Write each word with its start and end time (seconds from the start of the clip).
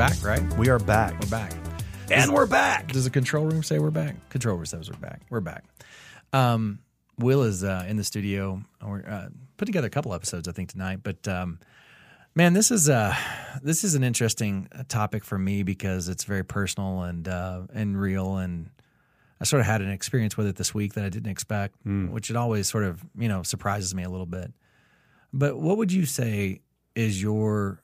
back, 0.00 0.24
right? 0.24 0.42
We 0.54 0.70
are 0.70 0.78
back. 0.78 1.12
We're 1.20 1.28
back. 1.28 1.52
And 2.10 2.32
we're 2.32 2.46
back. 2.46 2.90
Does 2.90 3.04
the 3.04 3.10
control 3.10 3.44
room 3.44 3.62
say 3.62 3.78
we're 3.78 3.90
back? 3.90 4.30
Control 4.30 4.56
room 4.56 4.64
says 4.64 4.90
we're 4.90 4.96
back. 4.96 5.20
We're 5.28 5.40
back. 5.40 5.62
Um, 6.32 6.78
Will 7.18 7.42
is 7.42 7.62
uh, 7.62 7.84
in 7.86 7.98
the 7.98 8.04
studio. 8.04 8.62
We're 8.82 9.04
uh, 9.06 9.28
put 9.58 9.66
together 9.66 9.88
a 9.88 9.90
couple 9.90 10.14
episodes, 10.14 10.48
I 10.48 10.52
think, 10.52 10.70
tonight. 10.70 11.00
But 11.02 11.28
um, 11.28 11.58
man, 12.34 12.54
this 12.54 12.70
is 12.70 12.88
uh, 12.88 13.14
this 13.62 13.84
is 13.84 13.94
an 13.94 14.02
interesting 14.02 14.68
uh, 14.72 14.84
topic 14.88 15.22
for 15.22 15.36
me 15.36 15.64
because 15.64 16.08
it's 16.08 16.24
very 16.24 16.46
personal 16.46 17.02
and 17.02 17.28
uh, 17.28 17.64
and 17.74 18.00
real. 18.00 18.38
And 18.38 18.70
I 19.38 19.44
sort 19.44 19.60
of 19.60 19.66
had 19.66 19.82
an 19.82 19.90
experience 19.90 20.34
with 20.34 20.46
it 20.46 20.56
this 20.56 20.72
week 20.72 20.94
that 20.94 21.04
I 21.04 21.10
didn't 21.10 21.30
expect, 21.30 21.76
which 21.84 22.30
it 22.30 22.36
always 22.36 22.70
sort 22.70 22.84
of 22.84 23.04
you 23.18 23.28
know 23.28 23.42
surprises 23.42 23.94
me 23.94 24.04
a 24.04 24.08
little 24.08 24.24
bit. 24.24 24.50
But 25.30 25.58
what 25.58 25.76
would 25.76 25.92
you 25.92 26.06
say 26.06 26.62
is 26.94 27.20
your 27.20 27.82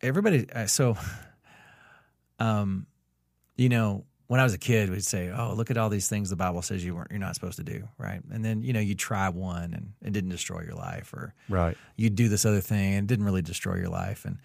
everybody? 0.00 0.50
Uh, 0.50 0.66
so, 0.66 0.96
um, 2.38 2.86
you 3.56 3.68
know, 3.68 4.04
when 4.26 4.40
I 4.40 4.44
was 4.44 4.52
a 4.54 4.58
kid, 4.58 4.90
we'd 4.90 5.04
say, 5.04 5.30
"Oh, 5.30 5.54
look 5.54 5.70
at 5.70 5.78
all 5.78 5.88
these 5.88 6.08
things 6.08 6.28
the 6.30 6.36
Bible 6.36 6.60
says 6.62 6.84
you 6.84 6.94
weren't, 6.94 7.10
you're 7.10 7.18
not 7.18 7.34
supposed 7.34 7.56
to 7.56 7.64
do," 7.64 7.88
right? 7.98 8.20
And 8.30 8.44
then 8.44 8.62
you 8.62 8.72
know, 8.72 8.80
you 8.80 8.94
try 8.94 9.28
one 9.30 9.72
and 9.74 9.92
it 10.02 10.12
didn't 10.12 10.30
destroy 10.30 10.62
your 10.62 10.74
life, 10.74 11.12
or 11.14 11.34
Right. 11.48 11.76
you 11.96 12.10
do 12.10 12.28
this 12.28 12.44
other 12.44 12.60
thing 12.60 12.94
and 12.94 13.04
it 13.04 13.08
didn't 13.12 13.24
really 13.24 13.42
destroy 13.42 13.76
your 13.76 13.88
life, 13.88 14.24
and 14.24 14.38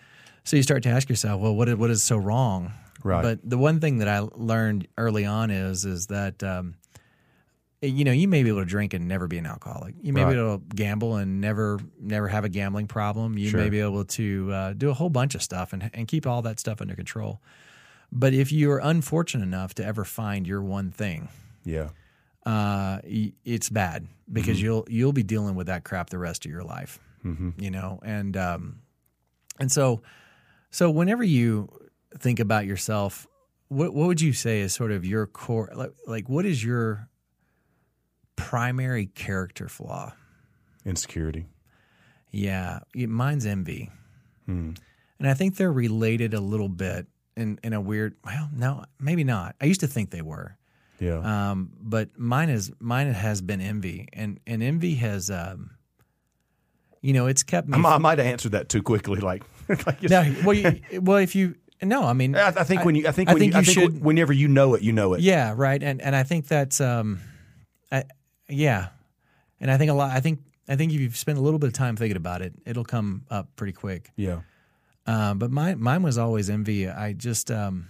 so 0.45 0.55
you 0.57 0.63
start 0.63 0.83
to 0.83 0.89
ask 0.89 1.09
yourself, 1.09 1.41
"Well, 1.41 1.55
what 1.55 1.67
is, 1.69 1.75
what 1.75 1.89
is 1.89 2.01
so 2.01 2.17
wrong?" 2.17 2.71
Right. 3.03 3.21
But 3.21 3.39
the 3.43 3.57
one 3.57 3.81
thing 3.81 3.97
that 3.97 4.07
I 4.07 4.19
learned 4.19 4.87
early 4.97 5.25
on 5.25 5.51
is 5.51 5.83
is 5.83 6.07
that 6.07 6.41
um, 6.43 6.75
you 7.89 8.03
know 8.05 8.11
you 8.11 8.27
may 8.27 8.43
be 8.43 8.49
able 8.49 8.59
to 8.61 8.65
drink 8.65 8.93
and 8.93 9.07
never 9.07 9.27
be 9.27 9.37
an 9.37 9.45
alcoholic. 9.45 9.95
You 10.01 10.13
may 10.13 10.23
Right. 10.23 10.33
be 10.33 10.39
able 10.39 10.59
to 10.59 10.65
gamble 10.75 11.15
and 11.17 11.41
never 11.41 11.79
never 11.99 12.27
have 12.27 12.45
a 12.45 12.49
gambling 12.49 12.87
problem. 12.87 13.37
You 13.37 13.49
Sure. 13.49 13.59
may 13.59 13.69
be 13.69 13.79
able 13.79 14.05
to 14.05 14.51
uh, 14.51 14.73
do 14.73 14.89
a 14.89 14.93
whole 14.93 15.09
bunch 15.09 15.35
of 15.35 15.41
stuff 15.41 15.73
and 15.73 15.89
and 15.93 16.07
keep 16.07 16.25
all 16.27 16.41
that 16.43 16.59
stuff 16.59 16.81
under 16.81 16.95
control. 16.95 17.41
But 18.11 18.33
if 18.33 18.51
you 18.51 18.71
are 18.71 18.79
unfortunate 18.79 19.43
enough 19.43 19.73
to 19.75 19.85
ever 19.85 20.05
find 20.05 20.45
your 20.47 20.61
one 20.61 20.91
thing, 20.91 21.29
Yeah. 21.65 21.89
uh, 22.45 22.99
it's 23.03 23.69
bad 23.69 24.07
because 24.31 24.61
you'll 24.61 24.85
you'll 24.89 25.13
be 25.13 25.23
dealing 25.23 25.55
with 25.55 25.67
that 25.67 25.83
crap 25.83 26.09
the 26.09 26.17
rest 26.19 26.45
of 26.45 26.51
your 26.51 26.63
life. 26.63 26.99
You 27.57 27.71
know, 27.71 27.99
and 28.03 28.35
um, 28.35 28.79
and 29.59 29.71
so 29.71 30.01
so 30.71 30.91
whenever 30.91 31.23
you 31.23 31.69
think 32.19 32.39
about 32.41 32.65
yourself, 32.65 33.25
what 33.69 33.93
what 33.93 34.07
would 34.07 34.19
you 34.21 34.33
say 34.33 34.59
is 34.59 34.73
sort 34.73 34.91
of 34.91 35.05
your 35.05 35.25
core 35.27 35.69
like, 35.73 35.93
like 36.05 36.27
what 36.29 36.45
is 36.45 36.61
your 36.63 37.07
primary 38.35 39.05
character 39.07 39.67
flaw? 39.67 40.13
Insecurity. 40.85 41.45
Yeah, 42.31 42.79
mine's 42.95 43.45
envy, 43.45 43.91
and 44.47 44.79
I 45.21 45.33
think 45.35 45.55
they're 45.55 45.71
related 45.71 46.33
a 46.33 46.39
little 46.39 46.67
bit 46.69 47.05
in 47.37 47.59
in 47.63 47.73
a 47.73 47.79
weird. 47.81 48.15
Well, 48.25 48.49
no, 48.55 48.85
maybe 48.99 49.23
not. 49.23 49.55
I 49.61 49.65
used 49.65 49.81
to 49.81 49.87
think 49.87 50.09
they 50.09 50.21
were. 50.23 50.57
Yeah. 50.99 51.51
Um, 51.51 51.71
but 51.79 52.17
mine 52.17 52.49
is 52.49 52.71
mine 52.79 53.11
has 53.13 53.41
been 53.41 53.61
envy, 53.61 54.07
and 54.13 54.39
and 54.47 54.63
envy 54.63 54.95
has, 54.95 55.29
um, 55.29 55.71
you 57.01 57.13
know, 57.13 57.27
it's 57.27 57.43
kept 57.43 57.67
me. 57.67 57.77
I, 57.83 57.95
I 57.95 57.97
might 57.99 58.17
have 58.17 58.27
answered 58.27 58.53
that 58.53 58.67
too 58.69 58.81
quickly. 58.81 59.19
Like, 59.19 59.43
like 59.85 60.01
no, 60.03 60.33
well, 60.43 60.55
you, 60.55 60.81
well, 61.01 61.17
if 61.17 61.35
you 61.35 61.55
no, 61.81 62.03
I 62.03 62.13
mean, 62.13 62.35
I, 62.35 62.47
I 62.47 62.63
think 62.63 62.83
when 62.83 62.95
you, 62.95 63.07
I 63.07 63.11
think 63.11 63.29
I 63.29 63.33
when 63.33 63.39
think 63.41 63.53
you, 63.53 63.59
you 63.59 63.65
should- 63.65 64.03
whenever 64.03 64.33
you 64.33 64.47
know 64.47 64.73
it, 64.73 64.81
you 64.81 64.91
know 64.91 65.13
it. 65.13 65.21
yeah, 65.21 65.53
right, 65.55 65.81
and 65.83 66.01
and 66.01 66.15
I 66.15 66.23
think 66.23 66.47
that's, 66.47 66.79
um, 66.81 67.19
I, 67.91 68.05
yeah, 68.49 68.89
and 69.59 69.71
I 69.71 69.77
think 69.77 69.91
a 69.91 69.93
lot. 69.93 70.11
I 70.11 70.19
think 70.19 70.39
I 70.67 70.75
think 70.75 70.93
if 70.93 70.99
you 70.99 71.09
spend 71.11 71.37
a 71.37 71.41
little 71.41 71.59
bit 71.59 71.67
of 71.67 71.73
time 71.73 71.95
thinking 71.95 72.17
about 72.17 72.41
it, 72.41 72.53
it'll 72.65 72.85
come 72.85 73.25
up 73.29 73.55
pretty 73.55 73.73
quick. 73.73 74.11
Yeah. 74.15 74.41
Um, 75.05 75.39
but 75.39 75.51
mine 75.51 75.81
mine 75.81 76.03
was 76.03 76.17
always 76.17 76.49
envy. 76.49 76.87
I 76.87 77.13
just 77.13 77.51
um, 77.51 77.87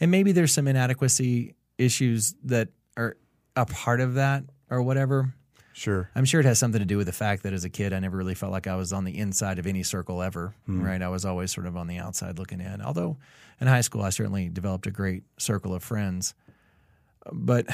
and 0.00 0.10
maybe 0.10 0.32
there's 0.32 0.52
some 0.52 0.68
inadequacy 0.68 1.54
issues 1.78 2.34
that 2.44 2.68
are 2.96 3.16
a 3.54 3.66
part 3.66 4.00
of 4.00 4.14
that 4.14 4.44
or 4.70 4.82
whatever. 4.82 5.34
Sure. 5.72 6.10
I'm 6.14 6.24
sure 6.24 6.40
it 6.40 6.46
has 6.46 6.58
something 6.58 6.78
to 6.78 6.86
do 6.86 6.96
with 6.96 7.06
the 7.06 7.12
fact 7.12 7.42
that 7.42 7.52
as 7.52 7.64
a 7.64 7.68
kid, 7.68 7.92
I 7.92 7.98
never 7.98 8.16
really 8.16 8.34
felt 8.34 8.50
like 8.50 8.66
I 8.66 8.76
was 8.76 8.94
on 8.94 9.04
the 9.04 9.18
inside 9.18 9.58
of 9.58 9.66
any 9.66 9.82
circle 9.82 10.22
ever. 10.22 10.54
Right? 10.66 11.02
I 11.02 11.08
was 11.08 11.26
always 11.26 11.52
sort 11.52 11.66
of 11.66 11.76
on 11.76 11.86
the 11.86 11.98
outside 11.98 12.38
looking 12.38 12.62
in. 12.62 12.80
Although 12.80 13.18
in 13.60 13.66
high 13.66 13.82
school, 13.82 14.00
I 14.00 14.08
certainly 14.08 14.48
developed 14.48 14.86
a 14.86 14.90
great 14.90 15.24
circle 15.38 15.74
of 15.74 15.82
friends. 15.82 16.34
But 17.30 17.66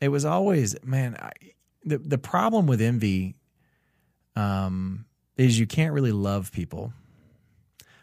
it 0.00 0.08
was 0.08 0.24
always, 0.24 0.76
man, 0.84 1.16
I, 1.20 1.30
the 1.84 1.98
the 1.98 2.18
problem 2.18 2.66
with 2.66 2.80
envy 2.80 3.36
um, 4.36 5.04
is 5.36 5.58
you 5.58 5.66
can't 5.66 5.92
really 5.92 6.12
love 6.12 6.52
people. 6.52 6.92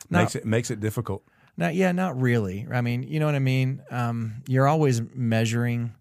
Not- 0.10 0.22
makes 0.22 0.36
it 0.36 0.46
makes 0.46 0.72
it 0.72 0.80
difficult. 0.80 1.24
Not 1.58 1.74
yeah, 1.76 1.92
not 1.92 2.20
really. 2.22 2.68
I 2.72 2.82
mean, 2.82 3.04
you 3.04 3.20
know 3.20 3.26
what 3.26 3.36
I 3.36 3.40
mean. 3.40 3.82
Um, 3.90 4.44
you're 4.48 4.68
always 4.68 5.02
measuring 5.14 5.94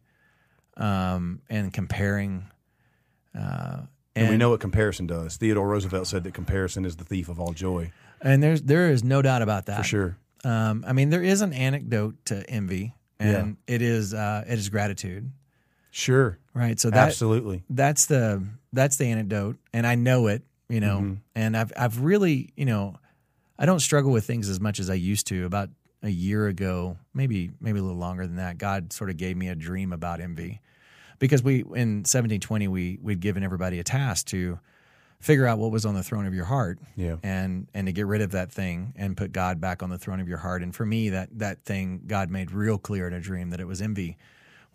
um, 0.76 1.40
and 1.48 1.72
comparing. 1.72 2.50
Uh, 3.34 3.82
And, 4.14 4.30
we 4.30 4.36
know 4.36 4.50
what 4.50 4.60
comparison 4.60 5.06
does. 5.06 5.36
Theodore 5.36 5.66
Roosevelt 5.68 6.06
said 6.06 6.24
that 6.24 6.34
comparison 6.34 6.84
is 6.84 6.96
the 6.96 7.04
thief 7.04 7.28
of 7.28 7.38
all 7.40 7.52
joy. 7.52 7.90
and 8.20 8.42
there's 8.42 8.62
there 8.62 8.90
is 8.90 9.02
no 9.02 9.22
doubt 9.22 9.42
about 9.42 9.66
that. 9.66 9.78
For 9.78 9.84
sure. 9.84 10.16
Um, 10.44 10.84
I 10.86 10.92
mean, 10.92 11.10
there 11.10 11.22
is 11.22 11.40
an 11.40 11.52
anecdote 11.52 12.14
to 12.26 12.48
envy, 12.48 12.94
and 13.18 13.56
it 13.66 13.80
is 13.82 14.12
uh, 14.14 14.44
it 14.46 14.58
is 14.58 14.68
gratitude, 14.68 15.32
Sure. 15.96 16.38
right? 16.54 16.78
So 16.78 16.90
that 16.90 17.06
Absolutely. 17.08 17.64
that's 17.70 18.06
the 18.06 18.42
that's 18.72 18.96
the 18.96 19.06
anecdote, 19.06 19.56
and 19.72 19.86
I 19.86 19.94
know 19.94 20.26
it, 20.26 20.42
you 20.68 20.80
know, 20.80 20.98
Mm-hmm. 20.98 21.14
and 21.34 21.56
I've 21.56 21.72
I've 21.76 22.00
really, 22.02 22.52
you 22.56 22.66
know, 22.66 22.96
I 23.58 23.64
don't 23.64 23.80
struggle 23.80 24.12
with 24.12 24.26
things 24.26 24.48
as 24.50 24.60
much 24.60 24.78
as 24.78 24.90
I 24.90 24.94
used 24.94 25.26
to. 25.28 25.46
About 25.46 25.70
a 26.02 26.10
year 26.10 26.48
ago, 26.48 26.98
maybe 27.14 27.50
maybe 27.60 27.78
a 27.78 27.82
little 27.82 27.96
longer 27.98 28.26
than 28.26 28.36
that, 28.36 28.58
God 28.58 28.92
sort 28.92 29.08
of 29.10 29.16
gave 29.16 29.36
me 29.38 29.48
a 29.48 29.54
dream 29.54 29.92
about 29.92 30.20
envy, 30.20 30.60
because 31.18 31.42
we 31.42 31.64
in 31.74 32.04
seventeen 32.04 32.40
twenty 32.40 32.68
we 32.68 32.98
we'd 33.00 33.20
given 33.20 33.42
everybody 33.42 33.78
a 33.80 33.84
task 33.84 34.26
to 34.26 34.58
figure 35.18 35.46
out 35.46 35.58
what 35.58 35.70
was 35.70 35.86
on 35.86 35.94
the 35.94 36.02
throne 36.02 36.26
of 36.26 36.34
your 36.34 36.44
heart, 36.44 36.78
Yeah. 36.94 37.16
and 37.22 37.68
and 37.72 37.86
to 37.86 37.92
get 37.94 38.06
rid 38.06 38.20
of 38.20 38.32
that 38.32 38.52
thing 38.52 38.92
and 38.96 39.16
put 39.16 39.32
God 39.32 39.62
back 39.62 39.82
on 39.82 39.88
the 39.88 39.98
throne 39.98 40.20
of 40.20 40.28
your 40.28 40.38
heart. 40.38 40.62
And 40.62 40.74
for 40.74 40.84
me, 40.84 41.08
that 41.08 41.30
that 41.38 41.64
thing 41.64 42.02
God 42.06 42.28
made 42.30 42.50
real 42.50 42.76
clear 42.76 43.08
in 43.08 43.14
a 43.14 43.20
dream 43.20 43.48
that 43.50 43.60
it 43.60 43.66
was 43.66 43.80
envy, 43.80 44.18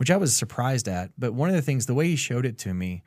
which 0.01 0.09
I 0.09 0.17
was 0.17 0.35
surprised 0.35 0.87
at. 0.87 1.11
But 1.15 1.35
one 1.35 1.49
of 1.49 1.55
the 1.55 1.61
things, 1.61 1.85
the 1.85 1.93
way 1.93 2.07
He 2.07 2.15
showed 2.15 2.43
it 2.43 2.57
to 2.57 2.73
me, 2.73 3.03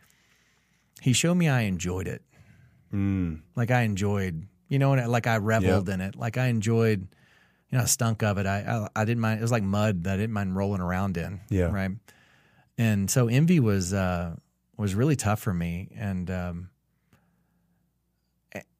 He 1.02 1.12
showed 1.12 1.34
me 1.34 1.48
I 1.48 1.62
enjoyed 1.62 2.06
it. 2.06 2.22
Mm. 2.92 3.40
Like 3.56 3.72
I 3.72 3.80
enjoyed, 3.80 4.46
you 4.68 4.78
know, 4.78 4.92
and 4.92 5.10
like 5.10 5.26
I 5.26 5.38
reveled 5.38 5.88
in 5.88 6.00
it. 6.00 6.14
Like 6.14 6.38
I 6.38 6.46
enjoyed, 6.46 7.08
you 7.68 7.78
know, 7.78 7.82
I 7.82 7.86
stunk 7.86 8.22
of 8.22 8.38
it. 8.38 8.46
I, 8.46 8.60
I 8.94 9.02
I 9.02 9.04
didn't 9.04 9.22
mind. 9.22 9.40
It 9.40 9.42
was 9.42 9.50
like 9.50 9.64
mud 9.64 10.04
that 10.04 10.14
I 10.14 10.16
didn't 10.18 10.34
mind 10.34 10.54
rolling 10.54 10.80
around 10.80 11.16
in. 11.16 11.40
Yeah. 11.50 11.72
Right. 11.72 11.90
And 12.78 13.10
so 13.10 13.26
envy 13.26 13.58
was 13.58 13.92
uh, 13.92 14.36
was 14.76 14.94
really 14.94 15.16
tough 15.16 15.40
for 15.40 15.52
me, 15.52 15.88
and 15.96 16.30
um, 16.30 16.70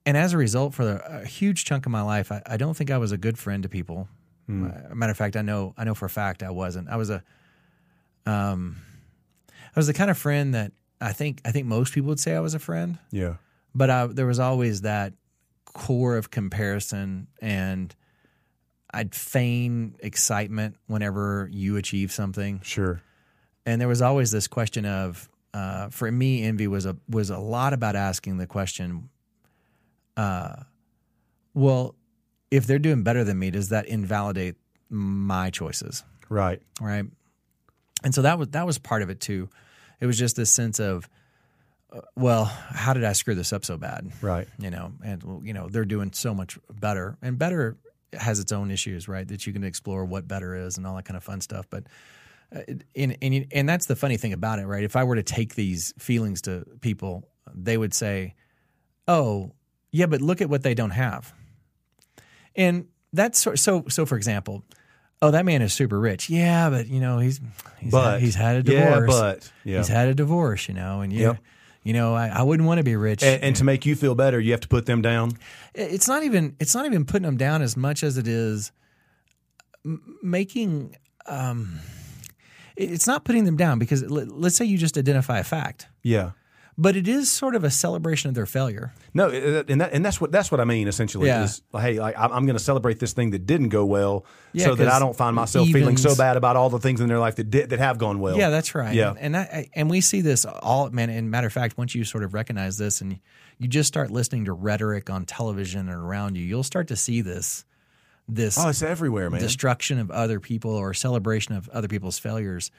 and 0.07 0.17
as 0.17 0.35
a 0.35 0.39
result, 0.39 0.73
for 0.73 0.99
a, 0.99 1.27
huge 1.27 1.65
chunk 1.65 1.85
of 1.85 1.91
my 1.91 2.03
life, 2.03 2.31
I, 2.31 2.43
I 2.47 2.59
don't 2.59 2.77
think 2.77 2.93
I 2.93 2.99
was 2.99 3.11
a 3.11 3.19
good 3.19 3.39
friend 3.39 3.65
to 3.65 3.69
people. 3.69 4.07
Uh, 4.49 4.95
matter 4.95 5.11
of 5.11 5.17
fact, 5.17 5.35
I 5.35 5.43
know 5.43 5.75
I 5.77 5.83
know 5.83 5.95
for 5.95 6.07
a 6.07 6.11
fact 6.11 6.45
I 6.45 6.51
wasn't. 6.51 6.89
I 6.89 6.95
was 6.95 7.11
a 7.11 7.25
um, 8.27 8.77
I 9.49 9.79
was 9.79 9.87
the 9.87 9.95
kind 9.95 10.11
of 10.11 10.19
friend 10.19 10.55
that 10.55 10.73
I 11.01 11.13
think 11.13 11.41
I 11.45 11.51
think 11.53 11.67
most 11.67 11.93
people 11.95 12.09
would 12.09 12.21
say 12.21 12.35
I 12.35 12.41
was 12.41 12.55
a 12.55 12.59
friend, 12.59 12.99
Yeah. 13.11 13.35
but 13.75 13.91
I, 13.91 14.07
there 14.07 14.27
was 14.27 14.39
always 14.39 14.83
that 14.83 15.13
core 15.65 16.17
of 16.17 16.31
comparison, 16.31 17.27
and 17.43 17.95
I'd 18.93 19.15
feign 19.15 19.97
excitement 20.01 20.77
whenever 20.87 21.49
you 21.53 21.77
achieve 21.77 22.13
something 22.13 22.61
Sure. 22.63 23.03
and 23.67 23.81
there 23.81 23.89
was 23.89 24.01
always 24.01 24.31
this 24.31 24.47
question 24.47 24.87
of 24.87 25.29
uh, 25.53 25.89
for 25.91 26.11
me 26.11 26.45
envy 26.45 26.67
was 26.69 26.87
a 26.87 26.97
was 27.09 27.31
a 27.31 27.39
lot 27.39 27.73
about 27.73 27.97
asking 27.97 28.39
the 28.39 28.47
question 28.47 29.09
uh, 30.17 30.57
well 31.55 31.95
if 32.51 32.67
they're 32.67 32.79
doing 32.79 33.03
better 33.03 33.25
than 33.25 33.39
me 33.39 33.51
does 33.51 33.71
that 33.71 33.87
invalidate 33.87 34.55
my 34.89 35.51
choices 35.51 36.05
Right. 36.29 36.63
right 36.81 37.05
and 38.05 38.15
so 38.15 38.23
that 38.23 38.39
was 38.39 38.49
that 38.49 38.67
was 38.67 38.79
part 38.79 39.03
of 39.03 39.11
it 39.11 39.19
too. 39.19 39.49
It 39.99 40.07
was 40.07 40.19
just 40.19 40.37
this 40.37 40.51
sense 40.51 40.79
of 40.79 41.09
uh, 41.93 42.03
well 42.15 42.45
how 42.45 42.93
did 42.93 43.03
i 43.03 43.15
screw 43.15 43.35
this 43.35 43.53
up 43.53 43.65
so 43.65 43.77
bad? 43.79 44.13
Right. 44.21 44.47
you 44.59 44.71
know 44.71 44.93
and 45.03 45.23
you 45.43 45.55
know 45.55 45.69
they're 45.69 45.87
doing 45.87 46.13
so 46.13 46.35
much 46.35 46.59
better. 46.71 47.17
And 47.23 47.39
better 47.39 47.79
has 48.13 48.39
its 48.39 48.53
own 48.53 48.71
issues 48.71 49.09
right? 49.09 49.27
That 49.27 49.47
you 49.47 49.53
can 49.53 49.65
explore 49.65 50.05
what 50.05 50.29
better 50.29 50.55
is 50.55 50.77
and 50.77 50.87
all 50.87 50.95
that 50.97 51.07
kind 51.07 51.17
of 51.17 51.25
fun 51.25 51.41
stuff. 51.41 51.67
But 51.71 51.85
uh, 52.55 52.61
and 52.95 53.17
and 53.23 53.47
and 53.51 53.69
that's 53.69 53.87
the 53.87 53.97
funny 53.97 54.19
thing 54.19 54.35
about 54.35 54.59
it 54.59 54.67
right? 54.67 54.85
If 54.85 54.95
i 54.97 55.05
were 55.05 55.17
to 55.17 55.23
take 55.23 55.55
these 55.55 55.95
feelings 55.99 56.43
to 56.43 56.65
people 56.81 57.27
they 57.55 57.77
would 57.77 57.95
say 57.95 58.35
oh 59.09 59.53
yeah 59.93 60.07
but 60.07 60.21
look 60.21 60.43
at 60.43 60.51
what 60.51 60.63
they 60.63 60.75
don't 60.75 60.91
have. 60.91 61.33
And 62.55 62.87
that's 63.15 63.39
sort 63.39 63.59
so 63.59 63.85
so 63.89 64.05
for 64.05 64.17
example 64.17 64.63
oh 65.25 65.31
that 65.31 65.45
man 65.45 65.63
is 65.63 65.73
super 65.73 65.99
rich 65.99 66.29
yeah 66.31 66.71
but 66.71 66.87
you 66.87 67.01
know 67.01 67.19
he's 67.19 67.41
he's, 67.81 67.91
But 67.93 68.13
had, 68.13 68.21
he's 68.21 68.35
had 68.35 68.57
a 68.57 68.63
divorce. 68.63 69.11
Yeah, 69.15 69.21
but 69.21 69.53
yeah. 69.65 69.77
he's 69.79 69.89
had 69.89 70.09
a 70.09 70.15
divorce 70.15 70.69
you 70.69 70.75
know 70.75 71.01
and 71.01 71.13
you 71.13 71.21
Yep. 71.21 71.39
you 71.83 71.93
know 71.93 72.15
I, 72.15 72.29
I 72.29 72.43
wouldn't 72.43 72.67
want 72.67 72.79
to 72.79 72.85
be 72.85 72.97
rich 72.97 73.23
and, 73.23 73.43
and 73.43 73.57
to 73.57 73.65
make 73.65 73.85
you 73.87 73.95
feel 73.97 74.15
better, 74.15 74.39
you 74.41 74.53
have 74.53 74.61
to 74.61 74.69
put 74.69 74.87
them 74.87 75.03
down. 75.03 75.33
it's 75.75 76.09
not 76.09 76.23
even 76.23 76.57
it's 76.61 76.75
not 76.75 76.87
even 76.87 77.05
putting 77.05 77.27
them 77.27 77.37
down 77.37 77.63
as 77.63 77.77
much 77.77 78.03
as 78.03 78.17
it 78.19 78.27
is 78.29 78.73
making 80.23 80.97
um, 81.27 81.79
it's 82.77 83.07
not 83.07 83.25
putting 83.25 83.45
them 83.45 83.57
down 83.57 83.79
because 83.79 84.03
let's 84.11 84.57
say 84.57 84.65
you 84.65 84.77
just 84.79 84.99
identify 84.99 85.39
a 85.39 85.45
fact, 85.45 85.89
Yeah. 86.03 86.33
But 86.77 86.97
it 86.97 87.07
is 87.07 87.31
sort 87.31 87.55
of 87.55 87.63
a 87.65 87.71
celebration 87.71 88.29
of 88.29 88.35
their 88.35 88.47
failure. 88.47 88.93
No, 89.13 89.29
and 89.29 89.81
that, 89.81 89.93
and 89.93 90.05
that's 90.05 90.21
what 90.21 90.33
that's 90.33 90.51
what 90.51 90.61
I 90.61 90.65
mean 90.65 90.89
essentially. 90.89 91.29
Yeah. 91.29 91.45
Is 91.45 91.63
hey, 91.73 92.01
like, 92.01 92.15
I'm, 92.19 92.47
going 92.47 92.57
to 92.59 92.63
celebrate 92.63 92.99
this 92.99 93.13
thing 93.13 93.31
that 93.31 93.47
didn't 93.47 93.69
go 93.69 93.85
well, 93.85 94.25
Yeah, 94.53 94.67
so 94.67 94.75
that 94.75 94.89
I 94.89 94.99
don't 94.99 95.17
find 95.17 95.37
myself 95.37 95.69
feeling 95.69 95.97
so 95.97 96.17
bad 96.17 96.37
about 96.37 96.57
all 96.57 96.71
the 96.71 96.81
things 96.81 97.01
in 97.01 97.09
their 97.09 97.19
life 97.21 97.37
that 97.37 97.51
did, 97.51 97.71
that 97.71 97.79
have 97.79 97.99
gone 97.99 98.19
well. 98.19 98.37
Yeah, 98.37 98.51
that's 98.51 98.75
right. 98.75 98.95
Yeah. 98.95 99.15
and 99.19 99.37
I, 99.37 99.41
I- 99.41 99.71
and 99.75 99.89
we 99.89 100.01
see 100.01 100.21
this 100.21 100.45
all 100.45 100.91
man. 100.91 101.11
And 101.11 101.31
matter 101.31 101.47
of 101.47 101.53
fact, 101.53 101.79
once 101.79 101.95
you 101.95 102.05
sort 102.05 102.25
of 102.25 102.35
recognize 102.35 102.77
this 102.77 103.01
and 103.01 103.19
you 103.59 103.69
just 103.69 103.87
start 103.89 104.11
listening 104.11 104.47
to 104.47 104.53
rhetoric 104.53 105.11
on 105.11 105.25
television 105.27 105.89
and 105.89 105.91
around 105.91 106.37
you, 106.37 106.45
you'll 106.45 106.63
start 106.65 106.89
to 106.89 106.97
see 106.97 107.21
this 107.21 107.65
this 108.29 108.59
Oh, 108.59 108.69
it's 108.69 108.83
everywhere, 108.83 109.31
man. 109.31 109.41
destruction 109.41 109.99
of 109.99 110.11
other 110.11 110.41
people 110.41 110.71
or 110.73 110.95
celebration 110.95 111.55
of 111.55 111.69
other 111.69 111.89
people's 111.89 112.19
failures. 112.19 112.71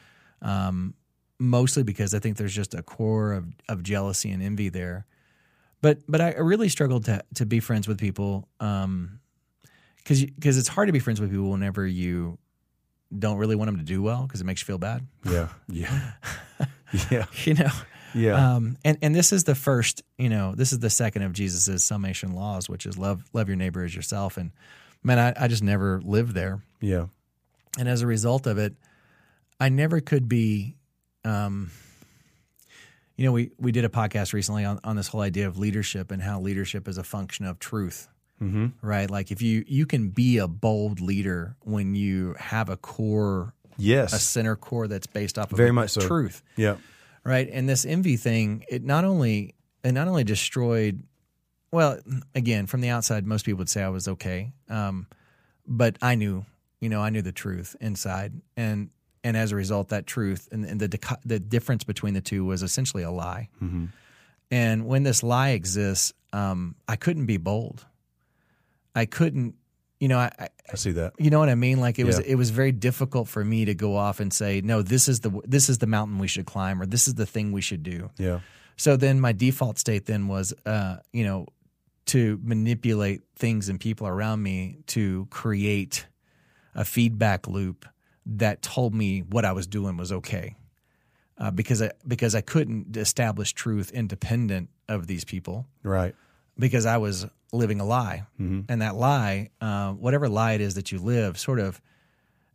Um, 0.42 0.96
mostly 1.40 1.84
because 1.84 2.14
I 2.14 2.20
think 2.20 2.38
there's 2.38 2.54
just 2.56 2.74
a 2.74 2.82
core 2.84 3.34
of, 3.34 3.46
of 3.70 3.84
jealousy 3.84 4.32
and 4.32 4.42
envy 4.42 4.70
there. 4.70 5.06
But 5.82 6.00
but 6.08 6.22
I 6.22 6.32
really 6.38 6.70
struggled 6.70 7.06
to 7.06 7.24
to 7.36 7.46
be 7.46 7.60
friends 7.60 7.88
with 7.88 8.00
people 8.00 8.48
because 8.58 10.26
because 10.26 10.58
it's 10.58 10.68
hard 10.68 10.88
to 10.88 10.94
be 10.94 11.00
friends 11.00 11.20
with 11.22 11.30
people 11.30 11.52
whenever 11.52 11.86
you 11.86 12.38
don't 13.18 13.38
really 13.38 13.56
want 13.56 13.68
them 13.70 13.78
to 13.78 13.84
do 13.84 14.02
well 14.02 14.24
because 14.24 14.42
it 14.42 14.46
makes 14.46 14.62
you 14.62 14.66
feel 14.66 14.78
bad. 14.80 15.06
yeah, 15.30 15.50
yeah, 15.70 16.12
yeah, 17.12 17.26
You 17.44 17.54
know. 17.54 17.70
yeah. 18.16 18.56
Um, 18.56 18.78
and 18.84 18.98
and 19.02 19.14
this 19.14 19.32
is 19.32 19.44
the 19.44 19.54
first, 19.56 20.02
you 20.18 20.30
know, 20.30 20.56
this 20.56 20.74
is 20.74 20.80
the 20.80 20.90
second 20.90 21.22
of 21.22 21.34
Jesus's 21.34 21.84
summation 21.84 22.34
laws, 22.34 22.68
which 22.68 22.86
is 22.88 22.98
love 22.98 23.24
love 23.34 23.48
your 23.48 23.58
neighbor 23.58 23.84
as 23.84 23.96
yourself. 23.96 24.38
And 24.38 24.52
man, 25.04 25.20
I, 25.20 25.46
I 25.46 25.48
just 25.48 25.62
never 25.64 26.02
lived 26.04 26.34
there. 26.34 26.62
yeah. 26.82 27.06
and 27.78 27.88
as 27.88 28.02
a 28.02 28.08
result 28.08 28.48
of 28.48 28.58
it, 28.58 28.74
I 29.60 29.70
never 29.70 30.00
could 30.00 30.28
be. 30.28 30.78
Um, 31.26 31.72
you 33.18 33.26
know, 33.26 33.32
we 33.32 33.52
we 33.58 33.72
did 33.72 33.86
a 33.86 33.90
podcast 33.90 34.34
recently 34.34 34.66
on, 34.66 34.80
on 34.84 34.96
this 34.96 35.08
whole 35.08 35.22
idea 35.22 35.48
of 35.48 35.58
leadership 35.58 36.12
and 36.12 36.22
how 36.22 36.40
leadership 36.42 36.88
is 36.88 36.98
a 36.98 37.04
function 37.04 37.46
of 37.46 37.60
truth, 37.60 38.08
Mm-hmm. 38.42 38.68
right? 38.86 39.10
Like 39.10 39.32
if 39.32 39.42
you 39.42 39.64
you 39.68 39.86
can 39.86 40.10
be 40.10 40.38
a 40.40 40.48
bold 40.48 41.00
leader 41.00 41.56
when 41.62 41.96
you 41.96 42.36
have 42.38 42.68
a 42.70 42.76
core, 42.78 43.54
Yes. 43.78 44.12
a 44.14 44.20
center 44.20 44.56
core 44.58 44.88
that's 44.90 45.08
based 45.08 45.38
off 45.40 45.52
of 45.52 45.58
Very 45.58 45.72
much 45.72 45.92
so. 45.92 46.02
truth, 46.02 46.44
yeah. 46.58 46.76
right? 47.24 47.50
And 47.52 47.68
this 47.70 47.86
envy 47.86 48.18
thing, 48.18 48.66
it 48.70 48.84
not 48.84 49.06
only 49.06 49.56
it 49.84 49.94
not 49.94 50.08
only 50.10 50.24
destroyed. 50.26 51.04
Well, 51.72 52.00
again, 52.34 52.68
from 52.68 52.82
the 52.82 52.90
outside, 52.90 53.26
most 53.26 53.46
people 53.46 53.60
would 53.60 53.70
say 53.70 53.82
I 53.84 53.90
was 53.90 54.08
okay, 54.08 54.54
um, 54.70 55.08
but 55.68 55.98
I 56.02 56.16
knew, 56.16 56.46
you 56.80 56.88
know, 56.90 57.02
I 57.02 57.10
knew 57.10 57.22
the 57.22 57.34
truth 57.34 57.76
inside, 57.82 58.34
and 58.56 58.90
and 59.26 59.36
as 59.36 59.52
a 59.52 59.56
result, 59.56 59.90
that 59.90 60.06
truth 60.06 60.48
and, 60.52 60.64
and 60.64 60.80
the 60.80 61.18
the 61.26 61.40
difference 61.40 61.84
between 61.84 62.14
the 62.14 62.22
two 62.22 62.46
was 62.46 62.62
essentially 62.62 63.02
a 63.04 63.10
lie. 63.12 63.50
Mm-hmm. 63.62 63.86
And 64.52 64.86
when 64.86 65.02
this 65.02 65.24
lie 65.24 65.50
exists, 65.50 66.14
um, 66.32 66.76
I 66.88 66.96
couldn't 66.96 67.26
be 67.26 67.38
bold. 67.38 67.84
I 68.94 69.06
couldn't, 69.06 69.56
you 70.00 70.08
know, 70.08 70.20
I, 70.20 70.32
I 70.38 70.50
I 70.72 70.76
see 70.76 70.92
that. 70.92 71.14
you 71.18 71.32
know 71.32 71.40
what 71.40 71.50
I 71.50 71.56
mean? 71.56 71.80
Like 71.80 71.98
it 71.98 72.06
was 72.06 72.20
it 72.20 72.36
was 72.36 72.52
very 72.52 72.72
difficult 72.72 73.28
for 73.28 73.44
me 73.44 73.66
to 73.66 73.74
go 73.74 73.96
off 73.96 74.20
and 74.20 74.32
say, 74.32 74.62
no, 74.62 74.84
this 74.84 75.08
is 75.08 75.22
the 75.22 75.32
this 75.44 75.70
is 75.70 75.80
the 75.80 75.88
mountain 75.88 76.20
we 76.20 76.28
should 76.28 76.46
climb, 76.46 76.80
or 76.80 76.86
this 76.86 77.08
is 77.08 77.16
the 77.16 77.26
thing 77.26 77.52
we 77.52 77.62
should 77.62 77.82
do. 77.82 78.12
Yeah. 78.18 78.42
So 78.78 78.96
then 78.96 79.20
my 79.20 79.32
default 79.32 79.80
state 79.80 80.06
then 80.06 80.28
was, 80.28 80.54
uh, 80.66 80.98
you 81.12 81.24
know, 81.24 81.48
to 82.08 82.40
manipulate 82.44 83.22
things 83.36 83.70
and 83.70 83.80
people 83.80 84.06
around 84.06 84.44
me 84.44 84.78
to 84.88 85.28
create 85.32 86.06
a 86.76 86.86
feedback 86.86 87.48
loop 87.48 87.88
that 88.26 88.62
told 88.62 88.94
me 88.94 89.20
what 89.22 89.46
I 89.46 89.52
was 89.52 89.68
doing 89.68 89.98
was 89.98 90.12
okay, 90.12 90.56
uh, 91.38 91.52
because 91.52 91.82
I 91.82 91.92
because 92.08 92.36
I 92.36 92.42
couldn't 92.42 92.96
establish 92.98 93.54
truth 93.54 93.92
independent 93.92 94.70
of 94.90 95.08
these 95.08 95.24
people 95.26 95.68
Right. 95.84 96.16
because 96.58 96.86
I 96.86 96.98
was 96.98 97.26
living 97.54 97.80
a 97.80 97.86
lie, 97.86 98.26
and 98.38 98.82
that 98.82 98.96
lie, 98.96 99.50
uh, 99.62 99.94
whatever 99.94 100.28
lie 100.28 100.54
it 100.54 100.62
is 100.62 100.76
that 100.76 100.92
you 100.92 101.00
live, 101.00 101.38
sort 101.38 101.60
of, 101.60 101.82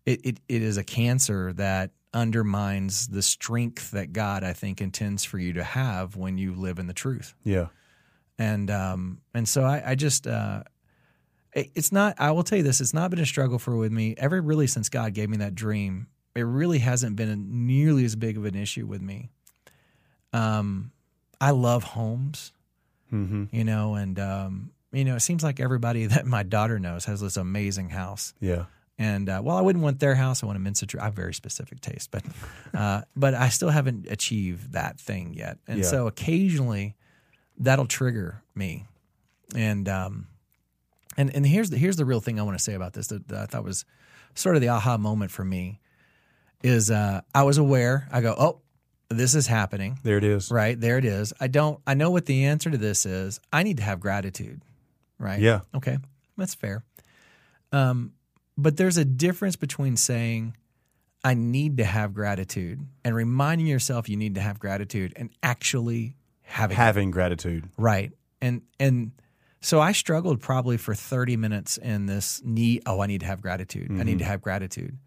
it, 0.06 0.20
it 0.24 0.40
it 0.48 0.62
is 0.62 0.76
a 0.76 0.84
cancer 0.84 1.52
that 1.54 1.90
undermines 2.12 3.06
the 3.06 3.22
strength 3.22 3.92
that 3.92 4.12
God 4.12 4.42
I 4.42 4.52
think 4.52 4.80
intends 4.80 5.24
for 5.24 5.38
you 5.38 5.52
to 5.54 5.62
have 5.64 6.16
when 6.16 6.38
you 6.38 6.54
live 6.54 6.78
in 6.80 6.86
the 6.88 6.92
truth, 6.94 7.34
Yeah. 7.44 7.68
and 8.38 8.70
um 8.70 9.20
and 9.34 9.48
so 9.48 9.62
I, 9.64 9.90
I 9.90 9.94
just. 9.94 10.26
Uh, 10.26 10.64
it's 11.54 11.90
not. 11.92 12.14
I 12.18 12.30
will 12.32 12.42
tell 12.44 12.58
you 12.58 12.64
this. 12.64 12.80
It's 12.80 12.94
not 12.94 13.10
been 13.10 13.18
a 13.20 13.26
struggle 13.26 13.58
for 13.58 13.76
with 13.76 13.92
me 13.92 14.14
ever. 14.18 14.40
Really, 14.40 14.66
since 14.66 14.88
God 14.88 15.14
gave 15.14 15.28
me 15.28 15.38
that 15.38 15.54
dream, 15.54 16.06
it 16.34 16.42
really 16.42 16.78
hasn't 16.78 17.16
been 17.16 17.66
nearly 17.66 18.04
as 18.04 18.14
big 18.16 18.36
of 18.36 18.44
an 18.44 18.54
issue 18.54 18.86
with 18.86 19.02
me. 19.02 19.30
Um, 20.32 20.92
I 21.40 21.50
love 21.50 21.82
homes 21.84 22.52
Mm-hmm. 23.12 23.46
you 23.50 23.64
know, 23.64 23.96
and 23.96 24.20
um, 24.20 24.70
you 24.92 25.04
know, 25.04 25.16
it 25.16 25.20
seems 25.20 25.42
like 25.42 25.58
everybody 25.58 26.06
that 26.14 26.26
my 26.26 26.44
daughter 26.44 26.78
knows 26.78 27.06
has 27.06 27.20
this 27.20 27.36
amazing 27.36 27.88
house. 27.88 28.34
Yeah. 28.38 28.66
And 29.00 29.28
uh, 29.28 29.40
while 29.40 29.56
I 29.56 29.62
wouldn't 29.62 29.82
want 29.82 29.98
their 29.98 30.14
house, 30.14 30.44
I 30.44 30.46
want 30.46 30.58
a 30.58 30.60
Mensa 30.60 30.86
tree. 30.86 31.00
I 31.00 31.06
have 31.06 31.14
very 31.14 31.34
specific 31.34 31.80
taste, 31.80 32.12
but 32.12 32.22
uh, 32.72 33.00
but 33.16 33.34
I 33.34 33.48
still 33.48 33.70
haven't 33.70 34.06
achieved 34.08 34.74
that 34.74 35.00
thing 35.00 35.34
yet. 35.34 35.58
And 35.66 35.80
Yeah. 35.80 35.86
so 35.86 36.06
occasionally, 36.06 36.94
that'll 37.58 37.86
trigger 37.86 38.44
me. 38.54 38.86
And 39.56 39.88
um, 39.88 40.28
and 41.20 41.34
and 41.36 41.46
here's 41.46 41.68
the 41.68 41.76
here's 41.76 41.96
the 41.96 42.06
real 42.06 42.20
thing 42.20 42.40
I 42.40 42.42
want 42.42 42.56
to 42.56 42.64
say 42.64 42.72
about 42.72 42.94
this 42.94 43.08
that, 43.08 43.28
that 43.28 43.38
I 43.38 43.46
thought 43.46 43.62
was 43.62 43.84
sort 44.34 44.54
of 44.54 44.62
the 44.62 44.68
aha 44.68 44.96
moment 44.96 45.30
for 45.30 45.44
me 45.44 45.80
is 46.62 46.90
uh, 46.90 47.20
I 47.34 47.42
was 47.42 47.58
aware. 47.58 48.08
I 48.10 48.20
go, 48.22 48.34
oh, 48.38 48.60
this 49.10 49.34
is 49.34 49.46
happening. 49.46 49.98
There 50.02 50.16
it 50.16 50.24
is. 50.24 50.50
Right 50.50 50.80
there 50.80 50.96
it 50.96 51.04
is. 51.04 51.34
I 51.38 51.48
don't. 51.48 51.78
I 51.86 51.92
know 51.92 52.10
what 52.10 52.24
the 52.24 52.46
answer 52.46 52.70
to 52.70 52.78
this 52.78 53.04
is. 53.04 53.38
I 53.52 53.62
need 53.62 53.76
to 53.76 53.82
have 53.82 54.00
gratitude. 54.00 54.62
Right. 55.18 55.40
Yeah. 55.40 55.60
Okay, 55.74 55.98
that's 56.38 56.54
fair. 56.54 56.84
Um, 57.70 58.12
but 58.56 58.78
there's 58.78 58.96
a 58.96 59.04
difference 59.04 59.56
between 59.56 59.98
saying 59.98 60.56
I 61.22 61.34
need 61.34 61.76
to 61.76 61.84
have 61.84 62.14
gratitude 62.14 62.80
and 63.04 63.14
reminding 63.14 63.66
yourself 63.66 64.08
you 64.08 64.16
need 64.16 64.36
to 64.36 64.40
have 64.40 64.58
gratitude 64.58 65.12
and 65.16 65.28
actually 65.42 66.16
having 66.42 66.76
it. 66.76 66.78
Having 66.78 67.10
gratitude. 67.10 67.68
right. 67.76 68.10
And 68.40 68.62
and 68.78 69.12
so 69.60 69.80
I 69.80 69.92
struggled 69.92 70.40
probably 70.40 70.76
for 70.76 70.94
30 70.94 71.36
minutes 71.36 71.76
in 71.76 72.06
this 72.06 72.40
need. 72.44 72.82
Oh, 72.86 73.00
I 73.00 73.06
need 73.06 73.20
to 73.20 73.26
have 73.26 73.42
gratitude. 73.42 73.90
I 73.90 73.94
need 73.94 74.12
mm-hmm. 74.12 74.18
to 74.18 74.24
have 74.24 74.42
gratitude 74.42 74.98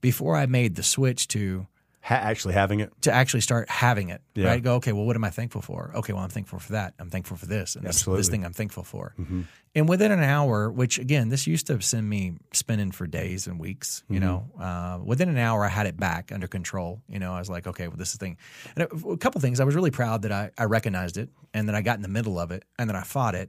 before 0.00 0.36
I 0.36 0.46
made 0.46 0.74
the 0.76 0.82
switch 0.82 1.28
to 1.28 1.66
Ha- 2.02 2.16
actually 2.16 2.52
having 2.52 2.80
it. 2.80 2.92
to 3.00 3.10
actually 3.10 3.40
start 3.40 3.70
having 3.70 4.10
it. 4.10 4.20
Yeah. 4.34 4.48
Right? 4.48 4.62
Go, 4.62 4.74
okay, 4.74 4.92
well, 4.92 5.06
what 5.06 5.16
am 5.16 5.24
I 5.24 5.30
thankful 5.30 5.62
for? 5.62 5.90
Okay, 5.94 6.12
well, 6.12 6.22
I'm 6.22 6.28
thankful 6.28 6.58
for 6.58 6.72
that. 6.72 6.92
I'm 6.98 7.08
thankful 7.08 7.38
for 7.38 7.46
this 7.46 7.76
and 7.76 7.86
this, 7.86 8.02
this 8.02 8.28
thing 8.28 8.44
I'm 8.44 8.52
thankful 8.52 8.84
for. 8.84 9.14
Mm-hmm. 9.18 9.42
And 9.74 9.88
within 9.88 10.12
an 10.12 10.22
hour, 10.22 10.70
which 10.70 10.98
again, 10.98 11.30
this 11.30 11.46
used 11.46 11.66
to 11.68 11.80
send 11.80 12.06
me 12.06 12.34
spinning 12.52 12.90
for 12.90 13.06
days 13.06 13.46
and 13.46 13.58
weeks, 13.58 14.04
you 14.10 14.20
mm-hmm. 14.20 14.26
know, 14.26 14.50
uh, 14.62 14.98
within 15.02 15.30
an 15.30 15.38
hour, 15.38 15.64
I 15.64 15.68
had 15.68 15.86
it 15.86 15.96
back 15.96 16.30
under 16.30 16.46
control. 16.46 17.00
You 17.08 17.20
know, 17.20 17.32
I 17.32 17.38
was 17.38 17.48
like, 17.48 17.66
okay, 17.66 17.88
well, 17.88 17.96
this 17.96 18.08
is 18.08 18.18
the 18.18 18.26
thing. 18.26 18.36
And 18.76 18.84
a, 18.84 19.08
a 19.08 19.16
couple 19.16 19.40
things, 19.40 19.58
I 19.58 19.64
was 19.64 19.74
really 19.74 19.90
proud 19.90 20.20
that 20.22 20.32
I, 20.32 20.50
I 20.58 20.64
recognized 20.64 21.16
it 21.16 21.30
and 21.54 21.68
that 21.68 21.74
I 21.74 21.80
got 21.80 21.96
in 21.96 22.02
the 22.02 22.08
middle 22.08 22.38
of 22.38 22.50
it 22.50 22.64
and 22.78 22.90
that 22.90 22.96
I 22.96 23.02
fought 23.02 23.34
it. 23.34 23.48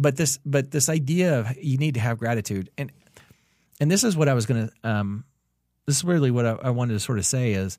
But 0.00 0.16
this, 0.16 0.38
but 0.46 0.70
this 0.70 0.88
idea 0.88 1.40
of 1.40 1.56
you 1.58 1.76
need 1.76 1.94
to 1.94 2.00
have 2.00 2.18
gratitude 2.18 2.70
and, 2.78 2.90
and 3.80 3.90
this 3.90 4.04
is 4.04 4.16
what 4.16 4.28
I 4.28 4.34
was 4.34 4.46
going 4.46 4.68
to, 4.68 4.88
um, 4.88 5.24
this 5.86 5.96
is 5.96 6.04
really 6.04 6.30
what 6.30 6.46
I, 6.46 6.56
I 6.64 6.70
wanted 6.70 6.94
to 6.94 7.00
sort 7.00 7.18
of 7.18 7.26
say 7.26 7.52
is 7.52 7.78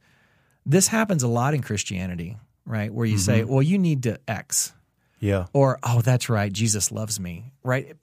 this 0.65 0.87
happens 0.87 1.23
a 1.23 1.27
lot 1.27 1.53
in 1.53 1.61
Christianity, 1.61 2.37
right? 2.65 2.93
Where 2.93 3.05
you 3.05 3.17
say, 3.17 3.43
well, 3.43 3.61
you 3.61 3.77
need 3.77 4.03
to 4.03 4.19
X, 4.27 4.73
Yeah. 5.19 5.45
or 5.53 5.79
oh, 5.83 6.01
that's 6.01 6.29
right, 6.29 6.51
Jesus 6.51 6.91
loves 6.91 7.19
me, 7.19 7.53
right? 7.63 7.95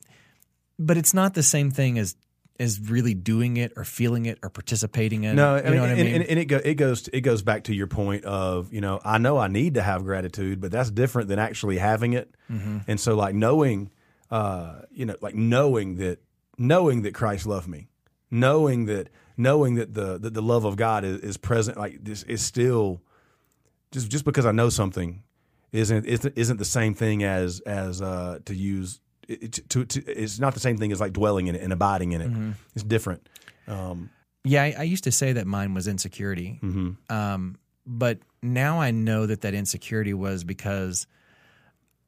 But 0.78 0.96
it's 0.96 1.12
not 1.14 1.34
the 1.34 1.42
same 1.42 1.70
thing 1.70 1.98
as 1.98 2.16
as 2.60 2.80
really 2.80 3.14
doing 3.14 3.56
it 3.56 3.72
or 3.76 3.84
feeling 3.84 4.26
it 4.26 4.38
or 4.42 4.50
participating 4.50 5.22
in. 5.22 5.36
No, 5.36 5.56
you 5.56 5.62
know 5.62 5.80
what 5.80 5.90
I 5.90 5.92
and, 5.92 5.98
mean? 6.00 6.14
and, 6.16 6.24
and 6.24 6.38
it, 6.40 6.44
go, 6.46 6.56
it 6.56 6.74
goes 6.74 7.06
it 7.12 7.20
goes 7.20 7.42
back 7.42 7.64
to 7.64 7.74
your 7.74 7.86
point 7.86 8.24
of 8.24 8.72
you 8.72 8.80
know 8.80 9.00
I 9.04 9.18
know 9.18 9.38
I 9.38 9.46
need 9.48 9.74
to 9.74 9.82
have 9.82 10.04
gratitude, 10.04 10.60
but 10.60 10.72
that's 10.72 10.90
different 10.90 11.28
than 11.28 11.38
actually 11.38 11.78
having 11.78 12.14
it. 12.14 12.34
Mm-hmm. 12.50 12.78
And 12.88 12.98
so 12.98 13.14
like 13.14 13.34
knowing, 13.34 13.90
uh, 14.30 14.82
you 14.90 15.06
know, 15.06 15.16
like 15.20 15.34
knowing 15.34 15.96
that 15.96 16.20
knowing 16.56 17.02
that 17.02 17.14
Christ 17.14 17.46
loved 17.46 17.68
me, 17.68 17.88
knowing 18.30 18.86
that 18.86 19.08
knowing 19.36 19.76
that 19.76 19.94
the 19.94 20.18
that 20.18 20.34
the 20.34 20.42
love 20.42 20.64
of 20.64 20.76
God 20.76 21.04
is, 21.04 21.20
is 21.20 21.36
present, 21.36 21.78
like 21.78 22.04
this 22.04 22.22
is 22.24 22.42
still 22.42 23.02
just 23.92 24.10
just 24.10 24.24
because 24.24 24.46
I 24.46 24.52
know 24.52 24.68
something 24.68 25.22
isn't 25.72 26.04
isn't, 26.06 26.36
isn't 26.36 26.56
the 26.56 26.64
same 26.64 26.94
thing 26.94 27.22
as 27.22 27.60
as 27.60 28.02
uh, 28.02 28.38
to 28.44 28.54
use. 28.54 29.00
It, 29.28 29.68
to, 29.68 29.84
to, 29.84 30.02
it's 30.06 30.38
not 30.38 30.54
the 30.54 30.60
same 30.60 30.78
thing 30.78 30.90
as 30.90 31.00
like 31.00 31.12
dwelling 31.12 31.48
in 31.48 31.54
it 31.54 31.60
and 31.60 31.70
abiding 31.70 32.12
in 32.12 32.22
it. 32.22 32.30
Mm-hmm. 32.30 32.52
It's 32.74 32.82
different. 32.82 33.28
Um, 33.66 34.08
yeah, 34.42 34.62
I, 34.62 34.74
I 34.78 34.82
used 34.84 35.04
to 35.04 35.12
say 35.12 35.34
that 35.34 35.46
mine 35.46 35.74
was 35.74 35.86
insecurity, 35.86 36.58
mhm. 36.62 36.96
um, 37.10 37.58
but 37.86 38.20
now 38.42 38.80
I 38.80 38.90
know 38.90 39.26
that 39.26 39.42
that 39.42 39.52
insecurity 39.52 40.14
was 40.14 40.44
because 40.44 41.06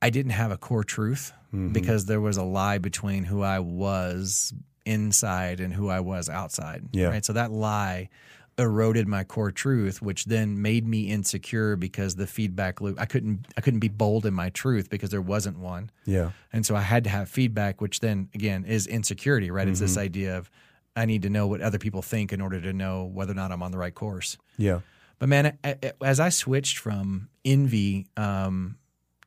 I 0.03 0.11
didn't 0.11 0.33
have 0.33 0.51
a 0.51 0.57
core 0.57 0.85
truth 0.85 1.33
Mm-hmm. 1.53 1.73
because 1.73 2.05
there 2.07 2.21
was 2.21 2.37
a 2.37 2.45
lie 2.45 2.79
between 2.79 3.25
who 3.25 3.43
I 3.43 3.59
was 3.59 4.55
inside 4.87 5.59
and 5.59 5.75
who 5.75 5.89
I 5.89 5.99
was 5.99 6.29
outside. 6.29 6.85
Yeah. 6.93 7.09
Right. 7.09 7.25
So 7.25 7.33
that 7.33 7.51
lie 7.51 8.09
eroded 8.57 9.09
my 9.09 9.25
core 9.25 9.51
truth, 9.51 10.01
which 10.01 10.27
then 10.27 10.63
made 10.63 10.87
me 10.87 11.09
insecure 11.11 11.75
because 11.75 12.15
the 12.15 12.29
feedback 12.29 12.81
loop 12.81 13.01
I 13.01 13.05
couldn't 13.07 13.47
I 13.57 13.63
couldn't 13.63 13.81
be 13.81 13.89
bold 13.89 14.27
in 14.27 14.33
my 14.33 14.51
truth 14.51 14.91
because 14.91 15.11
there 15.11 15.21
wasn't 15.21 15.59
one. 15.59 15.91
Yeah. 16.05 16.31
And 16.53 16.65
so 16.65 16.77
I 16.77 16.83
had 16.83 17.03
to 17.03 17.11
have 17.11 17.29
feedback, 17.29 17.81
which 17.81 17.99
then 17.99 18.29
again 18.33 18.65
is 18.65 18.87
insecurity, 18.87 19.51
right? 19.51 19.67
It's 19.67 19.81
this 19.81 19.99
idea 19.99 20.39
of 20.39 20.49
I 20.95 21.05
need 21.05 21.23
to 21.23 21.31
know 21.31 21.49
what 21.49 21.63
other 21.63 21.79
people 21.79 22.01
think 22.03 22.33
in 22.33 22.41
order 22.41 22.61
to 22.61 22.73
know 22.73 23.07
whether 23.13 23.33
or 23.33 23.35
not 23.35 23.51
I'm 23.51 23.63
on 23.65 23.73
the 23.73 23.79
right 23.79 23.95
course. 23.95 24.39
Yeah. 24.57 24.83
But 25.19 25.29
man, 25.31 25.59
as 26.01 26.21
I 26.21 26.29
switched 26.29 26.79
from 26.79 27.29
envy 27.45 28.07
um, 28.17 28.77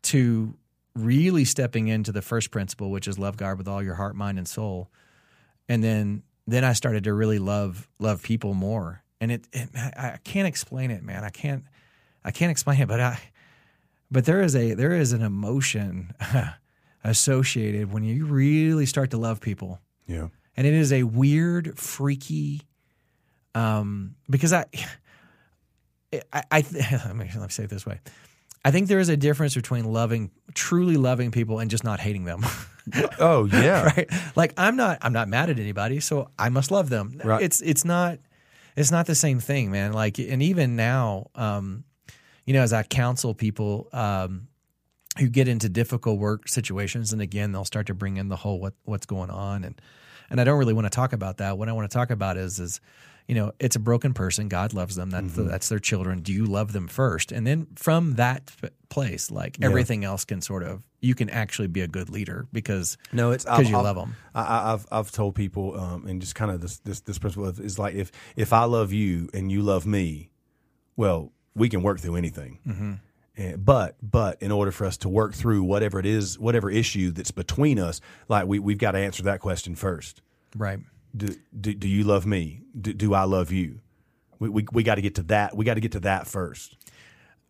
to 0.03 0.53
really 0.96 1.46
stepping 1.46 1.88
into 1.88 2.12
the 2.12 2.22
first 2.22 2.52
principle, 2.52 2.92
which 2.92 3.08
is 3.08 3.18
love 3.18 3.38
God 3.38 3.58
with 3.58 3.68
all 3.68 3.82
your 3.82 3.96
heart, 3.96 4.16
mind, 4.16 4.38
and 4.38 4.48
soul, 4.48 4.90
and 5.70 5.84
then 5.84 6.24
then 6.46 6.64
I 6.64 6.74
started 6.74 7.06
to 7.06 7.14
really 7.14 7.40
love 7.40 7.88
love 8.00 8.22
people 8.22 8.54
more. 8.54 9.02
And 9.22 9.32
it, 9.32 9.48
it 9.54 9.70
I 9.76 10.18
can't 10.24 10.48
explain 10.48 10.92
it, 10.92 11.04
man. 11.04 11.24
I 11.24 11.30
can't 11.30 11.64
I 12.24 12.32
can't 12.32 12.52
explain 12.52 12.82
it, 12.82 12.88
but 12.88 13.00
I 13.00 13.20
but 14.12 14.26
there 14.26 14.42
is 14.42 14.56
a 14.56 14.74
there 14.74 14.92
is 14.94 15.14
an 15.14 15.22
emotion 15.22 16.14
associated 17.04 17.92
when 17.92 18.04
you 18.04 18.26
really 18.26 18.86
start 18.86 19.12
to 19.12 19.18
love 19.18 19.40
people 19.42 19.80
Yeah. 20.08 20.28
and 20.56 20.68
it 20.68 20.74
is 20.74 20.92
a 20.94 21.04
weird, 21.04 21.78
freaky. 21.80 22.62
Um, 23.56 24.16
because 24.30 24.52
I, 24.54 24.66
I, 26.34 26.44
I 26.52 26.66
let 27.06 27.16
me 27.16 27.30
let 27.34 27.42
me 27.44 27.50
say 27.50 27.64
it 27.64 27.70
this 27.70 27.86
way. 27.86 28.00
I 28.65 28.72
think 28.72 28.88
there 28.88 29.00
is 29.00 29.10
a 29.10 29.17
difference 29.17 29.55
between 29.55 29.86
loving, 29.86 30.32
truly 30.53 30.96
loving 30.96 31.32
people, 31.32 31.60
and 31.60 31.70
just 31.70 31.84
not 31.84 32.00
hating 32.00 32.25
them. 32.25 32.46
Oh 33.17 33.46
yeah. 33.46 33.84
right? 33.96 34.12
Like 34.36 34.53
I'm 34.58 34.75
not, 34.75 34.98
I'm 35.01 35.13
not 35.13 35.29
mad 35.29 35.50
at 35.50 35.58
anybody, 35.58 36.01
so 36.01 36.32
I 36.38 36.50
must 36.50 36.70
love 36.70 36.89
them. 36.89 37.17
Right. 37.24 37.41
It's, 37.41 37.62
it's 37.62 37.86
not, 37.86 38.20
it's 38.75 38.91
not 38.91 39.05
the 39.05 39.15
same 39.15 39.39
thing, 39.39 39.72
man. 39.72 39.93
Like, 39.93 40.20
and 40.20 40.43
even 40.43 40.75
now, 40.75 41.27
um, 41.34 41.86
you 42.46 42.53
know, 42.53 42.62
as 42.62 42.74
I 42.74 42.84
counsel 42.84 43.34
people, 43.34 43.88
um, 43.93 44.50
who 45.17 45.29
get 45.29 45.48
into 45.48 45.70
difficult 45.70 46.20
work 46.20 46.48
situations 46.48 47.13
and 47.13 47.22
again 47.22 47.51
they'll 47.51 47.65
start 47.65 47.88
to 47.88 47.93
bring 47.93 48.17
in 48.17 48.29
the 48.29 48.36
whole 48.36 48.60
what 48.60 48.74
what's 48.84 49.05
going 49.05 49.29
on 49.29 49.63
and 49.63 49.79
and 50.29 50.41
I 50.41 50.43
don't 50.43 50.58
really 50.58 50.74
want 50.74 50.86
to 50.86 50.89
talk 50.89 51.13
about 51.13 51.38
that 51.38 51.58
what 51.58 51.70
I 51.70 51.74
want 51.74 51.89
to 51.89 51.93
talk 51.93 52.10
about 52.10 52.38
is 52.38 52.60
is 52.60 52.82
you 53.27 53.36
know 53.36 53.51
it's 53.60 53.75
a 53.75 53.80
broken 53.80 54.13
person. 54.13 54.48
God 54.50 54.74
loves 54.74 54.96
them. 54.96 55.10
That's 55.10 55.34
that's 55.36 55.70
their 55.70 55.80
children. 55.80 56.22
Do 56.22 56.34
you 56.34 56.46
love 56.46 56.74
them 56.74 56.88
first? 56.88 57.32
And 57.32 57.46
then 57.48 57.68
from 57.75 58.15
that 58.15 58.51
place 58.89 59.32
like 59.32 59.58
everything 59.62 60.03
else 60.03 60.24
can 60.25 60.39
sort 60.42 60.62
of 60.63 60.84
you 61.01 61.15
can 61.15 61.30
actually 61.30 61.68
be 61.68 61.82
a 61.82 61.88
good 61.88 62.10
leader 62.10 62.46
because 62.53 62.96
No, 63.12 63.32
it's 63.32 63.44
because 63.44 63.70
you 63.70 63.75
I've- 63.77 63.84
love 63.84 63.96
them 63.96 64.15
I, 64.36 64.42
I- 64.44 64.74
I've 64.74 64.86
I've 64.92 65.12
told 65.12 65.36
people, 65.36 65.80
um, 65.80 66.06
and 66.08 66.22
just 66.22 66.36
kind 66.36 66.51
of 66.51 66.62
this 66.62 66.77
this 66.80 67.00
this 67.01 67.18
principle 67.18 67.48
of, 67.48 67.60
is 67.60 67.80
like 67.80 67.96
if 67.96 68.12
if 68.36 68.53
I 68.53 68.65
love 68.65 68.94
you 68.94 69.30
and 69.34 69.51
you 69.51 69.62
love 69.63 69.86
me, 69.88 70.30
well, 70.96 71.32
we 71.56 71.70
can 71.70 71.82
work 71.84 72.00
through 72.00 72.15
anything. 72.15 72.60
Mm-hmm. 72.68 72.94
And, 73.36 73.65
but 73.65 73.96
but 74.01 74.39
in 74.42 74.51
order 74.51 74.72
for 74.72 74.86
us 74.86 74.98
to 74.98 75.10
work 75.10 75.34
through 75.34 75.63
whatever 75.63 75.98
it 76.00 76.06
is, 76.06 76.38
whatever 76.38 76.70
issue 76.70 77.10
that's 77.12 77.32
between 77.32 77.80
us, 77.80 78.00
like 78.30 78.46
we 78.48 78.60
we've 78.60 78.77
got 78.77 78.92
to 78.92 79.00
answer 79.00 79.24
that 79.24 79.39
question 79.39 79.74
first. 79.75 80.22
right 80.56 80.80
Do 81.15 81.36
do, 81.60 81.74
do 81.74 81.88
you 81.88 82.03
love 82.03 82.25
me? 82.25 82.62
Do, 82.79 82.93
do 82.93 83.13
I 83.13 83.24
love 83.24 83.51
you? 83.51 83.79
We 84.39 84.50
we, 84.50 84.65
we 84.72 84.84
got 84.84 84.96
to 84.96 85.01
get 85.01 85.15
to 85.15 85.24
that. 85.24 85.55
We 85.55 85.65
got 85.65 85.75
to 85.75 85.82
get 85.82 85.93
to 85.93 86.01
that 86.01 86.27
first. 86.27 86.77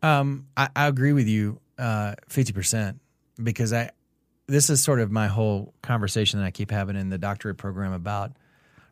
Um, 0.01 0.47
I, 0.57 0.69
I 0.75 0.87
agree 0.87 1.13
with 1.13 1.27
you 1.27 1.59
fifty 2.27 2.53
percent 2.53 2.99
because 3.41 3.71
I 3.73 3.91
this 4.47 4.69
is 4.69 4.83
sort 4.83 4.99
of 4.99 5.11
my 5.11 5.27
whole 5.27 5.73
conversation 5.81 6.39
that 6.39 6.45
I 6.45 6.51
keep 6.51 6.71
having 6.71 6.95
in 6.95 7.09
the 7.09 7.17
doctorate 7.17 7.57
program 7.57 7.93
about 7.93 8.33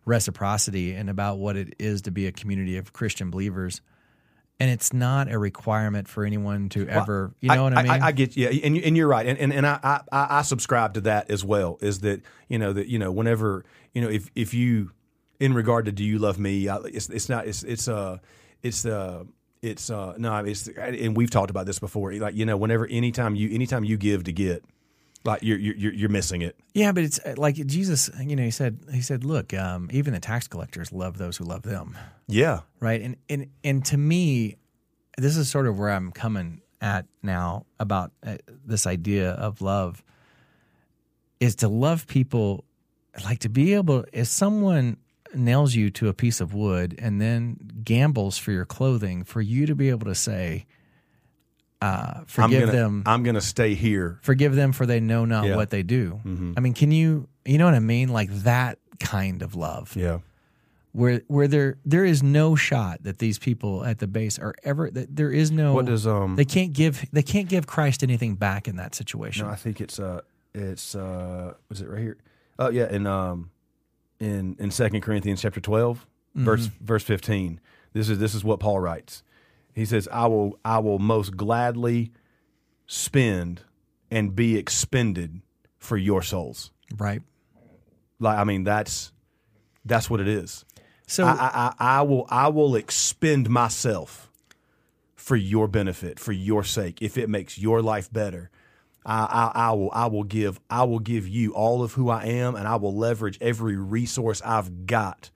reciprocity 0.06 0.94
and 0.94 1.10
about 1.10 1.38
what 1.38 1.58
it 1.58 1.76
is 1.78 2.04
to 2.04 2.12
be 2.12 2.28
a 2.28 2.32
community 2.32 2.78
of 2.78 2.94
Christian 2.94 3.30
believers. 3.30 3.82
And 4.62 4.70
it's 4.70 4.94
not 4.94 5.32
a 5.32 5.38
requirement 5.38 6.08
for 6.08 6.24
anyone 6.24 6.70
to 6.70 6.88
ever, 6.88 7.34
you 7.42 7.50
know 7.50 7.64
what 7.64 7.74
I 7.78 7.84
mean? 7.84 7.92
I, 7.92 8.12
get 8.12 8.38
yeah, 8.38 8.50
and 8.50 8.78
and 8.78 8.96
you're 8.96 9.08
right, 9.08 9.26
and 9.26 9.38
and, 9.40 9.52
and 9.52 9.66
I, 9.66 10.02
I 10.12 10.28
I 10.30 10.42
subscribe 10.44 10.94
to 10.94 11.02
that 11.02 11.32
as 11.32 11.44
well. 11.44 11.78
Is 11.82 12.00
that 12.02 12.22
you 12.48 12.60
know 12.60 12.72
that 12.72 12.88
you 12.88 13.00
know 13.00 13.12
whenever 13.12 13.66
you 13.94 14.02
know 14.02 14.10
if 14.10 14.30
if 14.36 14.54
you 14.54 14.92
in 15.40 15.54
regard 15.54 15.86
to 15.86 15.92
do 15.92 16.04
you 16.04 16.20
love 16.20 16.38
me, 16.40 16.68
it's 16.68 17.10
it's 17.10 17.28
not 17.28 17.48
it's 17.48 17.64
it's 17.64 17.88
uh 17.88 18.20
it's 18.62 18.86
uh 18.86 19.24
it's 19.62 19.90
uh 19.90 20.14
no 20.18 20.36
it's 20.38 20.68
and 20.68 21.18
we've 21.18 21.32
talked 21.32 21.50
about 21.50 21.66
this 21.66 21.80
before. 21.80 22.14
Like 22.14 22.36
you 22.36 22.46
know 22.46 22.58
whenever 22.58 22.88
anytime 22.88 23.36
you 23.36 23.54
anytime 23.54 23.84
you 23.84 23.98
give 23.98 24.24
to 24.26 24.32
get, 24.32 24.64
like 25.24 25.44
you're 25.44 25.58
you're 25.58 25.94
you're 25.94 26.10
missing 26.10 26.42
it. 26.42 26.56
yeah, 26.74 26.92
but 26.92 27.04
it's 27.04 27.20
uh, 27.20 27.36
like 27.38 27.56
Jesus, 27.56 28.10
you 28.20 28.36
know, 28.36 28.44
he 28.44 28.52
said, 28.52 28.80
he 28.92 29.02
said, 29.02 29.24
look, 29.24 29.54
um, 29.54 29.90
even 29.92 30.14
the 30.14 30.20
tax 30.20 30.48
collectors 30.48 30.92
love 30.92 31.18
those 31.18 31.38
who 31.38 31.44
love 31.44 31.62
them. 31.64 31.98
Yeah, 32.28 32.62
right 32.80 33.02
and 33.02 33.18
and 33.30 33.48
and 33.64 33.86
to 33.86 33.98
me 33.98 34.58
this 35.18 35.38
is 35.38 35.50
sort 35.50 35.68
of 35.68 35.78
where 35.78 35.90
i'm 35.90 36.12
coming 36.12 36.62
at 36.82 37.06
now 37.22 37.66
about 37.80 38.12
uh, 38.26 38.38
this 38.66 38.88
idea 38.88 39.32
of 39.32 39.62
love 39.62 40.04
is 41.40 41.56
to 41.56 41.68
love 41.68 42.08
people 42.08 42.64
like 43.24 43.40
to 43.40 43.50
be 43.50 43.74
able 43.74 44.06
if 44.14 44.28
someone 44.28 44.98
nails 45.34 45.76
you 45.76 45.90
to 45.90 46.08
a 46.08 46.14
piece 46.14 46.42
of 46.42 46.54
wood 46.54 46.96
and 46.98 47.22
then 47.22 47.58
gambles 47.84 48.38
for 48.38 48.52
your 48.52 48.66
clothing 48.66 49.24
for 49.24 49.42
you 49.42 49.66
to 49.66 49.76
be 49.76 49.90
able 49.90 50.06
to 50.06 50.16
say 50.16 50.66
uh, 51.82 52.14
I'm 52.20 52.26
forgive 52.26 52.60
gonna 52.68 52.72
them 52.72 53.04
I'm 53.06 53.24
gonna 53.24 53.42
stay 53.42 53.74
here. 53.74 54.20
forgive 54.22 54.56
them 54.56 54.72
for 54.72 54.86
they 54.86 55.00
know 55.00 55.26
not 55.26 55.46
Yeah. 55.46 55.56
what 55.56 55.70
they 55.72 55.84
do 55.84 56.20
i 56.58 56.60
mean 56.60 56.74
can 56.74 56.92
you 56.92 57.28
you 57.46 57.58
know 57.58 57.66
what 57.66 57.74
i 57.74 57.80
mean 57.80 58.10
like 58.10 58.30
that 58.44 58.78
kind 59.00 59.42
of 59.42 59.56
love 59.56 59.96
Yeah, 59.96 60.20
where 60.92 61.22
where 61.28 61.48
there 61.48 61.78
there 61.86 62.06
is 62.06 62.22
no 62.22 62.56
shot 62.56 63.02
that 63.04 63.18
these 63.18 63.40
people 63.40 63.84
at 63.84 63.98
the 64.00 64.08
base 64.08 64.38
are 64.38 64.54
ever 64.64 64.92
that 64.92 65.16
there 65.16 65.32
is 65.32 65.50
no 65.52 65.74
What 65.74 65.86
does, 65.86 66.06
um, 66.06 66.36
they 66.36 66.46
can't 66.46 66.72
give 66.74 67.06
they 67.12 67.24
can't 67.24 67.50
give 67.50 67.66
Christ 67.66 68.04
anything 68.04 68.36
back 68.36 68.68
in 68.68 68.76
that 68.76 68.94
situation. 68.94 69.48
No, 69.48 69.52
I 69.52 69.56
think 69.56 69.82
it's 69.82 70.00
uh 70.00 70.22
it's 70.54 70.94
uh 70.96 71.54
was 71.70 71.82
it 71.82 71.88
right 71.90 72.02
here? 72.02 72.18
Oh 72.60 72.70
yeah, 72.70 72.90
in 72.92 73.08
um 73.08 73.50
in 74.20 74.56
in 74.60 74.70
Second 74.70 75.02
Corinthians 75.02 75.42
chapter 75.42 75.60
12 75.62 76.06
verse 76.36 76.70
verse 76.80 77.04
fifteen. 77.04 77.60
This 77.94 78.08
is 78.10 78.20
this 78.20 78.36
is 78.36 78.44
what 78.44 78.60
Paul 78.60 78.80
writes. 78.80 79.24
He 79.74 79.86
says, 79.86 80.08
"I 80.12 80.28
will 80.28 80.60
I 80.64 80.80
will 80.80 81.00
most 81.00 81.38
gladly 81.38 82.12
spend 82.88 83.62
and 84.10 84.36
be 84.36 84.58
expended 84.58 85.42
for 85.78 85.98
your 85.98 86.22
souls." 86.22 86.72
right. 86.98 87.22
Like 88.20 88.38
I 88.38 88.44
mean, 88.44 88.64
that's 88.64 89.12
that's 89.86 90.10
what 90.10 90.20
it 90.20 90.28
is. 90.28 90.66
So 91.08 91.26
I, 91.26 91.34
I, 91.34 91.74
I, 91.98 92.02
will 92.04 92.26
I 92.30 92.48
will 92.48 92.76
expend 92.76 93.50
myself 93.50 94.32
for 95.16 95.36
your 95.36 95.68
benefit, 95.68 96.20
for 96.20 96.32
your 96.32 96.64
sake, 96.64 97.02
if 97.02 97.18
it 97.18 97.30
makes 97.30 97.58
your 97.58 97.82
life 97.82 98.12
better. 98.14 98.50
I, 99.06 99.52
I, 99.54 99.68
I 99.68 99.72
will 99.72 99.90
I 99.92 100.06
will 100.08 100.24
give 100.24 100.60
I 100.70 100.84
will 100.84 101.00
give 101.00 101.28
you 101.28 101.54
all 101.54 101.84
of 101.84 101.94
who 101.94 102.10
I 102.10 102.26
am, 102.26 102.56
and 102.56 102.68
I 102.68 102.76
will 102.76 102.96
leverage 102.96 103.38
every 103.42 103.76
resource 103.76 104.42
I've 104.46 104.86
got, 104.86 105.32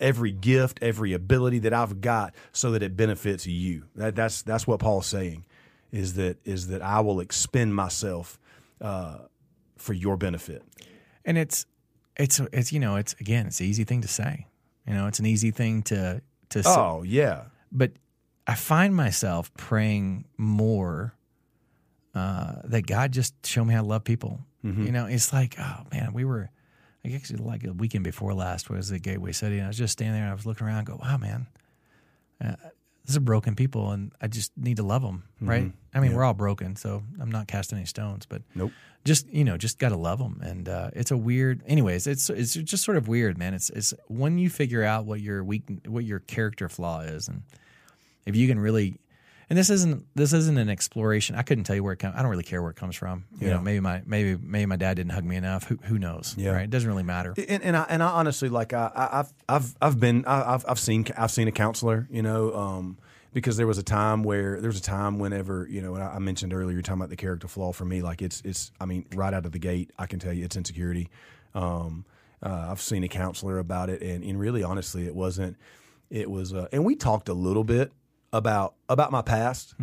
every 0.00 0.32
gift, 0.32 0.78
every 0.82 1.12
ability 1.12 1.58
that 1.60 1.72
I've 1.72 2.00
got, 2.00 2.34
so 2.52 2.70
that 2.72 2.82
it 2.82 2.96
benefits 2.96 3.46
you. 3.46 3.84
That, 3.94 4.14
that's 4.16 4.42
that's 4.42 4.66
what 4.66 4.80
Paul's 4.80 5.06
saying, 5.06 5.44
is 5.92 6.14
that 6.14 6.38
is 6.44 6.68
that 6.68 6.82
I 6.82 7.00
will 7.00 7.20
expend 7.20 7.74
myself 7.74 8.38
uh, 8.80 9.18
for 9.76 9.92
your 9.92 10.16
benefit. 10.16 10.62
and 11.24 11.36
it's 11.38 11.66
it's 12.16 12.40
it's 12.52 12.72
you 12.72 12.80
know 12.80 12.96
it's 12.96 13.14
again 13.20 13.46
it's 13.46 13.60
an 13.60 13.66
easy 13.66 13.84
thing 13.84 14.00
to 14.02 14.08
say. 14.08 14.46
You 14.86 14.94
know, 14.94 15.06
it's 15.06 15.18
an 15.18 15.26
easy 15.26 15.50
thing 15.50 15.82
to 15.84 16.22
to 16.50 16.62
say. 16.62 16.70
Oh 16.70 17.02
yeah, 17.02 17.44
But 17.72 17.92
I 18.46 18.54
find 18.54 18.94
myself 18.94 19.52
praying 19.54 20.24
more 20.36 21.14
uh, 22.14 22.62
that 22.64 22.86
God 22.86 23.12
just 23.12 23.34
show 23.44 23.64
me 23.64 23.74
how 23.74 23.82
to 23.82 23.86
love 23.86 24.04
people. 24.04 24.40
You 24.62 24.90
know, 24.90 25.06
it's 25.06 25.32
like, 25.32 25.54
oh 25.60 25.82
man, 25.92 26.12
we 26.12 26.24
were, 26.24 26.50
I 27.06 27.08
guess 27.10 27.30
like 27.32 27.64
a 27.64 27.72
weekend 27.72 28.04
before 28.04 28.34
last 28.34 28.68
was 28.68 28.88
the 28.88 28.98
Gateway 28.98 29.32
City, 29.32 29.56
and 29.58 29.64
I 29.64 29.68
was 29.68 29.78
just 29.78 29.92
standing 29.92 30.14
there 30.14 30.24
and 30.24 30.30
I 30.32 30.34
was 30.34 30.44
looking 30.46 30.66
around, 30.66 30.78
and 30.78 30.86
go, 30.86 30.98
wow, 31.00 31.16
man, 31.16 31.46
uh, 32.44 32.56
this 33.04 33.14
is 33.14 33.18
broken 33.20 33.54
people, 33.54 33.92
and 33.92 34.12
I 34.20 34.26
just 34.26 34.50
need 34.56 34.78
to 34.78 34.82
love 34.82 35.02
them, 35.02 35.22
right? 35.40 35.70
I 35.94 36.00
mean, 36.00 36.12
we're 36.14 36.24
all 36.24 36.34
broken, 36.34 36.74
so 36.74 37.04
I'm 37.20 37.30
not 37.30 37.46
casting 37.46 37.78
any 37.78 37.86
stones, 37.86 38.26
but 38.26 38.42
Nope. 38.54 38.72
just 39.04 39.28
you 39.32 39.44
know, 39.44 39.56
just 39.56 39.78
got 39.78 39.90
to 39.90 39.96
love 39.96 40.18
them, 40.18 40.40
and 40.42 40.68
uh, 40.68 40.90
it's 40.92 41.12
a 41.12 41.16
weird. 41.16 41.62
Anyways, 41.66 42.08
it's 42.08 42.28
it's 42.30 42.54
just 42.54 42.82
sort 42.82 42.96
of 42.96 43.06
weird, 43.06 43.38
man. 43.38 43.54
It's 43.54 43.70
it's 43.70 43.94
when 44.08 44.38
you 44.38 44.50
figure 44.50 44.82
out 44.82 45.06
what 45.06 45.20
your 45.20 45.44
weak, 45.44 45.62
what 45.86 46.04
your 46.04 46.18
character 46.18 46.68
flaw 46.68 47.00
is, 47.00 47.28
and 47.28 47.44
if 48.26 48.34
you 48.34 48.48
can 48.48 48.58
really 48.58 48.96
and 49.48 49.58
this 49.58 49.70
isn't 49.70 50.04
this 50.14 50.32
isn't 50.32 50.58
an 50.58 50.68
exploration. 50.68 51.36
I 51.36 51.42
couldn't 51.42 51.64
tell 51.64 51.76
you 51.76 51.84
where 51.84 51.92
it 51.92 51.98
comes. 51.98 52.14
I 52.16 52.22
don't 52.22 52.30
really 52.30 52.42
care 52.42 52.60
where 52.62 52.70
it 52.70 52.76
comes 52.76 52.96
from. 52.96 53.24
You 53.40 53.48
Yeah. 53.48 53.54
know, 53.54 53.60
maybe 53.60 53.80
my 53.80 54.02
maybe 54.06 54.36
maybe 54.42 54.66
my 54.66 54.76
dad 54.76 54.94
didn't 54.94 55.12
hug 55.12 55.24
me 55.24 55.36
enough. 55.36 55.64
Who 55.64 55.76
who 55.76 55.98
knows? 55.98 56.34
Yeah. 56.36 56.50
Right? 56.52 56.64
It 56.64 56.70
doesn't 56.70 56.88
really 56.88 57.02
matter. 57.04 57.34
and, 57.48 57.62
and 57.62 57.76
I 57.76 57.86
and 57.88 58.02
I 58.02 58.08
honestly 58.08 58.48
like 58.48 58.72
I, 58.72 58.90
I- 58.94 59.18
I've 59.20 59.32
I've 59.48 59.74
I've 59.80 60.00
been 60.00 60.24
I- 60.26 60.54
I've 60.54 60.64
I've 60.68 60.78
seen 60.80 61.06
I've 61.16 61.30
seen 61.30 61.48
a 61.48 61.52
counselor, 61.52 62.08
you 62.10 62.22
know, 62.22 62.52
um, 62.54 62.98
because 63.32 63.56
there 63.56 63.66
was 63.66 63.78
a 63.78 63.82
time 63.82 64.22
where 64.24 64.60
there 64.60 64.68
was 64.68 64.78
a 64.78 64.82
time 64.82 65.18
whenever 65.18 65.66
you 65.70 65.80
know 65.82 65.94
and 65.94 66.02
I 66.02 66.14
I 66.14 66.18
mentioned 66.18 66.52
earlier 66.52 66.72
you're 66.72 66.82
talking 66.82 67.00
about 67.00 67.10
the 67.10 67.16
character 67.16 67.46
flaw 67.48 67.72
for 67.72 67.84
me, 67.84 68.02
like 68.02 68.22
it's 68.22 68.40
it's 68.44 68.72
I 68.80 68.86
mean 68.86 69.04
right 69.14 69.32
out 69.34 69.46
of 69.46 69.52
the 69.52 69.58
gate 69.58 69.90
I 69.98 70.06
can 70.06 70.18
tell 70.18 70.32
you 70.32 70.44
it's 70.44 70.56
insecurity, 70.56 71.08
um, 71.54 72.04
uh, 72.42 72.68
I've 72.70 72.80
seen 72.80 73.02
a 73.04 73.08
counselor 73.08 73.58
about 73.58 73.88
it, 73.90 74.02
and, 74.02 74.22
and 74.22 74.38
really, 74.38 74.62
honestly, 74.62 75.06
it 75.06 75.14
wasn't. 75.14 75.56
It 76.10 76.30
was, 76.30 76.52
uh, 76.52 76.68
and 76.70 76.84
we 76.84 76.94
talked 76.94 77.28
a 77.28 77.34
little 77.34 77.64
bit 77.64 77.92
about 78.32 78.74
about 78.88 79.12
my 79.12 79.22
past. 79.22 79.74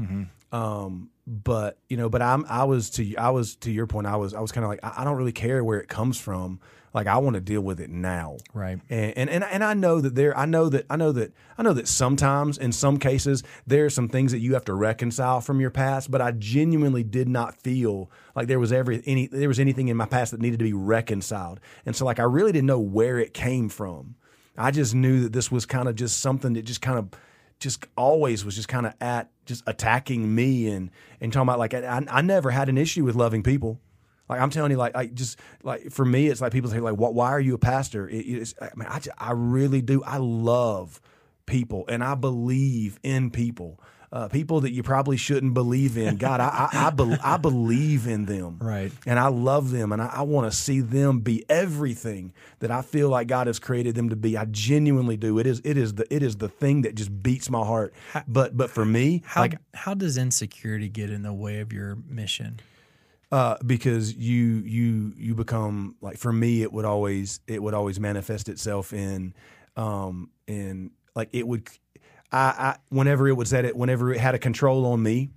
Um, 0.52 1.10
but 1.26 1.78
you 1.90 1.98
know, 1.98 2.10
but 2.10 2.22
I'm 2.22 2.46
I 2.48 2.66
was 2.66 2.90
to 2.92 3.16
I 3.16 3.30
was 3.30 3.56
to 3.58 3.72
your 3.72 3.88
point. 3.88 4.08
I 4.08 4.16
was 4.18 4.34
I 4.34 4.40
was 4.40 4.52
kind 4.52 4.64
of 4.64 4.70
like 4.70 4.80
I, 4.84 4.94
I 5.02 5.04
don't 5.04 5.18
really 5.18 5.32
care 5.32 5.64
where 5.64 5.80
it 5.80 5.88
comes 5.88 6.20
from. 6.20 6.60
Like 6.94 7.08
I 7.08 7.18
want 7.18 7.34
to 7.34 7.42
deal 7.42 7.62
with 7.62 7.80
it 7.80 7.90
now. 7.90 8.38
Right. 8.54 8.80
And, 8.90 9.14
and 9.18 9.30
and 9.30 9.44
and 9.44 9.64
I 9.64 9.74
know 9.74 10.00
that 10.00 10.14
there 10.14 10.38
I 10.38 10.46
know 10.46 10.70
that 10.70 10.86
I 10.90 10.96
know 10.96 11.12
that 11.14 11.34
I 11.58 11.64
know 11.64 11.74
that 11.74 11.88
sometimes 11.88 12.58
in 12.58 12.72
some 12.72 12.98
cases 12.98 13.42
there 13.66 13.86
are 13.86 13.90
some 13.90 14.10
things 14.10 14.32
that 14.32 14.40
you 14.40 14.54
have 14.54 14.66
to 14.66 14.76
reconcile 14.76 15.42
from 15.42 15.60
your 15.60 15.72
past, 15.72 16.12
but 16.12 16.22
I 16.22 16.32
genuinely 16.32 17.04
did 17.04 17.28
not 17.28 17.56
feel 17.56 18.12
like 18.36 18.48
there 18.48 18.60
was 18.60 18.72
every 18.72 19.02
any 19.06 19.28
there 19.28 19.48
was 19.48 19.60
anything 19.60 19.88
in 19.88 19.98
my 19.98 20.06
past 20.06 20.32
that 20.32 20.42
needed 20.42 20.60
to 20.60 20.66
be 20.66 20.74
reconciled. 20.74 21.60
And 21.86 21.96
so 21.96 22.06
like 22.06 22.20
I 22.20 22.24
really 22.24 22.52
didn't 22.52 22.68
know 22.68 22.80
where 22.80 23.18
it 23.18 23.34
came 23.34 23.70
from. 23.70 24.16
I 24.56 24.70
just 24.70 24.94
knew 24.94 25.22
that 25.22 25.34
this 25.34 25.52
was 25.52 25.66
kind 25.66 25.88
of 25.88 25.96
just 25.96 26.20
something 26.20 26.54
that 26.54 26.64
just 26.64 26.82
kind 26.82 27.00
of 27.00 27.10
just 27.64 27.86
always 27.98 28.44
was 28.44 28.56
just 28.56 28.68
kind 28.68 28.86
of 28.86 28.94
at 29.00 29.30
just 29.46 29.64
attacking 29.66 30.34
me 30.34 30.68
and 30.68 30.92
and 31.22 31.32
talking 31.32 31.48
about 31.48 31.60
like 31.60 31.74
I, 31.74 32.06
I 32.10 32.22
never 32.22 32.52
had 32.52 32.70
an 32.70 32.78
issue 32.78 33.06
with 33.06 33.16
loving 33.16 33.42
people. 33.42 33.80
Like 34.30 34.40
I'm 34.40 34.50
telling 34.50 34.72
you, 34.72 34.78
like 34.78 34.96
I 34.96 35.08
just 35.08 35.40
like 35.64 35.92
for 35.92 36.06
me, 36.06 36.28
it's 36.28 36.42
like 36.42 36.52
people 36.52 36.70
say 36.70 36.80
like, 36.80 36.98
"What? 36.98 37.14
Why 37.14 37.30
are 37.30 37.40
you 37.40 37.56
a 37.56 37.60
pastor?" 37.60 38.08
It, 38.10 38.20
it's, 38.20 38.54
I 38.62 38.70
mean, 38.76 38.88
I, 38.90 39.00
just, 39.00 39.16
I 39.18 39.32
really 39.32 39.82
do. 39.82 40.04
I 40.04 40.18
love 40.18 41.02
people 41.46 41.86
and 41.88 42.04
I 42.04 42.16
believe 42.16 43.00
in 43.04 43.32
people. 43.32 43.80
Uh, 44.14 44.28
people 44.28 44.62
that 44.62 44.72
you 44.72 44.84
probably 44.84 45.18
shouldn't 45.18 45.56
believe 45.56 45.98
in. 45.98 46.18
God, 46.18 46.40
I 46.40 46.70
I, 46.72 46.86
I, 46.86 46.90
be, 46.92 47.18
I 47.24 47.38
believe 47.38 48.06
in 48.06 48.26
them, 48.28 48.60
Right. 48.62 48.92
And 49.08 49.18
I 49.18 49.30
love 49.30 49.72
them, 49.72 49.92
and 49.92 50.00
I, 50.00 50.06
I 50.18 50.22
want 50.22 50.52
to 50.52 50.56
see 50.56 50.82
them 50.82 51.22
be 51.22 51.44
everything 51.50 52.32
that 52.60 52.70
I 52.70 52.84
feel 52.84 53.10
like 53.10 53.26
God 53.28 53.48
has 53.48 53.58
created 53.58 53.96
them 53.96 54.10
to 54.10 54.16
be. 54.16 54.38
I 54.38 54.46
genuinely 54.46 55.18
do. 55.18 55.40
It 55.40 55.48
is 55.48 55.62
it 55.66 55.78
is 55.78 55.96
the 55.96 56.06
it 56.14 56.22
is 56.22 56.36
the 56.36 56.48
thing 56.48 56.84
that 56.84 56.94
just 56.94 57.24
beats 57.24 57.50
my 57.50 57.66
heart. 57.66 57.92
But 58.28 58.56
but 58.56 58.70
for 58.70 58.86
me, 58.86 59.24
How 59.26 59.42
like 59.42 59.58
how 59.74 59.96
does 59.96 60.16
insecurity 60.16 60.90
get 60.90 61.10
in 61.10 61.24
the 61.24 61.34
way 61.34 61.60
of 61.60 61.74
your 61.74 61.98
mission? 62.08 62.60
uh, 63.32 63.58
because 63.66 64.14
you 64.16 64.62
you 64.64 65.14
you 65.18 65.34
become 65.34 65.96
like 66.02 66.18
for 66.18 66.32
me 66.32 66.62
it 66.62 66.72
would 66.72 66.86
always 66.86 67.40
it 67.48 67.64
would 67.64 67.74
always 67.74 68.00
manifest 68.00 68.48
itself 68.48 68.94
in 68.94 69.34
um 69.76 70.30
in 70.46 70.92
like 71.16 71.30
it 71.32 71.48
would 71.48 71.68
I, 72.34 72.40
I 72.40 72.76
whenever 72.90 73.28
it 73.28 73.38
was 73.38 73.54
at 73.54 73.64
it 73.66 73.76
whenever 73.76 74.12
it 74.14 74.20
had 74.20 74.36
a 74.36 74.40
control 74.40 74.86
on 74.88 75.02
me 75.04 75.30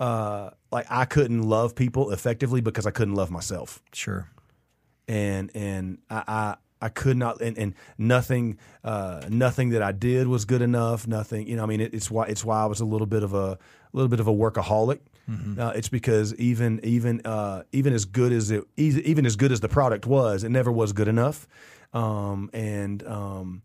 uh 0.00 0.50
like 0.72 0.86
I 0.90 1.04
couldn't 1.04 1.42
love 1.42 1.74
people 1.74 2.10
effectively 2.10 2.60
because 2.60 2.86
I 2.86 2.90
couldn't 2.90 3.14
love 3.14 3.30
myself 3.30 3.82
Sure. 3.92 4.28
and 5.06 5.50
and 5.54 5.98
I, 6.10 6.22
I 6.26 6.56
I 6.80 6.88
could 6.88 7.16
not 7.16 7.40
and, 7.40 7.58
and 7.58 7.74
nothing 7.98 8.56
uh, 8.84 9.22
nothing 9.28 9.70
that 9.70 9.82
I 9.82 9.90
did 9.90 10.28
was 10.28 10.44
good 10.44 10.62
enough. 10.62 11.08
Nothing, 11.08 11.48
you 11.48 11.56
know. 11.56 11.64
I 11.64 11.66
mean, 11.66 11.80
it, 11.80 11.92
it's 11.92 12.08
why 12.08 12.26
it's 12.26 12.44
why 12.44 12.62
I 12.62 12.66
was 12.66 12.78
a 12.78 12.84
little 12.84 13.08
bit 13.08 13.24
of 13.24 13.34
a, 13.34 13.58
a 13.58 13.58
little 13.92 14.08
bit 14.08 14.20
of 14.20 14.28
a 14.28 14.32
workaholic. 14.32 15.00
Uh, 15.58 15.72
it's 15.74 15.88
because 15.88 16.34
even 16.36 16.78
even 16.84 17.20
uh, 17.24 17.64
even 17.72 17.92
as 17.92 18.04
good 18.04 18.32
as 18.32 18.52
it 18.52 18.62
even 18.76 19.26
as 19.26 19.34
good 19.34 19.50
as 19.50 19.58
the 19.58 19.68
product 19.68 20.06
was, 20.06 20.44
it 20.44 20.50
never 20.50 20.70
was 20.70 20.92
good 20.92 21.08
enough. 21.08 21.48
Um, 21.92 22.48
and 22.52 23.04
um, 23.08 23.62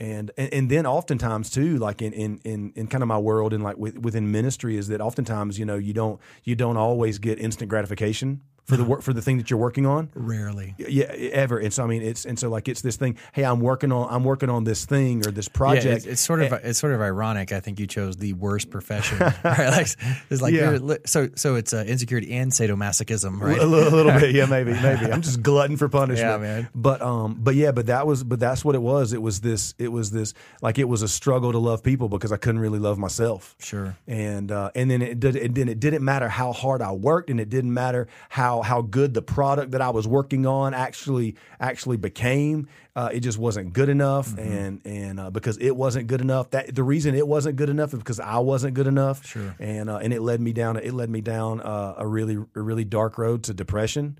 and, 0.00 0.30
and 0.38 0.52
and 0.52 0.70
then 0.70 0.86
oftentimes 0.86 1.50
too, 1.50 1.76
like 1.76 2.00
in 2.00 2.12
in 2.14 2.40
in, 2.44 2.72
in 2.74 2.86
kind 2.86 3.02
of 3.02 3.08
my 3.08 3.18
world 3.18 3.52
and 3.52 3.62
like 3.62 3.76
with, 3.76 3.98
within 3.98 4.30
ministry, 4.32 4.76
is 4.76 4.88
that 4.88 5.00
oftentimes 5.00 5.58
you 5.58 5.66
know 5.66 5.76
you 5.76 5.92
don't 5.92 6.18
you 6.42 6.56
don't 6.56 6.78
always 6.78 7.18
get 7.18 7.38
instant 7.38 7.68
gratification 7.68 8.40
for 8.70 8.76
the 8.78 8.84
work 8.84 9.02
for 9.02 9.12
the 9.12 9.20
thing 9.20 9.36
that 9.36 9.50
you're 9.50 9.58
working 9.58 9.84
on 9.84 10.08
Rarely. 10.14 10.74
yeah 10.78 11.04
ever 11.32 11.58
and 11.58 11.72
so 11.72 11.84
i 11.84 11.86
mean 11.86 12.02
it's 12.02 12.24
and 12.24 12.38
so 12.38 12.48
like 12.48 12.68
it's 12.68 12.80
this 12.80 12.96
thing 12.96 13.16
hey 13.32 13.44
i'm 13.44 13.60
working 13.60 13.92
on 13.92 14.08
i'm 14.10 14.24
working 14.24 14.48
on 14.48 14.64
this 14.64 14.84
thing 14.86 15.26
or 15.26 15.30
this 15.30 15.48
Yeah, 15.52 15.56
project 15.58 15.96
it's, 15.98 16.06
it's 16.06 16.20
sort 16.20 16.40
of 16.40 16.52
it's 16.64 16.78
sort 16.78 16.92
of 16.94 17.00
ironic. 17.02 17.52
I 17.52 17.60
think 17.60 17.78
you 17.80 17.86
chose 17.86 18.16
the 18.16 18.32
worst 18.32 18.70
profession, 18.70 19.18
right? 19.44 19.68
Like, 19.70 19.88
it's 20.30 20.40
like 20.40 20.54
Yeah. 20.54 20.78
so 21.04 21.28
so 21.34 21.56
it's 21.56 21.72
uh, 21.74 21.84
insecurity 21.86 22.32
and 22.32 22.50
sadomasochism, 22.52 23.40
right? 23.40 23.58
a 23.58 23.66
little, 23.66 23.92
a 23.92 23.94
little 23.94 24.12
bit 24.12 24.34
yeah 24.34 24.46
maybe 24.46 24.72
maybe 24.82 25.12
i'm 25.12 25.20
just 25.22 25.42
glutton 25.42 25.76
for 25.76 25.88
punishment 25.88 26.30
Yeah, 26.30 26.36
man. 26.38 26.68
but 26.74 27.02
um 27.02 27.36
but 27.40 27.54
yeah 27.54 27.72
but 27.72 27.86
that 27.86 28.06
was 28.06 28.24
but 28.24 28.40
that's 28.40 28.64
what 28.64 28.74
it 28.74 28.82
was 28.82 29.12
it 29.12 29.20
was 29.22 29.40
this 29.40 29.74
it 29.78 29.88
was 29.92 30.10
this 30.10 30.32
like 30.62 30.78
it 30.78 30.88
was 30.88 31.02
a 31.02 31.08
struggle 31.08 31.52
to 31.52 31.58
love 31.58 31.82
people 31.82 32.08
because 32.08 32.32
i 32.32 32.36
couldn't 32.36 32.60
really 32.60 32.78
love 32.78 32.98
myself 32.98 33.56
Sure. 33.58 33.96
and 34.06 34.50
uh, 34.52 34.70
and 34.74 34.90
then 34.90 35.02
it 35.02 35.18
did 35.20 35.36
and 35.36 35.54
then 35.54 35.68
it 35.68 35.80
didn't 35.80 36.04
matter 36.04 36.28
how 36.28 36.52
hard 36.52 36.82
I 36.82 36.92
worked, 36.92 37.30
and 37.30 37.40
it 37.40 37.48
didn't 37.48 37.72
matter 37.74 38.06
how 38.28 38.59
how 38.62 38.82
good 38.82 39.14
the 39.14 39.22
product 39.22 39.72
that 39.72 39.80
I 39.80 39.90
was 39.90 40.06
working 40.08 40.46
on 40.46 40.74
actually 40.74 41.36
actually 41.58 41.96
became. 41.96 42.68
Uh, 42.96 43.08
it 43.12 43.20
just 43.20 43.38
wasn't 43.38 43.72
good 43.72 43.88
enough, 43.88 44.28
Mm-hmm. 44.30 44.52
and 44.52 44.80
and 44.84 45.20
uh, 45.20 45.30
because 45.30 45.56
it 45.58 45.76
wasn't 45.76 46.06
good 46.08 46.20
enough, 46.20 46.50
that 46.50 46.74
the 46.74 46.82
reason 46.82 47.14
it 47.14 47.26
wasn't 47.26 47.56
good 47.56 47.68
enough 47.70 47.92
is 47.92 47.98
because 48.00 48.20
I 48.20 48.38
wasn't 48.38 48.74
good 48.74 48.86
enough. 48.86 49.24
Sure. 49.26 49.54
and 49.58 49.88
uh, 49.90 49.98
and 49.98 50.12
it 50.12 50.20
led 50.22 50.40
me 50.40 50.52
down 50.52 50.76
it 50.76 50.92
led 50.94 51.10
me 51.10 51.20
down 51.20 51.60
uh, 51.60 51.94
a 51.98 52.06
really 52.06 52.36
a 52.54 52.60
really 52.60 52.84
dark 52.84 53.18
road 53.18 53.44
to 53.44 53.54
depression. 53.54 54.18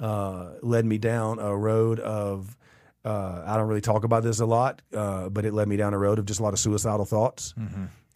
Uh, 0.00 0.52
led 0.62 0.84
me 0.84 0.98
down 0.98 1.38
a 1.38 1.56
road 1.56 2.00
of. 2.00 2.56
Uh, 3.04 3.42
I 3.44 3.56
don't 3.56 3.66
really 3.66 3.80
talk 3.80 4.04
about 4.04 4.22
this 4.22 4.38
a 4.38 4.46
lot, 4.46 4.80
uh, 4.94 5.28
but 5.28 5.44
it 5.44 5.52
led 5.52 5.66
me 5.66 5.76
down 5.76 5.92
a 5.92 5.98
road 5.98 6.20
of 6.20 6.24
just 6.24 6.38
a 6.38 6.42
lot 6.44 6.52
of 6.52 6.60
suicidal 6.60 7.04
thoughts 7.04 7.52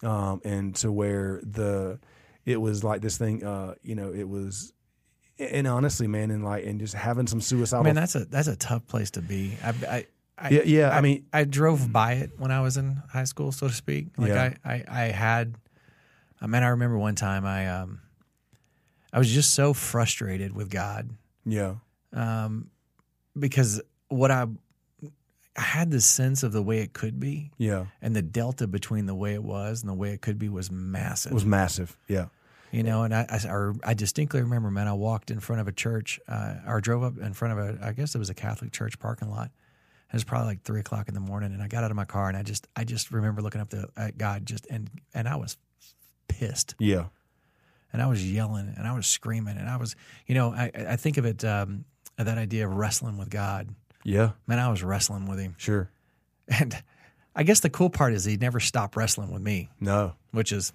um, 0.01 0.39
and 0.45 0.73
to 0.77 0.89
where 0.91 1.41
the 1.43 1.99
it 2.45 2.61
was 2.61 2.85
like 2.85 3.01
this 3.01 3.17
thing 3.17 3.43
uh, 3.43 3.75
you 3.83 3.95
know 3.95 4.13
it 4.13 4.29
was 4.29 4.71
and 5.39 5.67
honestly 5.67 6.07
man 6.07 6.31
and 6.31 6.43
like 6.43 6.65
and 6.65 6.79
just 6.79 6.93
having 6.93 7.27
some 7.27 7.41
suicidal 7.41 7.83
Man, 7.83 7.95
that's 7.95 8.15
a 8.15 8.25
that's 8.25 8.47
a 8.47 8.55
tough 8.55 8.87
place 8.87 9.11
to 9.11 9.21
be. 9.21 9.57
I, 9.63 9.69
I, 9.69 10.05
I 10.37 10.49
yeah 10.49 10.61
yeah 10.65 10.89
I, 10.89 11.01
mean 11.01 11.25
I 11.33 11.43
drove 11.43 11.91
by 11.91 12.13
it 12.13 12.31
when 12.37 12.51
I 12.51 12.61
was 12.61 12.77
in 12.77 13.01
high 13.11 13.23
school, 13.25 13.51
so 13.51 13.67
to 13.67 13.73
speak. 13.73 14.07
Like 14.17 14.29
Yeah. 14.29 14.53
I, 14.63 14.73
I, 14.73 14.83
I 14.87 15.03
had, 15.05 15.55
I 16.41 16.47
mean, 16.47 16.63
I 16.63 16.69
remember 16.69 16.97
one 16.97 17.15
time 17.15 17.45
I, 17.45 17.67
um, 17.67 18.01
I 19.13 19.19
was 19.19 19.29
just 19.29 19.53
so 19.53 19.73
frustrated 19.73 20.55
with 20.55 20.69
God 20.69 21.09
yeah 21.45 21.75
um, 22.13 22.69
because 23.37 23.81
what 24.09 24.31
I, 24.31 24.45
I 25.57 25.61
had 25.61 25.91
this 25.91 26.05
sense 26.05 26.43
of 26.43 26.51
the 26.51 26.61
way 26.61 26.79
it 26.79 26.93
could 26.93 27.19
be, 27.19 27.51
yeah 27.57 27.85
and 28.01 28.15
the 28.15 28.21
delta 28.21 28.67
between 28.67 29.05
the 29.05 29.15
way 29.15 29.33
it 29.33 29.43
was 29.43 29.81
and 29.81 29.89
the 29.89 29.93
way 29.93 30.11
it 30.11 30.21
could 30.21 30.37
be 30.37 30.49
was 30.49 30.69
massive. 30.71 31.31
it 31.31 31.35
was 31.35 31.45
massive 31.45 31.97
yeah 32.07 32.27
you 32.71 32.83
know, 32.83 33.03
and 33.03 33.13
I, 33.13 33.25
I, 33.29 33.47
or 33.47 33.75
I 33.83 33.93
distinctly 33.93 34.41
remember, 34.41 34.69
man, 34.71 34.87
I 34.87 34.93
walked 34.93 35.31
in 35.31 35.39
front 35.39 35.61
of 35.61 35.67
a 35.67 35.71
church, 35.71 36.19
uh, 36.27 36.55
or 36.67 36.81
drove 36.81 37.03
up 37.03 37.17
in 37.17 37.33
front 37.33 37.57
of 37.57 37.65
a, 37.65 37.85
I 37.85 37.93
guess 37.93 38.13
it 38.15 38.17
was 38.19 38.29
a 38.29 38.33
Catholic 38.33 38.71
church 38.71 38.99
parking 38.99 39.29
lot. 39.29 39.51
It 40.09 40.13
was 40.13 40.23
probably 40.23 40.47
like 40.47 40.63
three 40.63 40.79
o'clock 40.79 41.07
in 41.09 41.13
the 41.13 41.19
morning, 41.19 41.53
and 41.53 41.61
I 41.61 41.67
got 41.67 41.83
out 41.83 41.91
of 41.91 41.97
my 41.97 42.05
car, 42.05 42.27
and 42.29 42.37
I 42.37 42.43
just, 42.43 42.67
I 42.75 42.83
just 42.85 43.11
remember 43.11 43.41
looking 43.41 43.59
up 43.59 43.69
to 43.71 43.89
at 43.97 44.17
God, 44.17 44.45
just 44.45 44.65
and 44.69 44.89
and 45.13 45.27
I 45.27 45.35
was 45.35 45.57
pissed, 46.29 46.75
yeah. 46.79 47.05
And 47.93 48.01
I 48.01 48.07
was 48.07 48.29
yelling, 48.29 48.73
and 48.77 48.87
I 48.87 48.93
was 48.93 49.07
screaming, 49.07 49.57
and 49.57 49.69
I 49.69 49.77
was, 49.77 49.95
you 50.25 50.35
know, 50.35 50.53
I, 50.53 50.71
I 50.75 50.95
think 50.97 51.17
of 51.17 51.25
it, 51.25 51.43
um, 51.43 51.85
that 52.17 52.37
idea 52.37 52.67
of 52.67 52.73
wrestling 52.73 53.17
with 53.17 53.29
God. 53.29 53.69
yeah. 54.03 54.31
Man, 54.45 54.59
I 54.59 54.69
was 54.69 54.83
wrestling 54.83 55.25
with 55.27 55.39
Him, 55.39 55.55
sure. 55.57 55.89
And 56.47 56.81
I 57.35 57.43
guess 57.43 57.59
the 57.59 57.69
cool 57.69 57.89
part 57.89 58.13
is 58.13 58.23
He 58.25 58.37
never 58.37 58.59
stopped 58.59 58.95
wrestling 58.95 59.31
with 59.31 59.41
me, 59.41 59.69
no. 59.79 60.13
Which 60.31 60.51
is, 60.51 60.73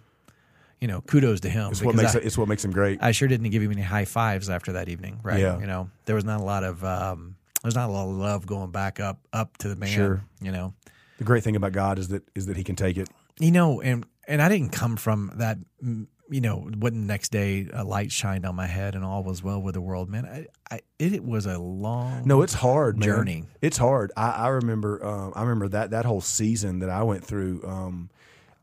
you 0.83 0.89
know, 0.89 1.01
kudos 1.01 1.41
to 1.41 1.49
Him. 1.49 1.71
it's 1.71 1.81
what 1.83 1.95
makes 1.95 2.15
I- 2.15 2.19
it, 2.19 2.25
it's 2.27 2.37
what 2.37 2.49
makes 2.49 2.65
him 2.65 2.73
great 2.73 2.99
I 3.01 3.13
sure 3.13 3.29
didn't 3.29 3.49
give 3.51 3.63
him 3.63 3.71
any 3.71 3.83
high 3.83 4.05
fives 4.05 4.51
after 4.51 4.73
that 4.73 4.89
evening, 4.89 5.21
right? 5.23 5.41
Yeah. 5.41 5.59
You 5.61 5.67
know, 5.67 5.89
there 6.07 6.17
was 6.17 6.25
not 6.25 6.41
a 6.41 6.45
lot 6.45 6.65
of 6.65 6.85
um, 6.85 7.37
there's 7.63 7.77
not 7.77 7.89
a 7.89 7.93
lot 7.93 8.09
of 8.09 8.17
love 8.17 8.47
going 8.47 8.71
back 8.73 8.99
up 8.99 9.21
up 9.33 9.57
to 9.59 9.69
the 9.69 9.77
man. 9.77 9.89
Sure. 9.89 10.25
You 10.41 10.51
know, 10.53 10.75
the 11.19 11.25
great 11.25 11.45
thing 11.45 11.55
about 11.57 11.71
God 11.73 11.99
is 12.01 12.09
that 12.09 12.25
is 12.35 12.47
that 12.47 12.57
he 12.57 12.65
can 12.65 12.77
take 12.77 12.97
it 12.99 13.09
you 13.39 13.51
know, 13.53 13.81
and 13.81 14.05
and 14.29 14.43
I 14.43 14.49
didn't 14.49 14.71
come 14.73 14.97
from 14.97 15.33
that. 15.37 15.57
mm, 15.83 16.07
You 16.31 16.41
know, 16.41 16.57
when 16.79 16.95
the 16.95 17.07
next 17.07 17.31
day 17.33 17.69
a 17.73 17.85
light 17.85 18.11
shined 18.13 18.45
on 18.47 18.55
my 18.55 18.67
head 18.67 18.95
and 18.95 19.05
all 19.05 19.23
was 19.23 19.43
well 19.43 19.61
with 19.63 19.75
the 19.75 19.81
world, 19.81 20.09
man. 20.11 20.25
I, 20.27 20.47
I 20.75 20.81
it, 20.99 21.23
was 21.25 21.47
a 21.47 21.59
long 21.59 22.23
no 22.27 22.43
it's 22.43 22.55
hard 22.55 22.99
man. 22.99 23.07
Journey. 23.09 23.45
it's 23.61 23.79
hard 23.79 24.11
I, 24.17 24.31
I 24.31 24.49
remember 24.49 25.05
um, 25.05 25.33
I 25.37 25.43
remember 25.43 25.69
that 25.69 25.91
that 25.91 26.05
whole 26.05 26.21
season 26.21 26.81
that 26.81 26.91
I 26.91 27.03
went 27.05 27.25
through 27.25 27.63
um, 27.67 28.11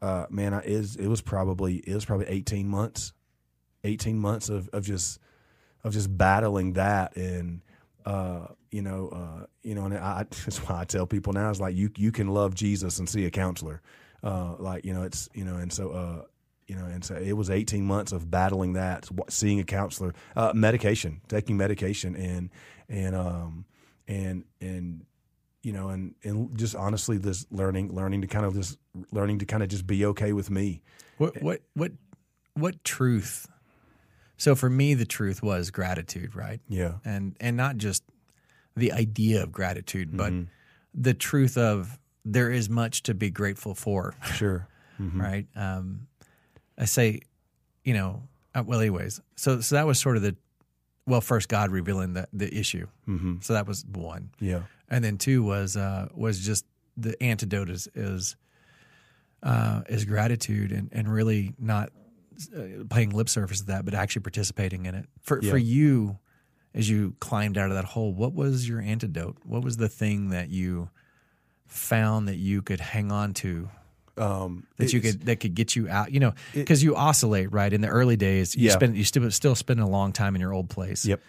uh, 0.01 0.25
man 0.29 0.53
I, 0.53 0.61
is 0.61 0.95
it 0.95 1.07
was 1.07 1.21
probably 1.21 1.77
it 1.77 1.93
was 1.93 2.05
probably 2.05 2.27
18 2.27 2.67
months 2.67 3.13
18 3.83 4.17
months 4.17 4.49
of, 4.49 4.69
of 4.69 4.83
just 4.83 5.19
of 5.83 5.93
just 5.93 6.15
battling 6.17 6.73
that 6.73 7.15
and 7.15 7.61
uh, 8.05 8.47
you 8.71 8.81
know 8.81 9.09
uh, 9.09 9.45
you 9.63 9.75
know 9.75 9.85
and 9.85 9.97
I, 9.97 10.23
that's 10.29 10.57
why 10.59 10.81
I 10.81 10.85
tell 10.85 11.05
people 11.05 11.33
now 11.33 11.49
is 11.49 11.61
like 11.61 11.75
you 11.75 11.89
you 11.97 12.11
can 12.11 12.27
love 12.27 12.55
Jesus 12.55 12.99
and 12.99 13.07
see 13.07 13.25
a 13.25 13.31
counselor. 13.31 13.81
Uh, 14.21 14.55
like 14.59 14.83
you 14.83 14.93
know 14.93 15.03
it's 15.03 15.29
you 15.33 15.45
know 15.45 15.55
and 15.55 15.71
so 15.71 15.91
uh, 15.91 16.23
you 16.67 16.75
know 16.75 16.85
and 16.85 17.03
so 17.03 17.15
it 17.15 17.33
was 17.33 17.49
18 17.49 17.85
months 17.85 18.11
of 18.11 18.29
battling 18.29 18.73
that 18.73 19.07
seeing 19.29 19.59
a 19.59 19.63
counselor 19.63 20.13
uh, 20.35 20.51
medication 20.53 21.21
taking 21.29 21.55
medication 21.55 22.15
and 22.15 22.49
and 22.89 23.15
um 23.15 23.65
and 24.07 24.43
and 24.59 25.05
you 25.63 25.73
know 25.73 25.89
and 25.89 26.15
and 26.23 26.57
just 26.57 26.75
honestly 26.75 27.17
this 27.17 27.45
learning 27.51 27.93
learning 27.93 28.21
to 28.21 28.27
kind 28.27 28.45
of 28.45 28.53
just 28.53 28.77
learning 29.11 29.39
to 29.39 29.45
kind 29.45 29.61
of 29.63 29.69
just 29.69 29.85
be 29.85 30.05
okay 30.05 30.31
with 30.33 30.49
me 30.49 30.81
What 31.17 31.41
what 31.41 31.61
what 31.73 31.91
what 32.53 32.83
truth? 32.83 33.47
So 34.37 34.55
for 34.55 34.69
me, 34.69 34.93
the 34.93 35.05
truth 35.05 35.43
was 35.43 35.69
gratitude, 35.71 36.35
right? 36.35 36.61
yeah 36.69 36.95
and 37.05 37.35
and 37.39 37.57
not 37.57 37.77
just 37.77 38.03
the 38.75 38.91
idea 38.93 39.43
of 39.43 39.51
gratitude, 39.51 40.15
but 40.15 40.31
Mm-hmm. 40.31 40.49
the 40.93 41.13
truth 41.13 41.57
of 41.57 41.99
there 42.25 42.49
is 42.51 42.69
much 42.69 43.03
to 43.03 43.13
be 43.13 43.29
grateful 43.29 43.75
for, 43.75 44.13
Sure. 44.35 44.67
right? 44.99 45.47
Um, 45.55 46.07
I 46.77 46.85
say, 46.85 47.21
you 47.83 47.93
know, 47.93 48.23
uh, 48.55 48.63
well, 48.65 48.79
anyways, 48.79 49.19
so 49.35 49.59
so 49.61 49.75
that 49.75 49.85
was 49.87 49.99
sort 49.99 50.15
of 50.17 50.23
the 50.23 50.35
well, 51.09 51.21
first 51.21 51.49
God 51.49 51.71
revealing 51.71 52.13
the 52.13 52.27
the 52.31 52.53
issue, 52.57 52.87
mm-hmm. 53.07 53.35
so 53.41 53.53
that 53.53 53.67
was 53.67 53.85
one, 53.85 54.29
Yeah. 54.39 54.61
and 54.89 55.03
then 55.03 55.17
two 55.17 55.43
was 55.43 55.75
uh, 55.75 56.07
was 56.13 56.39
just 56.39 56.65
the 56.95 57.21
antidote 57.21 57.69
is 57.69 57.87
is 57.95 58.35
uh, 59.43 59.81
is 59.89 60.05
gratitude 60.05 60.71
and 60.71 60.89
and 60.91 61.11
really 61.11 61.53
not 61.59 61.91
uh, 62.55 62.83
playing 62.89 63.09
lip 63.11 63.29
service 63.29 63.59
to 63.61 63.65
that, 63.67 63.85
but 63.85 63.93
actually 63.93 64.21
participating 64.21 64.85
in 64.85 64.95
it. 64.95 65.05
For 65.21 65.39
Yeah. 65.41 65.51
for 65.51 65.57
you, 65.57 66.19
as 66.73 66.89
you 66.89 67.15
climbed 67.19 67.57
out 67.57 67.69
of 67.69 67.75
that 67.75 67.85
hole, 67.85 68.13
what 68.13 68.33
was 68.33 68.67
your 68.69 68.79
antidote? 68.81 69.37
What 69.43 69.63
was 69.63 69.77
the 69.77 69.89
thing 69.89 70.29
that 70.29 70.49
you 70.49 70.89
found 71.67 72.27
that 72.27 72.37
you 72.37 72.61
could 72.61 72.79
hang 72.79 73.11
on 73.11 73.33
to? 73.35 73.69
Um, 74.19 74.65
That 74.77 74.91
you 74.93 75.01
could 75.01 75.25
that 75.25 75.39
could 75.39 75.55
get 75.55 75.75
you 75.75 75.87
out, 75.89 76.11
you 76.11 76.19
know, 76.19 76.33
because 76.53 76.83
you 76.83 76.95
oscillate 76.95 77.51
right 77.51 77.71
in 77.71 77.81
the 77.81 77.87
early 77.87 78.17
days. 78.17 78.55
You 78.55 78.67
Yeah. 78.67 78.73
spend 78.73 78.97
you 78.97 79.03
still 79.03 79.29
still 79.31 79.55
spend 79.55 79.79
a 79.79 79.85
long 79.87 80.11
time 80.11 80.35
in 80.35 80.41
your 80.41 80.53
old 80.53 80.69
place. 80.69 81.05
Yep. 81.05 81.21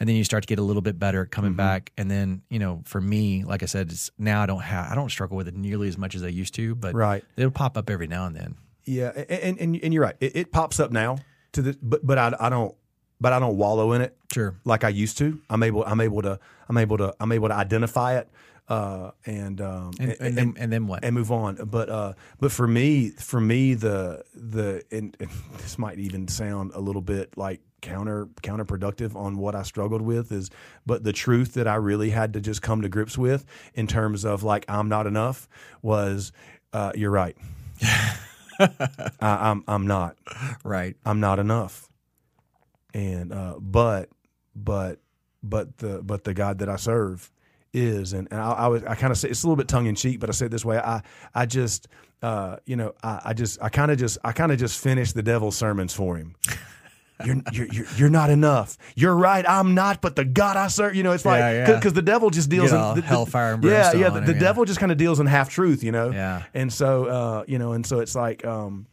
and 0.00 0.08
then 0.08 0.14
you 0.14 0.22
start 0.22 0.44
to 0.44 0.46
get 0.46 0.60
a 0.60 0.62
little 0.62 0.80
bit 0.82 0.96
better 0.98 1.22
at 1.22 1.26
Mm-hmm. 1.26 1.34
coming 1.40 1.54
back. 1.54 1.90
And 1.98 2.08
then 2.10 2.42
you 2.48 2.58
know, 2.60 2.82
for 2.84 3.00
me, 3.00 3.42
like 3.44 3.62
I 3.62 3.66
said, 3.66 3.90
it's, 3.90 4.10
now 4.18 4.42
I 4.42 4.46
don't 4.46 4.62
have 4.62 4.90
I 4.92 4.94
don't 4.94 5.10
struggle 5.10 5.36
with 5.36 5.48
it 5.48 5.56
nearly 5.56 5.88
as 5.88 5.98
much 5.98 6.14
as 6.14 6.22
I 6.22 6.28
used 6.28 6.54
to, 6.54 6.74
but 6.74 6.94
Right. 6.94 7.24
it'll 7.36 7.50
pop 7.50 7.76
up 7.76 7.90
every 7.90 8.06
now 8.06 8.26
and 8.26 8.34
then. 8.36 8.54
Yeah, 8.84 9.08
and 9.28 9.58
and, 9.60 9.76
and 9.82 9.92
you're 9.92 10.02
right. 10.04 10.16
It, 10.20 10.36
it 10.36 10.52
pops 10.52 10.80
up 10.80 10.90
now 10.92 11.18
to 11.52 11.62
the, 11.62 11.78
but 11.82 12.06
but 12.06 12.16
I, 12.16 12.34
I 12.40 12.48
don't 12.48 12.74
but 13.20 13.32
I 13.32 13.38
don't 13.40 13.56
wallow 13.56 13.92
in 13.92 14.00
it 14.00 14.16
Sure. 14.32 14.54
like 14.64 14.84
I 14.84 14.88
used 14.90 15.18
to. 15.18 15.40
I'm 15.50 15.62
able 15.64 15.84
I'm 15.84 16.00
able 16.00 16.22
to 16.22 16.38
I'm 16.68 16.78
able 16.78 16.96
to 16.98 17.14
I'm 17.20 17.32
able 17.32 17.48
to 17.48 17.54
identify 17.54 18.16
it 18.18 18.28
uh, 18.68 19.12
and 19.26 19.60
um, 19.60 19.92
And, 20.00 20.16
and, 20.20 20.36
then 20.36 20.54
and 20.58 20.72
then 20.72 20.86
what? 20.86 21.04
and 21.04 21.14
move 21.14 21.32
on. 21.32 21.56
But 21.56 21.88
uh, 21.90 22.14
but 22.40 22.52
for 22.52 22.66
me, 22.68 23.10
for 23.10 23.40
me, 23.40 23.74
the 23.74 24.24
the 24.34 24.84
and, 24.90 25.16
and 25.20 25.30
this 25.58 25.78
might 25.78 25.98
even 25.98 26.28
sound 26.28 26.72
a 26.74 26.80
little 26.80 27.02
bit 27.02 27.36
like 27.36 27.60
counter 27.82 28.26
counterproductive 28.42 29.16
on 29.16 29.38
what 29.38 29.54
I 29.54 29.62
struggled 29.62 30.02
with 30.02 30.32
is, 30.32 30.50
but 30.86 31.04
the 31.04 31.12
truth 31.12 31.54
that 31.54 31.68
I 31.68 31.76
really 31.76 32.10
had 32.10 32.32
to 32.34 32.40
just 32.40 32.62
come 32.62 32.82
to 32.82 32.88
grips 32.88 33.18
with 33.18 33.46
in 33.74 33.86
terms 33.86 34.24
of 34.24 34.42
like 34.42 34.64
I'm 34.68 34.88
not 34.88 35.06
enough 35.06 35.48
was, 35.82 36.32
uh, 36.72 36.92
you're 36.94 37.10
right. 37.10 37.36
I, 38.60 38.70
I'm 39.20 39.64
I'm 39.68 39.86
not. 39.86 40.16
right. 40.64 40.96
I'm 41.06 41.20
not 41.20 41.38
enough. 41.38 41.88
And 42.94 43.32
uh, 43.32 43.56
but 43.60 44.10
but 44.56 45.00
but 45.42 45.78
the 45.78 46.02
but 46.02 46.24
the 46.24 46.34
God 46.34 46.58
that 46.58 46.68
I 46.68 46.76
serve 46.76 47.30
is, 47.72 48.12
and, 48.12 48.28
and 48.30 48.40
I, 48.40 48.52
I 48.52 48.66
was 48.68 48.82
I 48.84 48.94
kind 48.94 49.10
of 49.10 49.18
say 49.18 49.28
it's 49.28 49.42
a 49.42 49.46
little 49.46 49.56
bit 49.56 49.68
tongue 49.68 49.86
in 49.86 49.94
cheek, 49.94 50.20
but 50.20 50.28
I 50.28 50.32
say 50.32 50.46
it 50.46 50.50
this 50.50 50.64
way. 50.64 50.78
I 50.78 51.02
I 51.34 51.46
just 51.46 51.88
uh, 52.22 52.56
you 52.66 52.76
know 52.76 52.94
I, 53.02 53.20
I 53.26 53.32
just 53.34 53.62
I 53.62 53.68
kind 53.68 53.90
of 53.90 53.98
just 53.98 54.18
I 54.24 54.32
kind 54.32 54.52
of 54.52 54.58
just 54.58 54.80
finished 54.80 55.14
the 55.14 55.22
devil's 55.22 55.56
sermons 55.56 55.92
for 55.94 56.16
him. 56.16 56.34
You're, 57.24 57.42
you're 57.50 57.66
you're 57.72 57.86
you're 57.96 58.08
not 58.10 58.30
enough. 58.30 58.78
You're 58.94 59.16
right. 59.16 59.44
I'm 59.48 59.74
not, 59.74 60.00
but 60.00 60.14
the 60.14 60.24
God 60.24 60.56
I 60.56 60.68
serve. 60.68 60.94
You 60.94 61.02
know, 61.02 61.10
it's 61.10 61.24
like 61.24 61.40
Yeah, 61.40 61.66
yeah. 61.66 61.74
because 61.74 61.92
the 61.92 62.00
devil 62.00 62.30
just 62.30 62.48
deals 62.48 62.70
in 62.70 62.78
the, 62.94 63.02
hellfire 63.02 63.54
and 63.54 63.64
yeah, 63.64 63.92
yeah. 63.92 64.08
The, 64.10 64.18
him, 64.18 64.26
the 64.26 64.34
yeah. 64.34 64.38
devil 64.38 64.64
just 64.64 64.78
kind 64.78 64.92
of 64.92 64.98
deals 64.98 65.18
in 65.18 65.26
half 65.26 65.50
truth. 65.50 65.82
You 65.82 65.90
know. 65.90 66.10
Yeah. 66.12 66.44
And 66.54 66.72
so 66.72 67.06
uh, 67.06 67.44
you 67.48 67.58
know, 67.58 67.72
and 67.72 67.84
so 67.84 67.98
it's 67.98 68.14
like 68.14 68.44
um, 68.44 68.86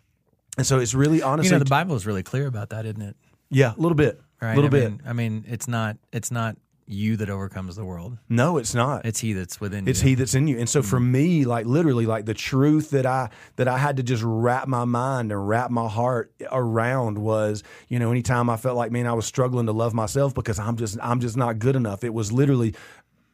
and 0.57 0.65
so 0.65 0.79
it's 0.79 0.95
really 0.95 1.21
honestly, 1.21 1.49
You 1.49 1.59
know, 1.59 1.59
the 1.59 1.69
Bible 1.69 1.95
is 1.95 2.07
really 2.07 2.23
clear 2.23 2.47
about 2.47 2.71
that, 2.71 2.87
isn't 2.87 2.99
it? 2.99 3.15
yeah, 3.51 3.75
a 3.75 3.79
little 3.79 3.95
bit, 3.95 4.19
Right. 4.41 4.53
a 4.53 4.55
little 4.55 4.69
I 4.69 4.71
bit. 4.71 4.91
Mean, 4.91 5.01
I 5.05 5.13
mean, 5.13 5.45
it's 5.47 5.67
not 5.67 5.97
it's 6.11 6.31
not 6.31 6.57
you 6.87 7.17
that 7.17 7.29
overcomes 7.31 7.75
the 7.75 7.83
world. 7.83 8.17
No, 8.29 8.57
it's 8.57 8.75
not. 8.75 9.05
It's 9.05 9.19
He 9.19 9.33
that's 9.33 9.59
within 9.59 9.85
you. 9.85 9.89
It's 9.89 10.03
you. 10.03 10.09
he 10.09 10.15
that's 10.15 10.35
in 10.35 10.47
you. 10.47 10.59
And 10.59 10.69
so 10.69 10.83
for 10.83 10.99
me, 10.99 11.43
like 11.43 11.65
literally, 11.65 12.05
like 12.05 12.25
the 12.25 12.33
truth 12.35 12.91
that 12.91 13.05
I 13.07 13.29
that 13.55 13.67
I 13.67 13.77
had 13.79 13.97
to 13.97 14.03
just 14.03 14.21
wrap 14.23 14.67
my 14.67 14.85
mind 14.85 15.31
and 15.31 15.47
wrap 15.49 15.71
my 15.71 15.87
heart 15.89 16.31
around 16.51 17.17
was, 17.17 17.63
you 17.87 17.97
know, 17.97 18.11
anytime 18.11 18.49
I 18.51 18.57
felt 18.57 18.77
like 18.77 18.91
man, 18.91 19.07
I 19.07 19.13
was 19.13 19.25
struggling 19.25 19.65
to 19.65 19.71
love 19.71 19.93
myself 19.95 20.35
because 20.35 20.59
I'm 20.59 20.75
just 20.75 20.97
I'm 21.01 21.19
just 21.19 21.35
not 21.35 21.57
good 21.57 21.75
enough. 21.75 22.03
It 22.03 22.13
was 22.13 22.31
literally 22.31 22.75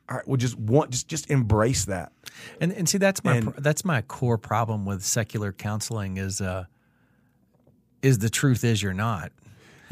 all 0.10 0.18
right, 0.18 0.28
well 0.28 0.38
just 0.38 0.58
want 0.58 0.92
just 0.92 1.08
just 1.10 1.30
embrace 1.30 1.86
that. 1.86 2.14
And 2.62 2.72
and 2.72 2.88
see 2.88 2.98
that's 3.00 3.22
my 3.24 3.36
And- 3.38 3.54
that's 3.58 3.84
my 3.84 4.02
core 4.02 4.38
problem 4.38 4.86
with 4.86 5.04
secular 5.04 5.52
counseling 5.52 6.16
is 6.18 6.40
uh 6.40 6.66
is 8.02 8.20
the 8.20 8.30
truth 8.30 8.64
is 8.64 8.82
you're 8.82 8.94
not. 8.94 9.32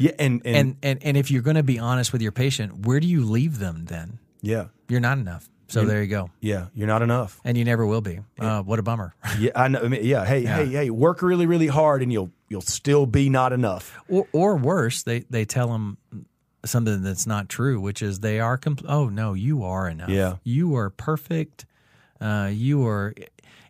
Yeah, 0.00 0.12
and 0.18 0.40
and, 0.44 0.56
And 0.56 0.76
and 0.82 1.02
and 1.04 1.16
if 1.16 1.30
you're 1.30 1.42
going 1.42 1.56
to 1.56 1.62
be 1.62 1.78
honest 1.78 2.12
with 2.12 2.22
your 2.22 2.32
patient, 2.32 2.86
where 2.86 2.98
do 3.00 3.06
you 3.06 3.24
leave 3.24 3.58
them 3.58 3.84
then? 3.86 4.18
yeah. 4.42 4.66
You're 4.88 5.00
not 5.00 5.18
enough. 5.18 5.48
So 5.68 5.84
there 5.84 6.02
you 6.02 6.08
go. 6.08 6.30
Yeah, 6.40 6.66
you're 6.74 6.88
not 6.88 7.00
enough. 7.00 7.40
And 7.44 7.56
you 7.56 7.64
never 7.64 7.86
will 7.86 8.00
be. 8.00 8.18
Uh, 8.40 8.60
what 8.62 8.80
a 8.80 8.82
bummer. 8.82 9.14
Yeah, 9.38 9.52
I 9.54 9.68
know. 9.68 9.78
I 9.80 9.86
mean, 9.86 10.04
yeah, 10.04 10.24
hey, 10.24 10.44
hey, 10.44 10.66
hey, 10.66 10.90
work 10.90 11.22
really, 11.22 11.46
really 11.46 11.68
hard, 11.68 12.02
and 12.02 12.12
you'll 12.12 12.32
you'll 12.48 12.60
still 12.60 13.06
be 13.06 13.28
not 13.30 13.52
enough. 13.52 13.96
or 14.08 14.26
or 14.32 14.56
worse, 14.56 15.04
they 15.04 15.20
they 15.30 15.44
tell 15.44 15.68
them 15.68 15.96
something 16.64 17.02
that's 17.04 17.24
not 17.24 17.48
true, 17.48 17.80
which 17.80 18.02
is 18.02 18.18
they 18.18 18.40
are 18.40 18.58
compl- 18.58 18.86
oh 18.88 19.08
no, 19.08 19.34
you 19.34 19.62
are 19.62 19.88
enough. 19.88 20.08
Yeah. 20.10 20.36
You 20.42 20.74
are 20.74 20.90
perfect. 20.90 21.66
Uh, 22.20 22.50
you 22.52 22.84
are 22.86 23.14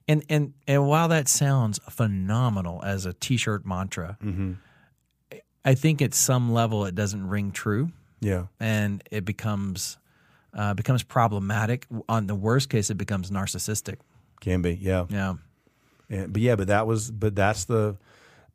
and 0.08 0.24
and 0.30 0.54
and 0.66 0.86
while 0.88 1.08
that 1.08 1.28
sounds 1.28 1.78
phenomenal 1.90 2.82
as 2.82 3.04
a 3.04 3.12
t-shirt 3.12 3.66
mantra, 3.66 4.16
Mm-hmm. 4.24 4.52
I 5.64 5.74
think 5.74 6.00
at 6.02 6.14
some 6.14 6.52
level 6.52 6.86
it 6.86 6.94
doesn't 6.94 7.28
ring 7.28 7.52
true 7.52 7.90
Yeah, 8.20 8.46
and 8.58 9.02
it 9.10 9.24
becomes 9.24 9.98
uh, 10.54 10.74
becomes 10.74 11.02
problematic. 11.02 11.86
On 12.08 12.26
the 12.26 12.34
worst 12.34 12.68
case, 12.70 12.90
it 12.90 12.96
becomes 12.96 13.30
narcissistic. 13.30 13.96
can 14.40 14.62
be. 14.62 14.74
Yeah. 14.74 15.06
Yeah. 15.08 15.34
And, 16.08 16.32
but 16.32 16.42
yeah, 16.42 16.56
but 16.56 16.68
that 16.68 16.86
was, 16.86 17.10
but 17.10 17.36
that's 17.36 17.66
the, 17.66 17.96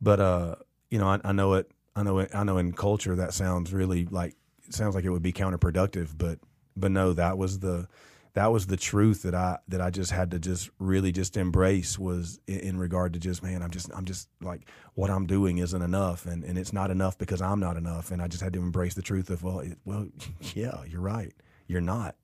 but 0.00 0.20
uh, 0.20 0.56
you 0.90 0.98
know, 0.98 1.08
I, 1.08 1.20
I 1.24 1.32
know 1.32 1.54
it, 1.54 1.70
I 1.94 2.02
know 2.02 2.18
it, 2.18 2.34
I 2.34 2.44
know 2.44 2.58
in 2.58 2.72
culture 2.72 3.16
that 3.16 3.32
sounds 3.32 3.72
really 3.72 4.06
like 4.06 4.34
sounds 4.68 4.94
like 4.94 5.04
it 5.04 5.10
would 5.10 5.22
be 5.22 5.32
counterproductive, 5.32 6.10
but 6.16 6.38
but 6.76 6.90
no, 6.90 7.14
that 7.14 7.38
was 7.38 7.60
the, 7.60 7.88
that 8.36 8.52
was 8.52 8.66
the 8.66 8.76
truth 8.76 9.22
that 9.22 9.34
I 9.34 9.58
that 9.68 9.80
I 9.80 9.88
just 9.88 10.10
had 10.12 10.30
to 10.32 10.38
just 10.38 10.68
really 10.78 11.10
just 11.10 11.38
embrace 11.38 11.98
was 11.98 12.38
in, 12.46 12.58
in 12.60 12.78
regard 12.78 13.14
to 13.14 13.18
just 13.18 13.42
man, 13.42 13.62
I'm 13.62 13.70
just 13.70 13.90
I'm 13.94 14.04
just 14.04 14.28
like 14.42 14.68
what 14.94 15.08
I'm 15.10 15.26
doing 15.26 15.56
isn't 15.58 15.80
enough, 15.82 16.26
and 16.26 16.44
and 16.44 16.58
it's 16.58 16.72
not 16.72 16.90
enough 16.90 17.16
because 17.16 17.40
I'm 17.40 17.60
not 17.60 17.76
enough, 17.78 18.10
and 18.10 18.20
I 18.20 18.28
just 18.28 18.42
had 18.42 18.52
to 18.52 18.58
embrace 18.60 18.92
the 18.92 19.00
truth 19.00 19.30
of 19.30 19.42
well, 19.42 19.60
it, 19.60 19.78
well, 19.86 20.06
yeah, 20.54 20.84
you're 20.86 21.00
right, 21.00 21.32
you're 21.66 21.80
not, 21.80 22.14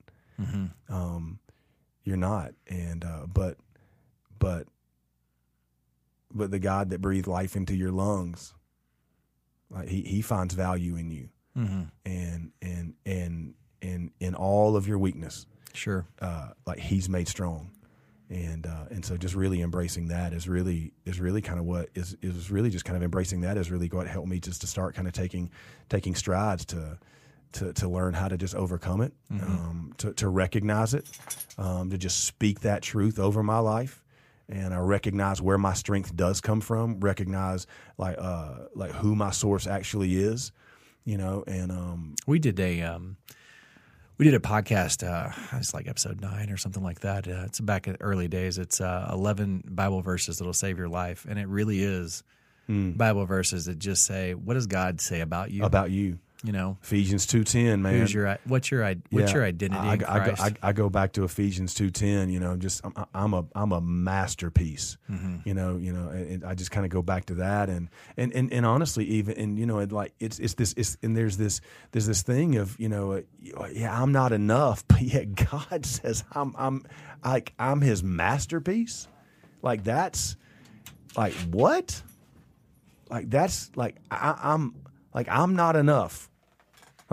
um, 0.87 1.39
you're 2.03 2.15
not, 2.15 2.53
and 2.67 3.03
uh, 3.03 3.25
but 3.27 3.57
but 4.37 4.67
but 6.31 6.51
the 6.51 6.59
God 6.59 6.91
that 6.91 7.01
breathed 7.01 7.27
life 7.27 7.55
into 7.55 7.75
your 7.75 7.91
lungs, 7.91 8.53
like 9.71 9.89
he 9.89 10.01
he 10.03 10.21
finds 10.21 10.53
value 10.53 10.95
in 10.95 11.09
you, 11.09 11.29
Mm-hmm. 11.57 11.83
and 12.05 12.51
and 12.61 12.93
and 13.05 13.53
and 13.81 14.11
in 14.19 14.35
all 14.35 14.75
of 14.75 14.87
your 14.87 14.97
weakness, 14.97 15.45
Sure. 15.73 16.05
uh, 16.21 16.49
like 16.65 16.79
He's 16.79 17.09
made 17.09 17.27
strong, 17.27 17.71
and 18.29 18.65
uh, 18.65 18.85
and 18.91 19.03
so 19.03 19.17
just 19.17 19.35
really 19.35 19.61
embracing 19.61 20.07
that 20.09 20.33
is 20.33 20.47
really 20.47 20.93
is 21.05 21.19
really 21.19 21.41
kind 21.41 21.59
of 21.59 21.65
what 21.65 21.89
is 21.95 22.15
is 22.21 22.51
really 22.51 22.69
just 22.69 22.85
kind 22.85 22.95
of 22.97 23.03
embracing 23.03 23.41
that 23.41 23.57
is 23.57 23.71
really 23.71 23.87
what 23.87 24.07
helped 24.07 24.27
me 24.29 24.39
just 24.39 24.61
to 24.61 24.67
start 24.67 24.95
kind 24.95 25.07
of 25.07 25.13
taking 25.13 25.49
taking 25.89 26.15
strides 26.15 26.65
to. 26.65 26.97
To, 27.57 27.71
to 27.73 27.87
learn 27.87 28.15
how 28.15 28.27
to 28.29 28.35
just 28.35 28.55
overcome 28.55 29.01
it, 29.01 29.13
um, 29.29 29.93
to, 29.99 30.11
to 30.13 30.27
recognize 30.27 30.95
it, 30.95 31.05
um, 31.59 31.91
to 31.91 31.99
just 31.99 32.25
speak 32.25 32.61
that 32.61 32.81
truth 32.81 33.19
over 33.19 33.43
my 33.43 33.59
life, 33.59 34.03
and 34.49 34.73
I 34.73 34.79
recognize 34.79 35.39
where 35.39 35.59
my 35.59 35.73
strength 35.75 36.15
does 36.15 36.41
come 36.41 36.61
from. 36.61 36.99
Recognize 36.99 37.67
like 37.99 38.15
uh, 38.17 38.55
like 38.73 38.91
who 38.93 39.15
my 39.15 39.29
source 39.29 39.67
actually 39.67 40.15
is, 40.15 40.51
you 41.05 41.15
know. 41.15 41.43
And 41.45 41.71
um, 41.71 42.15
We 42.25 42.39
did 42.39 42.59
a 42.59 42.81
um, 42.81 43.17
we 44.17 44.25
did 44.25 44.33
a 44.33 44.39
podcast. 44.39 45.07
Uh, 45.07 45.31
it's 45.57 45.73
like 45.73 45.87
episode 45.87 46.21
nine 46.21 46.49
or 46.49 46.57
something 46.57 46.83
like 46.83 47.01
that. 47.01 47.27
Uh, 47.27 47.43
it's 47.45 47.59
back 47.59 47.87
in 47.87 47.93
the 47.93 48.01
early 48.01 48.27
days. 48.27 48.57
It's 48.57 48.79
uh, 48.81 49.09
eleven 49.11 49.63
Bible 49.67 50.01
verses 50.01 50.37
that'll 50.37 50.53
save 50.53 50.77
your 50.77 50.89
life, 50.89 51.25
and 51.29 51.39
it 51.39 51.47
really 51.47 51.81
is 51.83 52.23
Bible 52.67 53.25
verses 53.25 53.65
that 53.65 53.77
just 53.77 54.05
say, 54.05 54.33
"What 54.33 54.53
does 54.53 54.67
God 54.67 55.01
say 55.01 55.19
about 55.21 55.51
you?" 55.51 55.63
about 55.63 55.91
you, 55.91 56.19
you 56.43 56.51
know, 56.51 56.77
Ephesians 56.83 57.25
two 57.25 57.43
ten, 57.45 57.81
man. 57.81 57.99
who's 57.99 58.13
your 58.13 58.37
what's 58.45 58.69
your 58.69 58.83
what's 58.83 59.01
Yeah. 59.11 59.33
your 59.33 59.43
identity 59.45 59.79
I, 59.79 59.91
I 59.93 59.95
go, 59.97 60.33
I, 60.37 60.53
I 60.61 60.73
go 60.73 60.89
back 60.89 61.13
to 61.13 61.23
Ephesians 61.23 61.73
two 61.73 61.89
ten. 61.89 62.29
You 62.29 62.39
know, 62.41 62.57
just 62.57 62.81
I'm, 62.83 62.93
I'm 63.13 63.33
a 63.33 63.45
I'm 63.55 63.71
a 63.71 63.79
masterpiece. 63.79 64.97
Mm-hmm. 65.09 65.37
You 65.45 65.53
know, 65.53 65.77
you 65.77 65.93
know, 65.93 66.09
and, 66.09 66.31
and 66.31 66.43
I 66.43 66.53
just 66.53 66.71
kind 66.71 66.85
of 66.85 66.91
go 66.91 67.01
back 67.01 67.25
to 67.27 67.35
that, 67.35 67.69
and, 67.69 67.87
and 68.17 68.33
and 68.33 68.51
and 68.51 68.65
honestly, 68.65 69.05
even 69.05 69.37
and 69.37 69.57
you 69.57 69.65
know, 69.65 69.79
it 69.79 69.91
like 69.93 70.13
it's 70.19 70.37
it's 70.39 70.55
this 70.55 70.73
it's 70.75 70.97
and 71.01 71.15
there's 71.15 71.37
this 71.37 71.61
there's 71.91 72.07
this 72.07 72.23
thing 72.23 72.57
of 72.57 72.77
you 72.79 72.89
know, 72.89 73.13
uh, 73.13 73.67
yeah, 73.71 74.01
I'm 74.01 74.11
not 74.11 74.33
enough, 74.33 74.85
but 74.87 75.01
yet 75.01 75.33
God 75.35 75.85
says 75.85 76.23
I'm 76.33 76.53
I'm 76.57 76.83
like 77.23 77.53
I'm 77.57 77.79
His 77.79 78.03
masterpiece. 78.03 79.07
Like 79.61 79.85
that's 79.85 80.35
like 81.15 81.33
what? 81.51 82.01
Like 83.09 83.29
that's 83.29 83.71
like 83.75 83.95
I, 84.11 84.37
I'm 84.41 84.75
like 85.13 85.27
I'm 85.29 85.55
not 85.55 85.75
enough. 85.75 86.29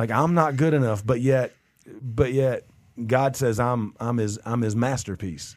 Like 0.00 0.10
I'm 0.10 0.32
not 0.32 0.56
good 0.56 0.72
enough, 0.72 1.04
but 1.04 1.20
yet, 1.20 1.52
but 2.00 2.32
yet, 2.32 2.64
God 3.06 3.36
says 3.36 3.60
I'm 3.60 3.94
I'm 4.00 4.16
his 4.16 4.38
I'm 4.46 4.62
his 4.62 4.74
masterpiece. 4.74 5.56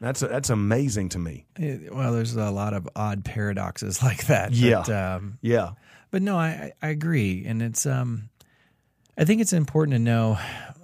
That's 0.00 0.20
that's 0.20 0.50
amazing 0.50 1.08
to 1.10 1.18
me. 1.18 1.46
It- 1.56 1.92
well, 1.92 2.12
there's 2.12 2.36
a 2.36 2.50
lot 2.52 2.74
of 2.74 2.88
odd 2.94 3.24
paradoxes 3.24 4.00
like 4.04 4.28
that. 4.28 4.52
Yeah. 4.52 4.84
But, 4.86 4.90
um, 5.16 5.38
Yeah. 5.42 5.70
but 6.12 6.22
no, 6.22 6.36
I, 6.36 6.74
I 6.80 6.88
agree, 6.90 7.44
and 7.44 7.60
it's 7.60 7.86
um, 7.86 8.28
I 9.18 9.24
think 9.24 9.40
it's 9.40 9.52
important 9.52 9.94
to 9.96 9.98
know. 9.98 10.38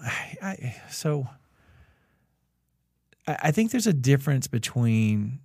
I, 0.05 0.37
I 0.43 0.77
so 0.91 1.29
I, 3.29 3.37
I 3.45 3.51
think 3.53 3.71
there's 3.71 3.87
a 3.87 3.93
difference 3.93 4.49
between 4.49 5.39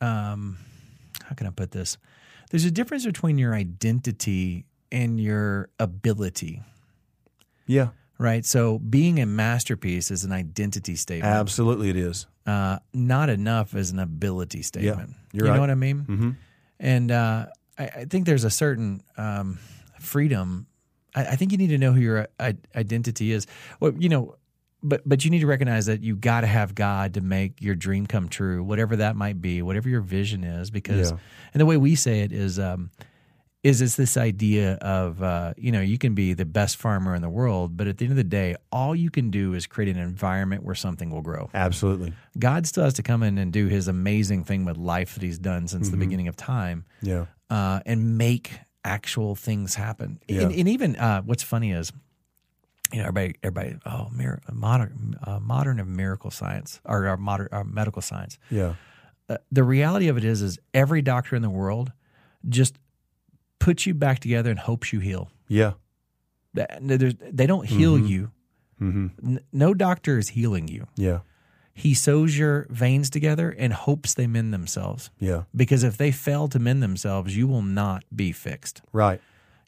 um, 0.00 0.56
how 1.24 1.34
can 1.34 1.46
I 1.46 1.50
put 1.50 1.72
this? 1.72 1.98
There's 2.50 2.64
a 2.64 2.70
difference 2.70 3.04
between 3.04 3.36
your 3.36 3.54
identity 3.54 4.64
and 4.92 5.20
your 5.20 5.68
ability, 5.78 6.62
Yeah. 7.66 7.88
right? 8.18 8.44
So 8.44 8.78
being 8.78 9.20
a 9.20 9.26
masterpiece 9.26 10.10
is 10.10 10.24
an 10.24 10.32
identity 10.32 10.96
statement. 10.96 11.32
Absolutely, 11.34 11.90
it 11.90 11.96
is. 11.96 12.26
uh, 12.46 12.78
not 12.94 13.28
enough 13.28 13.74
as 13.74 13.90
an 13.90 13.98
ability 13.98 14.62
statement. 14.62 15.14
you're 15.32 15.46
you 15.46 15.50
right. 15.50 15.56
know 15.56 15.60
what 15.60 15.70
I 15.70 15.74
mean? 15.74 15.98
Mm-hmm. 16.08 16.30
And 16.78 17.10
uh, 17.10 17.46
I, 17.78 17.84
I 17.84 18.04
think 18.04 18.26
there's 18.26 18.44
a 18.44 18.50
certain 18.50 19.02
um, 19.16 19.58
freedom. 19.98 20.66
I, 21.14 21.26
I 21.26 21.36
think 21.36 21.50
you 21.52 21.58
need 21.58 21.68
to 21.70 21.78
know 21.78 21.92
who 21.92 22.00
your 22.00 22.28
I- 22.38 22.56
identity 22.76 23.32
is. 23.32 23.46
Well, 23.80 23.92
you 23.98 24.08
know, 24.08 24.36
but 24.82 25.02
but 25.08 25.24
you 25.24 25.30
need 25.32 25.40
to 25.40 25.46
recognize 25.48 25.86
that 25.86 26.02
you 26.04 26.14
got 26.14 26.42
to 26.42 26.46
have 26.46 26.74
God 26.74 27.14
to 27.14 27.20
make 27.20 27.60
your 27.60 27.74
dream 27.74 28.06
come 28.06 28.28
true, 28.28 28.62
whatever 28.62 28.94
that 28.96 29.16
might 29.16 29.40
be, 29.42 29.60
whatever 29.62 29.88
your 29.88 30.02
vision 30.02 30.44
is. 30.44 30.70
Because, 30.70 31.10
Yeah. 31.10 31.18
and 31.52 31.60
the 31.60 31.66
way 31.66 31.76
we 31.76 31.94
say 31.96 32.20
it 32.20 32.30
is. 32.32 32.58
Um, 32.60 32.90
is 33.66 33.80
it's 33.82 33.96
this 33.96 34.16
idea 34.16 34.74
of 34.74 35.22
uh, 35.22 35.52
you 35.56 35.72
know 35.72 35.80
you 35.80 35.98
can 35.98 36.14
be 36.14 36.34
the 36.34 36.44
best 36.44 36.76
farmer 36.76 37.14
in 37.16 37.22
the 37.22 37.28
world, 37.40 37.76
but 37.76 37.86
at 37.86 37.98
the 37.98 38.04
end 38.04 38.12
of 38.12 38.16
the 38.16 38.24
day, 38.42 38.54
all 38.70 38.94
you 38.94 39.10
can 39.10 39.30
do 39.30 39.54
is 39.54 39.66
create 39.66 39.94
an 39.96 40.00
environment 40.00 40.62
where 40.62 40.74
something 40.76 41.10
will 41.10 41.22
grow. 41.22 41.50
Absolutely. 41.52 42.12
God 42.38 42.66
still 42.66 42.84
has 42.84 42.94
to 42.94 43.02
come 43.02 43.22
in 43.22 43.38
and 43.38 43.52
do 43.52 43.66
his 43.66 43.88
amazing 43.88 44.44
thing 44.44 44.64
with 44.64 44.76
life 44.76 45.14
that 45.14 45.22
he's 45.22 45.38
done 45.38 45.66
since 45.68 45.88
Mm-hmm. 45.88 45.98
the 45.98 46.06
beginning 46.06 46.28
of 46.28 46.36
time 46.36 46.84
Yeah. 47.02 47.26
uh, 47.50 47.80
and 47.86 48.16
make 48.18 48.52
actual 48.84 49.34
things 49.34 49.74
happen. 49.74 50.20
Yeah. 50.28 50.42
And, 50.42 50.52
and 50.54 50.68
even 50.68 50.94
uh, 50.96 51.22
what's 51.22 51.42
funny 51.42 51.72
is, 51.72 51.92
you 52.92 52.98
know, 52.98 53.08
everybody, 53.08 53.34
everybody, 53.42 53.76
oh, 53.84 54.08
mir- 54.12 54.40
modern, 54.52 55.16
uh, 55.26 55.40
modern 55.40 55.80
of 55.80 55.88
miracle 55.88 56.30
science 56.30 56.80
or, 56.84 57.08
or 57.08 57.16
modern 57.16 57.48
uh, 57.50 57.64
medical 57.64 58.00
science. 58.02 58.38
Yeah. 58.48 58.74
Uh, 59.28 59.38
the 59.50 59.64
reality 59.64 60.06
of 60.06 60.16
it 60.16 60.24
is, 60.24 60.40
is 60.40 60.58
every 60.72 61.02
doctor 61.02 61.34
in 61.34 61.42
the 61.42 61.50
world 61.50 61.90
just 62.48 62.78
puts 63.58 63.86
you 63.86 63.94
back 63.94 64.20
together 64.20 64.50
and 64.50 64.58
hopes 64.58 64.92
you 64.92 65.00
heal. 65.00 65.30
Yeah. 65.48 65.72
They 66.54 67.46
don't 67.46 67.66
heal 67.66 67.98
you. 67.98 68.30
Mm-hmm. 68.80 69.36
No 69.52 69.74
doctor 69.74 70.18
is 70.18 70.30
healing 70.30 70.68
you. 70.68 70.86
Yeah. 70.96 71.20
He 71.74 71.92
sews 71.92 72.38
your 72.38 72.66
veins 72.70 73.10
together 73.10 73.50
and 73.50 73.72
hopes 73.72 74.14
they 74.14 74.26
mend 74.26 74.54
themselves. 74.54 75.10
Yeah. 75.18 75.42
because 75.54 75.84
if 75.84 75.96
they 75.98 76.10
fail 76.10 76.48
to 76.48 76.58
mend 76.58 76.82
themselves, 76.82 77.36
you 77.36 77.46
will 77.46 77.62
not 77.62 78.04
be 78.14 78.32
fixed. 78.32 78.80
Right. 78.92 79.20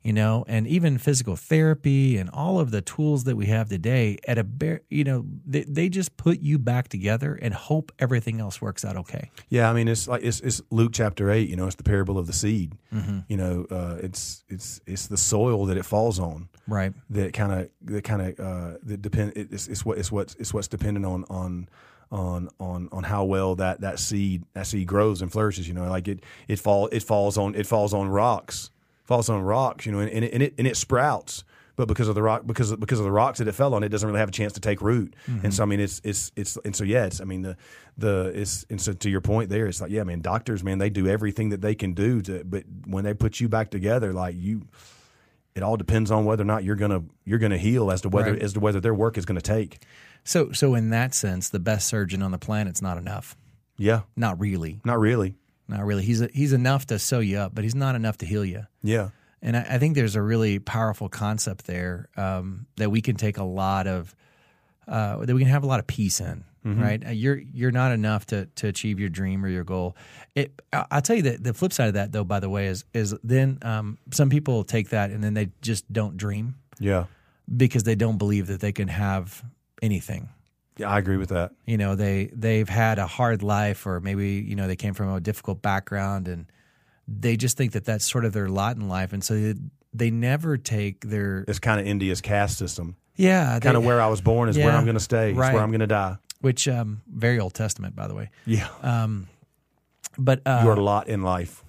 You 0.05 0.13
know, 0.13 0.45
and 0.47 0.67
even 0.69 0.97
physical 0.97 1.35
therapy 1.35 2.17
and 2.19 2.31
all 2.31 2.61
of 2.61 2.71
the 2.71 2.81
tools 2.81 3.25
that 3.25 3.35
we 3.37 3.47
have 3.47 3.69
today, 3.69 4.17
at 4.29 4.39
a 4.39 4.45
bare, 4.45 4.81
you 4.89 5.03
know, 5.03 5.25
they, 5.45 5.65
they 5.65 5.89
just 5.89 6.17
put 6.17 6.39
you 6.39 6.57
back 6.59 6.87
together 6.89 7.35
and 7.35 7.53
hope 7.53 7.91
everything 7.99 8.41
else 8.41 8.63
works 8.63 8.85
out 8.85 8.97
okay. 8.97 9.31
Yeah, 9.49 9.69
I 9.69 9.73
mean 9.73 9.89
it's 9.89 10.07
like 10.07 10.23
it's, 10.23 10.41
it's 10.41 10.63
Luke 10.71 10.93
chapter 10.95 11.31
eight. 11.33 11.49
You 11.49 11.57
know, 11.57 11.67
it's 11.67 11.75
the 11.75 11.83
parable 11.83 12.17
of 12.17 12.27
the 12.29 12.33
seed. 12.33 12.75
Mm-hmm. 12.95 13.19
You 13.29 13.37
know, 13.37 13.67
uh, 13.71 13.97
it's 14.01 14.45
it's 14.49 14.81
it's 14.87 15.09
the 15.09 15.17
soil 15.17 15.67
that 15.67 15.77
it 15.77 15.85
falls 15.85 16.19
on 16.21 16.49
Right. 16.69 16.93
that 17.11 17.33
kind 17.33 17.53
of 17.53 17.71
that 17.83 18.05
kind 18.05 18.23
of 18.23 18.39
uh, 18.41 18.79
that 18.85 19.03
depend. 19.03 19.33
It's, 19.35 19.67
it's 19.67 19.85
what 19.85 19.99
it's 19.99 20.13
what 20.13 20.35
it's 20.39 20.55
what's 20.55 20.69
dependent 20.69 21.07
on 21.07 21.25
on 21.29 21.69
on 22.13 22.49
on 22.61 22.89
on 22.93 23.03
how 23.03 23.25
well 23.25 23.57
that 23.57 23.81
that 23.81 23.99
seed 23.99 24.45
that 24.55 24.67
seed 24.69 24.87
grows 24.87 25.23
and 25.23 25.31
flourishes. 25.33 25.67
You 25.67 25.75
know, 25.75 25.91
like 25.91 26.07
it 26.09 26.23
it 26.47 26.59
fall 26.61 26.87
it 26.93 27.03
falls 27.03 27.37
on 27.37 27.55
it 27.57 27.67
falls 27.67 27.93
on 27.93 28.09
rocks, 28.09 28.71
falls 29.09 29.29
on 29.31 29.43
rocks. 29.43 29.87
You 29.87 29.93
know, 29.93 30.01
and, 30.01 30.11
and 30.11 30.25
it 30.25 30.33
and 30.35 30.43
it, 30.43 30.55
and 30.59 30.67
it 30.67 30.77
sprouts. 30.77 31.43
But 31.75 31.87
because 31.87 32.09
of 32.09 32.17
the 32.17 32.23
rock, 32.23 32.43
because 32.45 32.73
of, 32.73 32.81
because 32.81 32.99
of 32.99 33.05
the 33.05 33.13
rocks 33.13 33.39
that 33.39 33.47
it 33.47 33.53
fell 33.53 33.73
on, 33.73 33.85
it 33.85 33.89
doesn't 33.89 34.07
really 34.07 34.19
have 34.19 34.29
a 34.29 34.33
chance 34.33 34.53
to 34.55 34.61
take 34.61 34.83
root. 34.83 35.15
And 35.27 35.39
mm-hmm. 35.39 35.51
so 35.51 35.63
I 35.63 35.67
mean, 35.67 35.79
it's 35.81 36.01
it's 36.05 36.33
it's 36.37 36.59
and 36.65 36.75
so 36.75 36.83
yeah, 36.85 37.07
it's 37.07 37.21
I 37.21 37.25
mean 37.25 37.43
the 37.43 37.57
the 37.97 38.33
it's 38.35 38.67
and 38.69 38.81
so 38.81 38.93
to 38.93 39.09
your 39.09 39.21
point 39.21 39.49
there, 39.49 39.67
it's 39.67 39.81
like 39.81 39.91
yeah, 39.91 40.03
man, 40.03 40.21
doctors, 40.21 40.63
man, 40.65 40.79
they 40.79 40.91
do 40.91 41.07
everything 41.07 41.51
that 41.51 41.61
they 41.61 41.75
can 41.77 41.95
do 41.95 42.21
to, 42.23 42.45
but 42.45 42.65
when 42.87 43.05
they 43.05 43.15
put 43.15 43.41
you 43.41 43.49
back 43.49 43.71
together, 43.71 44.13
like 44.13 44.35
you, 44.37 44.67
it 45.55 45.63
all 45.63 45.77
depends 45.77 46.11
on 46.11 46.25
whether 46.25 46.43
or 46.43 46.47
not 46.47 46.65
you're 46.65 46.77
gonna 46.77 47.05
you're 47.25 47.39
gonna 47.39 47.59
heal 47.59 47.93
as 47.93 48.01
to 48.01 48.09
whether 48.09 48.33
Right. 48.33 48.43
as 48.43 48.55
to 48.55 48.61
whether 48.61 48.81
their 48.81 48.95
work 48.95 49.17
is 49.17 49.25
gonna 49.25 49.41
take. 49.41 49.81
So, 50.25 50.51
so 50.51 50.75
in 50.75 50.91
that 50.91 51.15
sense, 51.15 51.49
the 51.49 51.61
best 51.61 51.87
surgeon 51.87 52.23
on 52.23 52.33
the 52.33 52.39
planet's 52.39 52.83
not 52.83 52.99
enough. 52.99 53.37
Yeah, 53.79 54.01
Not 54.17 54.41
really. 54.41 54.81
not 54.85 54.99
really. 54.99 55.37
Not 55.69 55.85
really. 55.85 56.03
He's 56.03 56.21
a, 56.23 56.29
he's 56.33 56.53
enough 56.53 56.87
to 56.87 56.99
sew 56.99 57.21
you 57.21 57.39
up, 57.39 57.55
but 57.55 57.63
he's 57.65 57.75
not 57.75 57.95
enough 57.95 58.17
to 58.19 58.27
heal 58.27 58.45
you. 58.45 58.67
Yeah, 58.83 59.11
And 59.43 59.57
I, 59.57 59.67
I 59.75 59.79
think 59.79 59.95
there's 59.97 60.17
a 60.17 60.23
really 60.23 60.59
powerful 60.59 61.09
concept 61.11 61.67
there 61.67 62.09
um, 62.17 62.67
that 62.77 62.91
we 62.91 63.01
can 63.03 63.17
take 63.17 63.37
a 63.39 63.45
lot 63.45 63.87
of 63.87 64.15
uh, 64.87 65.25
that 65.27 65.35
we 65.35 65.43
can 65.43 65.51
have 65.51 65.65
a 65.65 65.67
lot 65.67 65.81
of 65.81 65.87
peace 65.87 66.21
in. 66.21 66.45
Right, 66.65 67.03
Uh, 67.07 67.11
you're 67.13 67.39
you're 67.39 67.71
not 67.71 67.93
enough 67.93 68.27
to 68.27 68.45
to 68.57 68.67
achieve 68.67 69.01
your 69.01 69.09
dream 69.09 69.43
or 69.43 69.49
your 69.49 69.65
goal. 69.65 69.97
It, 70.35 70.61
I- 70.71 70.85
I'll 70.91 71.01
tell 71.01 71.17
you 71.17 71.23
that 71.23 71.43
the 71.43 71.55
flip 71.55 71.73
side 71.73 71.89
of 71.89 71.95
that, 71.95 72.13
though, 72.13 72.25
by 72.25 72.41
the 72.41 72.51
way, 72.51 72.67
is 72.67 72.85
is 72.93 73.15
then 73.25 73.59
um, 73.63 73.97
some 74.13 74.29
people 74.29 74.65
take 74.65 74.91
that 74.91 75.11
and 75.11 75.25
then 75.25 75.33
they 75.33 75.49
just 75.63 75.91
don't 75.91 76.19
dream 76.19 76.57
yeah, 76.79 77.05
because 77.57 77.85
they 77.85 77.95
don't 77.95 78.19
believe 78.19 78.49
that 78.49 78.61
they 78.61 78.73
can 78.73 78.89
have 78.89 79.43
anything 79.81 80.29
yeah. 80.79 80.89
I 80.91 80.99
agree 80.99 81.17
with 81.17 81.29
that. 81.31 81.53
you 81.67 81.77
know 81.77 81.95
they 81.97 82.31
they've 82.33 82.69
had 82.69 82.99
a 82.99 83.07
hard 83.07 83.43
life 83.43 83.87
or 83.87 84.01
maybe 84.01 84.29
you 84.47 84.57
know 84.57 84.67
they 84.67 84.77
came 84.77 84.95
from 84.95 85.13
a 85.13 85.21
difficult 85.21 85.61
background 85.63 86.29
and 86.29 86.47
they 87.07 87.37
just 87.37 87.57
think 87.57 87.73
that 87.73 87.85
that's 87.85 88.05
sort 88.05 88.25
of 88.25 88.33
their 88.33 88.49
lot 88.49 88.77
in 88.77 88.89
life 88.89 89.13
and 89.13 89.23
so 89.25 89.35
they, 89.35 89.55
they 89.95 90.11
never 90.11 90.57
take 90.59 91.01
their 91.09 91.45
It's 91.49 91.59
kind 91.59 91.81
of 91.81 91.87
India's 91.87 92.21
caste 92.21 92.59
system. 92.59 92.97
yeah 93.17 93.59
Kind 93.61 93.77
of 93.77 93.85
where 93.85 94.01
I 94.01 94.09
was 94.09 94.21
born 94.21 94.49
is 94.49 94.57
where 94.59 94.71
I'm 94.71 94.85
gonna 94.87 95.01
stay. 95.01 95.31
It's 95.31 95.39
where 95.39 95.59
I'm 95.59 95.73
gonna 95.73 95.87
die. 95.87 96.17
which 96.41 96.69
um 96.69 97.01
very 97.09 97.39
old 97.41 97.55
testament 97.55 97.97
by 97.97 98.07
the 98.09 98.15
way 98.15 98.31
Yeah, 98.47 98.69
but 100.19 100.41
uh, 100.47 100.63
your 100.65 100.77
lot 100.77 101.09
in 101.09 101.23
life. 101.23 101.63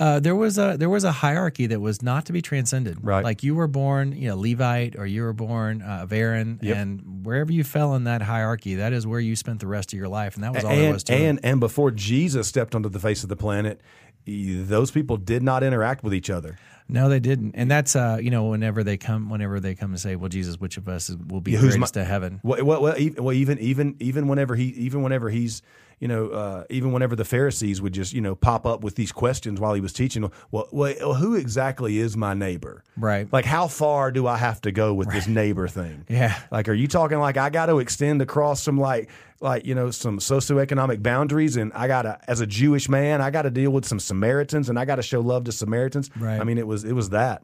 Uh, 0.00 0.18
there 0.18 0.34
was 0.34 0.58
a 0.58 0.76
there 0.78 0.88
was 0.88 1.04
a 1.04 1.12
hierarchy 1.12 1.66
that 1.68 1.80
was 1.80 2.02
not 2.02 2.24
to 2.26 2.32
be 2.32 2.42
transcended 2.42 2.98
Right. 3.02 3.22
like 3.22 3.42
you 3.44 3.54
were 3.54 3.68
born 3.68 4.12
you 4.12 4.28
know 4.28 4.36
Levite 4.36 4.96
or 4.98 5.06
you 5.06 5.22
were 5.22 5.32
born 5.34 5.82
uh, 5.82 6.00
of 6.04 6.12
Aaron 6.12 6.58
Yep. 6.62 6.76
and 6.76 7.24
wherever 7.26 7.52
you 7.52 7.62
fell 7.62 7.94
in 7.94 8.04
that 8.04 8.22
hierarchy 8.22 8.76
that 8.76 8.92
is 8.92 9.06
where 9.06 9.20
you 9.20 9.36
spent 9.36 9.60
the 9.60 9.66
rest 9.68 9.92
of 9.92 9.98
your 9.98 10.08
life 10.08 10.34
and 10.34 10.42
that 10.44 10.52
was 10.54 10.64
all 10.64 10.74
there 10.74 10.92
was 10.92 11.02
and 11.02 11.06
to 11.06 11.12
it. 11.14 11.28
and 11.28 11.40
and 11.44 11.60
before 11.60 11.90
Jesus 11.92 12.48
stepped 12.48 12.74
onto 12.74 12.88
the 12.88 12.98
face 13.00 13.22
of 13.22 13.28
the 13.28 13.36
planet, 13.36 13.80
those 14.26 14.90
people 14.90 15.16
did 15.16 15.42
not 15.42 15.62
interact 15.62 16.02
with 16.04 16.14
each 16.14 16.30
other. 16.30 16.58
No, 16.92 17.08
they 17.08 17.20
didn't, 17.20 17.54
and 17.54 17.70
that's 17.70 17.94
uh, 17.96 18.18
you 18.20 18.30
know, 18.30 18.44
whenever 18.44 18.82
they 18.84 18.96
come, 18.96 19.30
whenever 19.30 19.60
they 19.60 19.74
come 19.74 19.90
and 19.90 20.00
say, 20.00 20.16
"Well, 20.16 20.28
Jesus, 20.28 20.58
which 20.60 20.76
of 20.76 20.88
us 20.88 21.10
will 21.28 21.40
be 21.40 21.52
Yeah, 21.52 21.58
who's 21.58 21.76
greatest 21.76 21.94
my- 21.96 22.02
to 22.02 22.04
heaven?" 22.08 22.40
Well, 22.42 22.64
well, 22.64 22.82
well, 22.82 22.96
even, 23.32 23.58
even 23.58 23.96
even 24.00 24.28
whenever 24.28 24.54
he 24.56 24.64
even 24.64 25.02
whenever 25.02 25.30
he's 25.30 25.62
you 26.00 26.08
know 26.08 26.28
uh, 26.30 26.64
even 26.70 26.92
whenever 26.92 27.14
the 27.14 27.24
Pharisees 27.24 27.80
would 27.82 27.92
just 27.92 28.12
you 28.12 28.20
know 28.20 28.34
pop 28.34 28.66
up 28.66 28.82
with 28.82 28.94
these 28.96 29.12
questions 29.12 29.60
while 29.60 29.74
he 29.74 29.80
was 29.80 29.92
teaching. 29.92 30.30
Well, 30.50 30.68
well, 30.72 31.14
who 31.14 31.34
exactly 31.34 31.98
is 31.98 32.16
my 32.16 32.34
neighbor? 32.34 32.82
Right. 32.96 33.28
Like, 33.32 33.44
how 33.44 33.68
far 33.68 34.10
do 34.10 34.26
I 34.26 34.36
have 34.36 34.60
to 34.62 34.72
go 34.72 34.92
with 34.94 35.10
this 35.10 35.26
neighbor 35.26 35.68
thing? 35.68 36.04
Yeah. 36.10 36.38
Like, 36.50 36.68
are 36.68 36.74
you 36.74 36.88
talking 36.88 37.18
like 37.18 37.36
I 37.36 37.50
got 37.50 37.66
to 37.66 37.78
extend 37.78 38.20
across 38.22 38.62
some 38.62 38.78
like 38.78 39.10
like 39.42 39.64
you 39.64 39.74
know 39.74 39.90
some 39.90 40.18
socioeconomic 40.18 41.02
boundaries, 41.02 41.56
and 41.56 41.72
I 41.72 41.86
got 41.86 42.02
to 42.02 42.18
as 42.28 42.40
a 42.40 42.46
Jewish 42.46 42.88
man, 42.88 43.20
I 43.20 43.30
got 43.30 43.42
to 43.42 43.50
deal 43.50 43.70
with 43.70 43.86
some 43.86 44.00
Samaritans, 44.00 44.68
and 44.68 44.78
I 44.78 44.84
got 44.84 44.96
to 44.96 45.02
show 45.02 45.20
love 45.20 45.44
to 45.44 45.52
Samaritans. 45.52 46.10
Right. 46.18 46.40
I 46.40 46.44
mean, 46.44 46.58
it 46.58 46.66
was 46.66 46.79
it 46.84 46.92
was 46.92 47.10
that. 47.10 47.42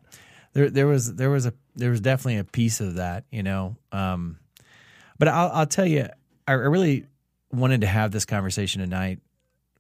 There, 0.53 0.71
there 0.71 0.87
was, 0.87 1.15
there 1.15 1.31
was 1.31 1.47
a, 1.47 1.53
there 1.75 1.91
was 1.91 2.01
definitely 2.01 2.39
a 2.39 2.45
piece 2.45 2.81
of 2.81 2.95
that, 2.95 3.25
you 3.31 3.43
know. 3.43 3.77
Um, 3.93 4.39
but 5.19 5.29
I'll, 5.29 5.51
I'll 5.53 5.67
tell 5.67 5.87
you, 5.87 6.09
I 6.49 6.53
I 6.53 6.55
really 6.55 7.07
wanted 7.53 7.83
to 7.83 7.87
have 7.87 8.11
this 8.11 8.25
conversation 8.25 8.81
tonight 8.81 9.21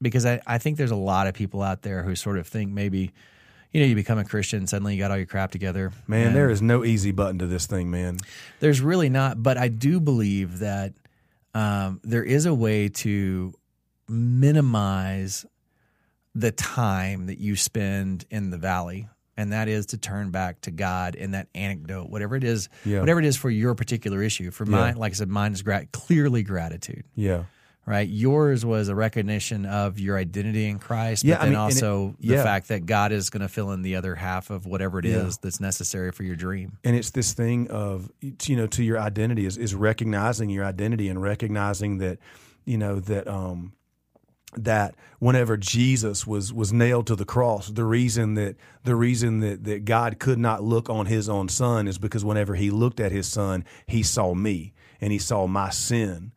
because 0.00 0.26
I, 0.26 0.40
I 0.46 0.58
think 0.58 0.76
there's 0.76 0.90
a 0.90 0.96
lot 0.96 1.26
of 1.26 1.34
people 1.34 1.62
out 1.62 1.82
there 1.82 2.02
who 2.02 2.14
sort 2.14 2.38
of 2.38 2.46
think 2.46 2.70
maybe, 2.70 3.12
you 3.72 3.80
know, 3.80 3.86
you 3.86 3.94
become 3.94 4.18
a 4.18 4.24
Christian, 4.24 4.66
suddenly 4.66 4.94
you 4.94 5.00
got 5.00 5.10
all 5.10 5.16
your 5.16 5.26
crap 5.26 5.50
together. 5.50 5.92
Man, 6.06 6.32
there 6.32 6.50
is 6.50 6.62
no 6.62 6.84
easy 6.84 7.12
button 7.12 7.38
to 7.38 7.46
this 7.46 7.66
thing, 7.66 7.90
man. 7.90 8.18
There's 8.60 8.80
really 8.80 9.08
not, 9.08 9.42
but 9.42 9.56
I 9.58 9.68
do 9.68 10.00
believe 10.00 10.58
that 10.60 10.94
um, 11.54 12.00
there 12.04 12.22
is 12.22 12.46
a 12.46 12.54
way 12.54 12.88
to 12.88 13.54
minimize 14.08 15.46
the 16.34 16.52
time 16.52 17.26
that 17.26 17.38
you 17.38 17.56
spend 17.56 18.26
in 18.30 18.50
the 18.50 18.58
valley, 18.58 19.08
and 19.36 19.52
that 19.52 19.68
is 19.68 19.86
to 19.86 19.98
turn 19.98 20.30
back 20.30 20.60
to 20.62 20.70
God 20.70 21.14
in 21.14 21.32
that 21.32 21.48
anecdote, 21.54 22.08
whatever 22.08 22.36
it 22.36 22.44
is, 22.44 22.68
Yeah. 22.84 23.00
whatever 23.00 23.20
it 23.20 23.26
is 23.26 23.36
for 23.36 23.50
your 23.50 23.74
particular 23.74 24.22
issue. 24.22 24.50
For 24.50 24.64
mine, 24.66 24.96
like 24.96 25.12
I 25.12 25.14
said, 25.14 25.28
mine 25.28 25.52
is 25.52 25.62
grat- 25.62 25.92
clearly 25.92 26.42
gratitude, 26.42 27.04
Yeah. 27.14 27.44
right? 27.84 28.08
Yours 28.08 28.64
was 28.64 28.88
a 28.88 28.94
recognition 28.94 29.66
of 29.66 29.98
your 29.98 30.16
identity 30.16 30.66
in 30.66 30.78
Christ, 30.78 31.22
Yeah, 31.22 31.34
but 31.34 31.40
I 31.40 31.44
then 31.44 31.52
mean, 31.52 31.60
and 31.60 31.70
it- 31.76 31.84
also 31.84 32.16
the 32.20 32.36
fact 32.42 32.68
that 32.68 32.86
God 32.86 33.12
is 33.12 33.28
going 33.30 33.42
to 33.42 33.48
fill 33.48 33.72
in 33.72 33.82
the 33.82 33.96
other 33.96 34.14
half 34.14 34.50
of 34.50 34.64
whatever 34.66 34.98
it 34.98 35.04
is 35.04 35.34
Yeah. 35.34 35.38
that's 35.42 35.60
necessary 35.60 36.12
for 36.12 36.22
your 36.22 36.36
dream. 36.36 36.78
and 36.82 36.96
it's 36.96 37.10
this 37.10 37.32
thing 37.34 37.68
of 37.68 38.10
you 38.46 38.56
know 38.56 38.66
to 38.68 38.82
your 38.82 38.98
identity 38.98 39.44
is, 39.46 39.56
is 39.58 39.74
recognizing 39.74 40.48
your 40.50 40.64
identity 40.64 41.08
and 41.08 41.20
recognizing 41.22 41.98
that 41.98 42.18
you 42.64 42.78
know 42.78 42.98
that 43.00 43.28
um 43.28 43.72
that 44.54 44.94
whenever 45.18 45.56
Jesus 45.56 46.26
was 46.26 46.52
was 46.52 46.72
nailed 46.72 47.06
to 47.08 47.16
the 47.16 47.24
cross 47.24 47.68
the 47.68 47.84
reason 47.84 48.34
that 48.34 48.56
the 48.84 48.94
reason 48.94 49.40
that 49.40 49.64
that 49.64 49.84
God 49.84 50.18
could 50.18 50.38
not 50.38 50.62
look 50.62 50.88
on 50.88 51.06
his 51.06 51.28
own 51.28 51.48
son 51.48 51.88
is 51.88 51.98
because 51.98 52.24
whenever 52.24 52.54
he 52.54 52.70
looked 52.70 53.00
at 53.00 53.12
his 53.12 53.26
son 53.26 53.64
he 53.86 54.02
saw 54.02 54.34
me 54.34 54.72
and 55.00 55.12
he 55.12 55.18
saw 55.18 55.46
my 55.46 55.70
sin 55.70 56.32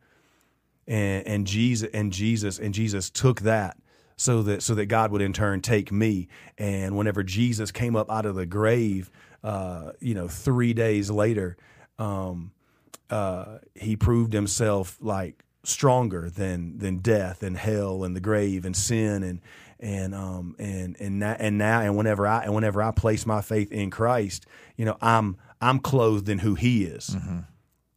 and 0.86 1.26
and 1.26 1.46
Jesus 1.46 1.88
and 1.94 2.12
Jesus 2.12 2.58
and 2.58 2.74
Jesus 2.74 3.10
took 3.10 3.42
that 3.42 3.76
so 4.20 4.42
that 4.42 4.62
so 4.62 4.74
that 4.74 4.86
God 4.86 5.12
would 5.12 5.22
in 5.22 5.32
turn 5.32 5.62
take 5.62 5.90
me. 5.90 6.28
And 6.58 6.94
whenever 6.94 7.22
Jesus 7.22 7.70
came 7.70 7.96
up 7.96 8.10
out 8.10 8.26
of 8.26 8.34
the 8.34 8.44
grave, 8.44 9.10
uh, 9.42 9.92
you 9.98 10.14
know, 10.14 10.28
three 10.28 10.74
days 10.74 11.10
later, 11.10 11.56
um, 11.98 12.52
uh, 13.08 13.58
he 13.74 13.96
proved 13.96 14.34
himself 14.34 14.98
like 15.00 15.42
stronger 15.64 16.30
than 16.30 16.78
than 16.78 16.98
death 16.98 17.42
and 17.42 17.56
hell 17.56 18.04
and 18.04 18.16
the 18.16 18.20
grave 18.20 18.64
and 18.64 18.76
sin 18.76 19.22
and 19.22 19.40
and 19.78 20.14
um 20.14 20.56
and 20.58 20.96
and 21.00 21.18
now 21.18 21.36
and 21.38 21.58
now 21.58 21.80
and 21.80 21.96
whenever 21.96 22.26
I 22.26 22.44
and 22.44 22.54
whenever 22.54 22.82
I 22.82 22.90
place 22.90 23.26
my 23.26 23.40
faith 23.40 23.70
in 23.72 23.90
Christ, 23.90 24.46
you 24.76 24.84
know, 24.84 24.96
I'm 25.00 25.36
I'm 25.60 25.78
clothed 25.78 26.28
in 26.28 26.38
who 26.38 26.54
He 26.54 26.84
is. 26.84 27.14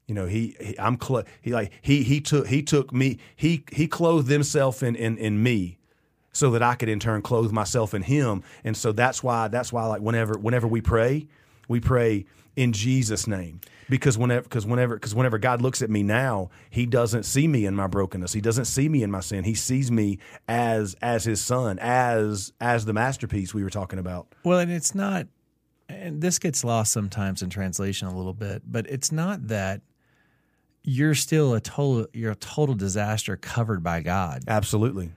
You 0.07 0.15
know, 0.15 0.25
he, 0.25 0.55
he 0.59 0.77
I'm 0.77 0.97
clo- 0.97 1.23
he 1.41 1.53
like 1.53 1.71
he 1.81 2.03
he 2.03 2.19
took 2.19 2.47
he 2.47 2.61
took 2.61 2.93
me 2.93 3.19
he 3.35 3.63
he 3.71 3.87
clothed 3.87 4.29
himself 4.29 4.83
in 4.83 4.95
in 4.95 5.17
in 5.17 5.41
me 5.41 5.77
so 6.33 6.51
that 6.51 6.61
I 6.61 6.75
could 6.75 6.89
in 6.89 6.99
turn 6.99 7.21
clothe 7.21 7.51
myself 7.51 7.93
in 7.93 8.01
him. 8.01 8.43
And 8.63 8.75
so 8.75 8.91
that's 8.91 9.23
why 9.23 9.47
that's 9.47 9.71
why 9.71 9.85
like 9.85 10.01
whenever 10.01 10.33
whenever 10.37 10.67
we 10.67 10.81
pray, 10.81 11.27
we 11.69 11.79
pray 11.79 12.25
in 12.55 12.73
Jesus 12.73 13.27
name. 13.27 13.61
Because 13.89 14.17
whenever 14.17 14.43
because 14.43 14.65
whenever 14.65 14.95
because 14.95 15.13
whenever 15.13 15.37
God 15.37 15.61
looks 15.61 15.81
at 15.81 15.89
me 15.89 16.03
now, 16.03 16.49
he 16.69 16.85
doesn't 16.85 17.23
see 17.23 17.47
me 17.47 17.65
in 17.65 17.75
my 17.75 17.87
brokenness. 17.87 18.33
He 18.33 18.41
doesn't 18.41 18.65
see 18.65 18.89
me 18.89 19.03
in 19.03 19.11
my 19.11 19.19
sin. 19.19 19.43
He 19.43 19.55
sees 19.55 19.91
me 19.91 20.19
as 20.47 20.95
as 21.01 21.25
his 21.25 21.41
son, 21.41 21.79
as 21.79 22.53
as 22.61 22.85
the 22.85 22.93
masterpiece 22.93 23.53
we 23.53 23.63
were 23.63 23.69
talking 23.69 23.99
about. 23.99 24.27
Well, 24.43 24.59
and 24.59 24.71
it's 24.71 24.95
not, 24.95 25.27
and 25.89 26.21
this 26.21 26.39
gets 26.39 26.63
lost 26.63 26.91
sometimes 26.91 27.41
in 27.41 27.49
translation 27.49 28.07
a 28.07 28.15
little 28.15 28.33
bit, 28.33 28.63
but 28.65 28.89
it's 28.89 29.11
not 29.11 29.47
that 29.47 29.81
you're 30.83 31.15
still 31.15 31.53
a 31.53 31.61
total 31.61 32.07
you're 32.13 32.31
a 32.31 32.35
total 32.35 32.75
disaster 32.75 33.37
covered 33.37 33.83
by 33.83 34.01
God. 34.01 34.43
Absolutely. 34.47 35.11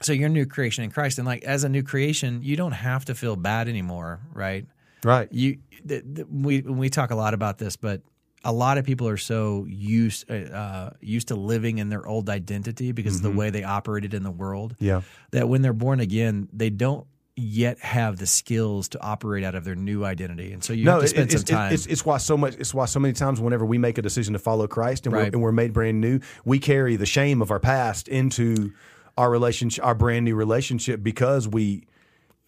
So 0.00 0.12
you're 0.12 0.26
a 0.26 0.30
new 0.30 0.46
creation 0.46 0.84
in 0.84 0.90
Christ, 0.90 1.18
and 1.18 1.26
like 1.26 1.42
as 1.44 1.64
a 1.64 1.68
new 1.68 1.82
creation, 1.82 2.40
you 2.42 2.56
don't 2.56 2.72
have 2.72 3.04
to 3.06 3.14
feel 3.14 3.34
bad 3.34 3.68
anymore, 3.68 4.20
right? 4.32 4.66
Right. 5.04 5.28
You 5.32 5.58
th- 5.86 6.04
th- 6.14 6.26
we 6.30 6.62
we 6.62 6.90
talk 6.90 7.10
a 7.10 7.16
lot 7.16 7.34
about 7.34 7.58
this, 7.58 7.76
but 7.76 8.02
a 8.44 8.52
lot 8.52 8.78
of 8.78 8.84
people 8.84 9.08
are 9.08 9.16
so 9.16 9.66
used 9.68 10.30
uh, 10.30 10.34
uh, 10.34 10.90
used 11.00 11.28
to 11.28 11.34
living 11.34 11.78
in 11.78 11.88
their 11.88 12.06
old 12.06 12.30
identity 12.30 12.92
because 12.92 13.16
of 13.16 13.22
the 13.22 13.30
way 13.30 13.50
they 13.50 13.64
operated 13.64 14.14
in 14.14 14.22
the 14.22 14.30
world 14.30 14.76
Yeah. 14.78 15.02
that 15.32 15.48
when 15.48 15.62
they're 15.62 15.72
born 15.72 16.00
again, 16.00 16.48
they 16.52 16.70
don't 16.70 17.06
yet 17.34 17.78
have 17.80 18.16
the 18.16 18.26
skills 18.26 18.88
to 18.88 19.00
operate 19.00 19.44
out 19.44 19.54
of 19.54 19.64
their 19.64 19.76
new 19.76 20.04
identity, 20.04 20.52
and 20.52 20.62
so 20.62 20.72
you 20.72 20.88
have 20.90 21.00
to 21.00 21.08
spend 21.08 21.32
it's, 21.32 21.42
some 21.42 21.56
time. 21.56 21.72
It's, 21.72 21.86
it's 21.86 22.04
why 22.04 22.18
so 22.18 22.36
much. 22.36 22.56
It's 22.56 22.74
why 22.74 22.86
so 22.86 22.98
many 22.98 23.14
times 23.14 23.40
whenever 23.40 23.64
we 23.64 23.78
make 23.78 23.98
a 23.98 24.02
decision 24.02 24.32
to 24.32 24.38
follow 24.40 24.66
Christ 24.66 25.06
and, 25.06 25.14
we're, 25.14 25.22
and 25.22 25.40
we're 25.40 25.52
made 25.52 25.72
brand 25.72 26.00
new, 26.00 26.20
we 26.44 26.58
carry 26.58 26.96
the 26.96 27.06
shame 27.06 27.40
of 27.42 27.50
our 27.50 27.60
past 27.60 28.08
into 28.08 28.72
our 29.16 29.30
relationship, 29.30 29.84
our 29.84 29.94
brand 29.94 30.24
new 30.24 30.34
relationship, 30.34 31.02
because 31.02 31.46
we, 31.48 31.86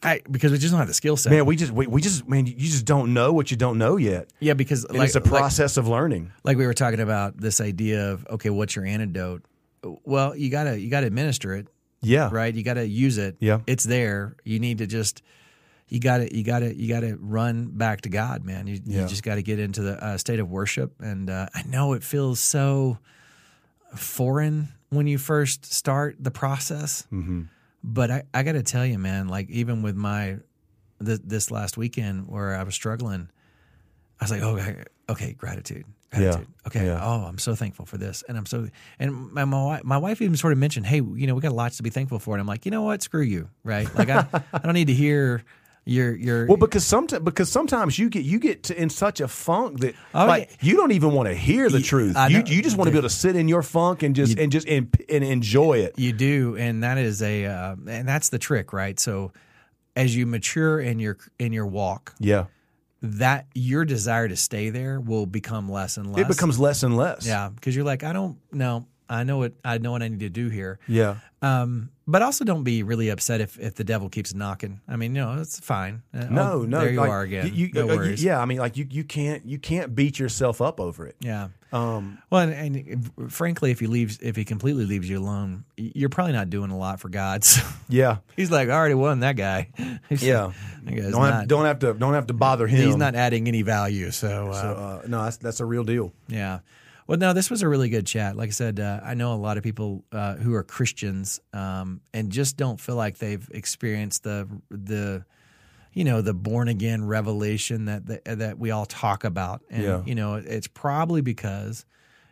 I, 0.02 0.22
because 0.30 0.50
we 0.50 0.58
just 0.58 0.70
don't 0.70 0.78
have 0.78 0.88
the 0.88 0.94
skill 0.94 1.16
set. 1.16 1.30
man, 1.30 1.44
we 1.44 1.56
just, 1.56 1.72
we, 1.72 1.86
we 1.86 2.00
just, 2.00 2.26
man, 2.26 2.46
you 2.46 2.54
just 2.54 2.86
don't 2.86 3.12
know 3.12 3.32
what 3.34 3.50
you 3.50 3.56
don't 3.58 3.76
know 3.76 3.96
yet. 3.98 4.30
yeah, 4.40 4.54
because 4.54 4.88
like, 4.88 5.06
it's 5.08 5.14
a 5.14 5.20
like- 5.20 5.28
process 5.28 5.76
of 5.76 5.86
learning. 5.88 6.32
like 6.42 6.56
we 6.56 6.66
were 6.66 6.72
talking 6.74 7.00
about 7.00 7.36
this 7.36 7.60
idea 7.60 8.10
of 8.12 8.26
okay, 8.30 8.48
what's 8.50 8.74
your 8.76 8.86
antidote? 8.86 9.42
Well, 9.82 10.34
you 10.36 10.50
gotta 10.50 10.78
you 10.80 10.88
gotta 10.90 11.06
administer 11.06 11.54
it, 11.54 11.68
Yeah. 12.00 12.28
right? 12.32 12.54
You 12.54 12.62
gotta 12.62 12.86
use 12.86 13.18
it. 13.18 13.36
Yeah. 13.40 13.60
it's 13.66 13.84
there. 13.84 14.36
You 14.44 14.58
need 14.58 14.78
to 14.78 14.86
just 14.86 15.22
you 15.88 16.00
gotta 16.00 16.34
you 16.34 16.44
gotta 16.44 16.74
you 16.74 16.88
gotta 16.88 17.16
run 17.20 17.66
back 17.72 18.02
to 18.02 18.08
God, 18.08 18.44
man. 18.44 18.66
You, 18.68 18.80
Yeah. 18.84 19.02
you 19.02 19.08
just 19.08 19.22
got 19.22 19.34
to 19.34 19.42
get 19.42 19.58
into 19.58 19.82
the 19.82 20.02
uh, 20.04 20.16
state 20.18 20.38
of 20.38 20.48
worship. 20.50 20.92
And 21.00 21.28
uh, 21.28 21.46
I 21.54 21.62
know 21.64 21.92
it 21.94 22.02
feels 22.04 22.40
so 22.40 22.98
foreign 23.94 24.68
when 24.90 25.06
you 25.06 25.18
first 25.18 25.72
start 25.72 26.16
the 26.20 26.30
process, 26.30 27.06
Mm-hmm. 27.12 27.42
But 27.82 28.10
I, 28.10 28.22
I 28.34 28.42
got 28.42 28.52
to 28.52 28.62
tell 28.62 28.84
you, 28.84 28.98
man, 28.98 29.28
like 29.28 29.48
even 29.50 29.82
with 29.82 29.96
my 29.96 30.38
th- 31.04 31.20
this 31.24 31.50
last 31.50 31.76
weekend 31.76 32.28
where 32.28 32.56
I 32.56 32.62
was 32.62 32.74
struggling, 32.74 33.30
I 34.20 34.24
was 34.24 34.30
like, 34.30 34.42
oh, 34.42 34.56
okay, 34.56 34.84
okay, 35.08 35.32
gratitude, 35.32 35.84
gratitude. 36.10 36.46
Okay, 36.66 36.86
yeah. 36.86 37.00
oh, 37.02 37.24
I'm 37.24 37.38
so 37.38 37.54
thankful 37.54 37.86
for 37.86 37.96
this, 37.96 38.22
and 38.28 38.36
I'm 38.36 38.46
so 38.46 38.68
and 38.98 39.32
my 39.32 39.44
my, 39.44 39.80
my 39.82 39.98
wife 39.98 40.20
even 40.20 40.36
sort 40.36 40.52
of 40.52 40.58
mentioned, 40.58 40.86
hey, 40.86 40.96
you 40.96 41.26
know, 41.26 41.34
we 41.34 41.40
got 41.40 41.52
lots 41.52 41.78
to 41.78 41.82
be 41.82 41.90
thankful 41.90 42.18
for, 42.18 42.34
and 42.34 42.40
I'm 42.40 42.46
like, 42.46 42.64
you 42.66 42.70
know 42.70 42.82
what, 42.82 43.02
screw 43.02 43.22
you, 43.22 43.48
right? 43.64 43.92
Like 43.94 44.10
I, 44.10 44.26
I 44.52 44.58
don't 44.58 44.74
need 44.74 44.88
to 44.88 44.94
hear 44.94 45.42
your 45.84 46.14
your 46.14 46.46
Well, 46.46 46.56
because 46.56 46.84
sometimes 46.86 47.22
because 47.24 47.50
sometimes 47.50 47.98
you 47.98 48.08
get 48.10 48.24
you 48.24 48.38
get 48.38 48.64
to, 48.64 48.80
in 48.80 48.90
such 48.90 49.20
a 49.20 49.26
funk 49.28 49.80
that 49.80 49.94
Oh, 50.14 50.26
like 50.26 50.50
yeah. 50.50 50.56
you 50.70 50.76
don't 50.76 50.92
even 50.92 51.12
want 51.12 51.28
to 51.28 51.34
hear 51.34 51.68
the 51.70 51.78
Y- 51.78 51.82
truth. 51.82 52.16
You 52.28 52.42
you 52.46 52.62
just 52.62 52.76
want 52.76 52.86
to 52.88 52.92
be 52.92 52.98
able 52.98 53.08
to 53.08 53.14
sit 53.14 53.34
in 53.36 53.48
your 53.48 53.62
funk 53.62 54.02
and 54.02 54.14
just 54.14 54.38
and 54.38 54.52
just 54.52 54.68
and, 54.68 54.94
and 55.08 55.24
enjoy 55.24 55.78
it. 55.78 55.98
You 55.98 56.12
do, 56.12 56.56
and 56.56 56.82
that 56.82 56.98
is 56.98 57.22
a, 57.22 57.46
uh, 57.46 57.76
and 57.88 58.06
that's 58.06 58.28
the 58.28 58.38
trick, 58.38 58.72
right? 58.72 59.00
So, 59.00 59.32
as 59.96 60.14
you 60.14 60.26
mature 60.26 60.80
in 60.80 61.00
your 61.00 61.16
in 61.38 61.52
your 61.52 61.66
walk, 61.66 62.14
Yeah, 62.20 62.46
that 63.02 63.46
your 63.54 63.84
desire 63.84 64.28
to 64.28 64.36
stay 64.36 64.70
there 64.70 65.00
will 65.00 65.26
become 65.26 65.70
less 65.70 65.96
and 65.96 66.12
less. 66.12 66.20
it 66.22 66.28
becomes 66.28 66.58
less 66.60 66.82
and 66.82 66.96
less. 66.96 67.26
yeah, 67.26 67.48
because 67.48 67.74
you're 67.74 67.84
like, 67.84 68.04
I 68.04 68.12
don't 68.12 68.36
know, 68.52 68.86
I 69.10 69.24
know 69.24 69.38
what 69.38 69.52
I 69.64 69.78
know 69.78 69.90
what 69.92 70.02
I 70.02 70.08
need 70.08 70.20
to 70.20 70.30
do 70.30 70.48
here. 70.48 70.78
yeah. 70.88 71.16
Um, 71.42 71.88
but 72.06 72.20
also 72.22 72.44
don't 72.44 72.64
be 72.64 72.82
really 72.82 73.08
upset 73.08 73.40
if 73.40 73.58
if 73.58 73.74
the 73.74 73.84
devil 73.84 74.08
keeps 74.10 74.34
knocking. 74.34 74.80
I 74.86 74.96
mean, 74.96 75.14
you 75.14 75.22
know, 75.22 75.40
it's 75.40 75.58
fine. 75.58 76.02
Uh, 76.12 76.24
No, 76.24 76.52
oh, 76.52 76.62
no. 76.64 76.80
there 76.80 76.90
you 76.90 77.00
like, 77.00 77.08
are 77.10 77.22
again. 77.22 77.50
You, 77.54 77.70
no 77.72 77.84
uh, 77.84 77.96
worries. 77.96 78.22
yeah, 78.22 78.38
I 78.40 78.44
mean, 78.44 78.58
like 78.58 78.76
you, 78.76 78.86
you 78.90 79.04
can't 79.04 79.44
you 79.46 79.58
can't 79.58 79.94
beat 79.94 80.18
yourself 80.18 80.60
up 80.60 80.80
over 80.80 81.06
it. 81.06 81.16
yeah. 81.20 81.48
Um, 81.72 82.18
Well, 82.30 82.42
and, 82.48 82.52
and 82.76 83.32
frankly, 83.32 83.70
if 83.70 83.78
he 83.80 83.86
leaves, 83.86 84.18
if 84.20 84.34
he 84.36 84.44
completely 84.44 84.84
leaves 84.86 85.08
you 85.08 85.18
alone, 85.20 85.64
you're 85.76 86.08
probably 86.08 86.32
not 86.34 86.50
doing 86.50 86.70
a 86.72 86.76
lot 86.76 87.00
for 87.00 87.08
God. 87.08 87.42
So 87.50 87.62
yeah, 87.88 88.18
he's 88.36 88.50
like, 88.50 88.68
I 88.68 88.72
already 88.72 88.94
won 88.96 89.20
that 89.20 89.36
guy. 89.36 89.68
He's- 90.08 90.22
yeah. 90.22 90.52
that 90.84 91.10
Don't 91.12 91.22
have, 91.32 91.48
don't 91.48 91.64
have 91.64 91.78
to 91.80 91.94
don't 91.94 92.14
have 92.14 92.26
to 92.26 92.34
bother 92.34 92.66
him. 92.66 92.84
he's 92.86 92.96
not 92.96 93.14
adding 93.14 93.48
any 93.48 93.62
value. 93.62 94.10
So, 94.10 94.50
uh, 94.50 94.60
So, 94.62 94.68
uh, 94.68 95.02
no, 95.08 95.24
that's 95.24 95.36
that's 95.38 95.60
a 95.60 95.64
real 95.64 95.84
deal. 95.84 96.12
yeah. 96.28 96.58
Well, 97.10 97.18
no, 97.18 97.32
this 97.32 97.50
was 97.50 97.62
a 97.62 97.68
really 97.68 97.88
good 97.88 98.06
chat. 98.06 98.36
Like 98.36 98.50
I 98.50 98.52
said, 98.52 98.78
uh, 98.78 99.00
I 99.02 99.14
know 99.14 99.32
a 99.32 99.34
lot 99.34 99.56
of 99.58 99.64
people 99.64 100.04
uh, 100.12 100.36
who 100.36 100.54
are 100.54 100.62
Christians 100.62 101.40
um, 101.52 102.02
and 102.14 102.30
just 102.30 102.56
don't 102.56 102.80
feel 102.80 102.94
like 102.94 103.18
they've 103.18 103.48
experienced 103.50 104.22
the 104.22 104.48
the 104.70 105.24
you 105.92 106.04
know 106.04 106.20
the 106.22 106.34
born 106.34 106.68
again 106.68 107.04
revelation 107.04 107.86
that 107.86 108.06
that, 108.06 108.38
that 108.38 108.58
we 108.60 108.70
all 108.70 108.86
talk 108.86 109.24
about. 109.24 109.62
And 109.68 109.82
Yeah. 109.82 110.02
you 110.06 110.14
know, 110.14 110.36
it's 110.36 110.68
probably 110.68 111.20
because 111.20 111.84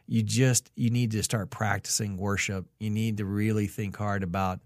you 0.06 0.22
just 0.22 0.70
you 0.76 0.90
need 0.90 1.10
to 1.10 1.24
start 1.24 1.50
practicing 1.50 2.16
worship. 2.16 2.64
You 2.78 2.90
need 2.90 3.16
to 3.16 3.24
really 3.24 3.66
think 3.66 3.96
hard 3.96 4.22
about 4.22 4.60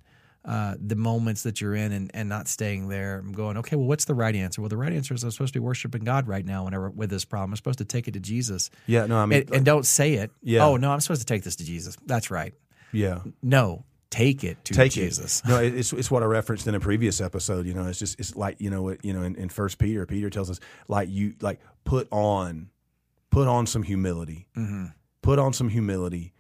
uh, 0.44 0.74
the 0.84 0.96
moments 0.96 1.44
that 1.44 1.60
you're 1.60 1.74
in 1.74 1.92
and, 1.92 2.10
and 2.14 2.28
not 2.28 2.48
staying 2.48 2.88
there 2.88 3.18
I'm 3.18 3.32
going, 3.32 3.56
okay, 3.58 3.76
well, 3.76 3.86
what's 3.86 4.06
the 4.06 4.14
right 4.14 4.34
answer? 4.34 4.60
Well, 4.60 4.68
the 4.68 4.76
right 4.76 4.92
answer 4.92 5.14
is 5.14 5.22
I'm 5.22 5.30
supposed 5.30 5.52
to 5.54 5.60
be 5.60 5.64
worshiping 5.64 6.02
God 6.04 6.26
right 6.26 6.44
now 6.44 6.64
whenever 6.64 6.90
with 6.90 7.10
this 7.10 7.24
problem. 7.24 7.52
I'm 7.52 7.56
supposed 7.56 7.78
to 7.78 7.84
take 7.84 8.08
it 8.08 8.12
to 8.14 8.20
Jesus. 8.20 8.70
Yeah, 8.86 9.06
no, 9.06 9.18
I 9.18 9.26
mean, 9.26 9.42
And, 9.42 9.54
and 9.56 9.64
don't 9.64 9.86
say 9.86 10.14
it. 10.14 10.30
Yeah. 10.42 10.66
Oh, 10.66 10.76
no, 10.76 10.90
I'm 10.90 11.00
supposed 11.00 11.20
to 11.22 11.26
take 11.26 11.44
this 11.44 11.56
to 11.56 11.64
Jesus. 11.64 11.96
That's 12.06 12.30
right. 12.30 12.54
yeah. 12.92 13.20
No, 13.42 13.84
take 14.10 14.42
it 14.44 14.62
to 14.64 14.74
take 14.74 14.92
Jesus. 14.92 15.40
it. 15.44 15.48
No, 15.48 15.58
it's 15.58 15.92
it's 15.92 16.10
what 16.10 16.22
I 16.22 16.26
referenced 16.26 16.66
in 16.66 16.74
a 16.74 16.80
previous 16.80 17.20
episode. 17.20 17.64
You 17.66 17.74
know, 17.74 17.86
it's 17.86 17.98
just 17.98 18.18
it's 18.20 18.34
like 18.36 18.60
you 18.60 18.68
know 18.68 18.82
what 18.82 19.04
you 19.04 19.12
know 19.12 19.22
in, 19.22 19.36
in 19.36 19.48
First 19.48 19.78
Peter, 19.78 20.04
Peter 20.06 20.28
tells 20.28 20.50
us 20.50 20.58
like 20.88 21.08
you 21.08 21.34
like 21.40 21.60
put 21.84 22.08
on, 22.10 22.68
put 23.30 23.46
on 23.48 23.66
some 23.66 23.82
humility, 23.84 24.48
Mm-hmm. 24.56 24.86
put 25.22 25.38
on 25.38 25.52
some 25.52 25.68
humility. 25.68 26.32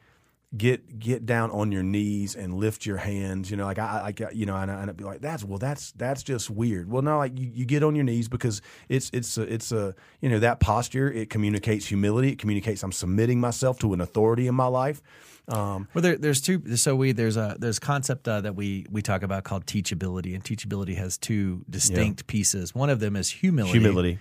Get 0.54 0.98
get 0.98 1.24
down 1.24 1.50
on 1.50 1.72
your 1.72 1.82
knees 1.82 2.34
and 2.34 2.52
lift 2.52 2.84
your 2.84 2.98
hands. 2.98 3.50
You 3.50 3.56
know, 3.56 3.64
like 3.64 3.78
I, 3.78 4.12
I 4.18 4.30
you 4.32 4.44
know, 4.44 4.54
and, 4.54 4.70
I, 4.70 4.82
and 4.82 4.90
I'd 4.90 4.96
be 4.98 5.04
like, 5.04 5.22
that's 5.22 5.42
well, 5.42 5.58
that's 5.58 5.92
that's 5.92 6.22
just 6.22 6.50
weird. 6.50 6.90
Well, 6.90 7.00
no, 7.00 7.16
like 7.16 7.38
you, 7.38 7.50
you 7.54 7.64
get 7.64 7.82
on 7.82 7.94
your 7.94 8.04
knees 8.04 8.28
because 8.28 8.60
it's 8.90 9.08
it's 9.14 9.38
a, 9.38 9.42
it's 9.42 9.72
a 9.72 9.94
you 10.20 10.28
know 10.28 10.38
that 10.40 10.60
posture. 10.60 11.10
It 11.10 11.30
communicates 11.30 11.86
humility. 11.86 12.32
It 12.32 12.38
communicates 12.38 12.82
I'm 12.82 12.92
submitting 12.92 13.40
myself 13.40 13.78
to 13.78 13.94
an 13.94 14.02
authority 14.02 14.46
in 14.46 14.54
my 14.54 14.66
life. 14.66 15.00
Um, 15.48 15.88
Well, 15.94 16.02
there, 16.02 16.16
there's 16.18 16.40
two. 16.40 16.76
So 16.76 16.94
we 16.96 17.12
there's 17.12 17.36
a 17.36 17.56
there's 17.58 17.78
concept 17.78 18.28
uh, 18.28 18.42
that 18.42 18.54
we 18.54 18.86
we 18.90 19.00
talk 19.02 19.22
about 19.22 19.44
called 19.44 19.64
teachability, 19.66 20.34
and 20.34 20.44
teachability 20.44 20.96
has 20.96 21.16
two 21.18 21.64
distinct 21.68 22.26
pieces. 22.26 22.74
One 22.74 22.90
of 22.90 23.00
them 23.00 23.16
is 23.16 23.30
humility. 23.30 23.78
humility. 23.78 24.18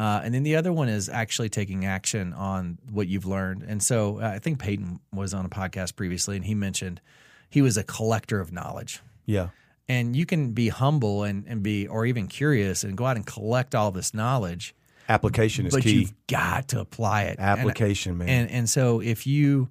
Uh, 0.00 0.18
and 0.24 0.32
then 0.32 0.44
the 0.44 0.56
other 0.56 0.72
one 0.72 0.88
is 0.88 1.10
actually 1.10 1.50
taking 1.50 1.84
action 1.84 2.32
on 2.32 2.78
what 2.90 3.06
you've 3.06 3.26
learned. 3.26 3.62
And 3.62 3.82
so 3.82 4.18
uh, 4.18 4.28
I 4.28 4.38
think 4.38 4.58
Peyton 4.58 4.98
was 5.12 5.34
on 5.34 5.44
a 5.44 5.50
podcast 5.50 5.94
previously, 5.94 6.36
and 6.36 6.44
he 6.46 6.54
mentioned 6.54 7.02
he 7.50 7.60
was 7.60 7.76
a 7.76 7.84
collector 7.84 8.40
of 8.40 8.50
knowledge. 8.50 9.02
Yeah. 9.26 9.50
And 9.90 10.16
you 10.16 10.24
can 10.24 10.52
be 10.52 10.70
humble 10.70 11.24
and, 11.24 11.44
and 11.46 11.62
be, 11.62 11.86
or 11.86 12.06
even 12.06 12.28
curious, 12.28 12.82
and 12.82 12.96
go 12.96 13.04
out 13.04 13.16
and 13.16 13.26
collect 13.26 13.74
all 13.74 13.90
this 13.90 14.14
knowledge. 14.14 14.74
Application 15.06 15.66
is 15.66 15.74
but 15.74 15.82
key. 15.82 16.00
you've 16.00 16.14
got 16.28 16.68
to 16.68 16.80
apply 16.80 17.24
it. 17.24 17.38
And- 17.38 17.60
Application, 17.60 18.16
man. 18.16 18.28
and 18.30 18.50
and 18.50 18.70
so 18.70 19.00
if 19.00 19.26
you 19.26 19.68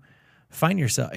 find 0.49 0.77
yourself 0.77 1.11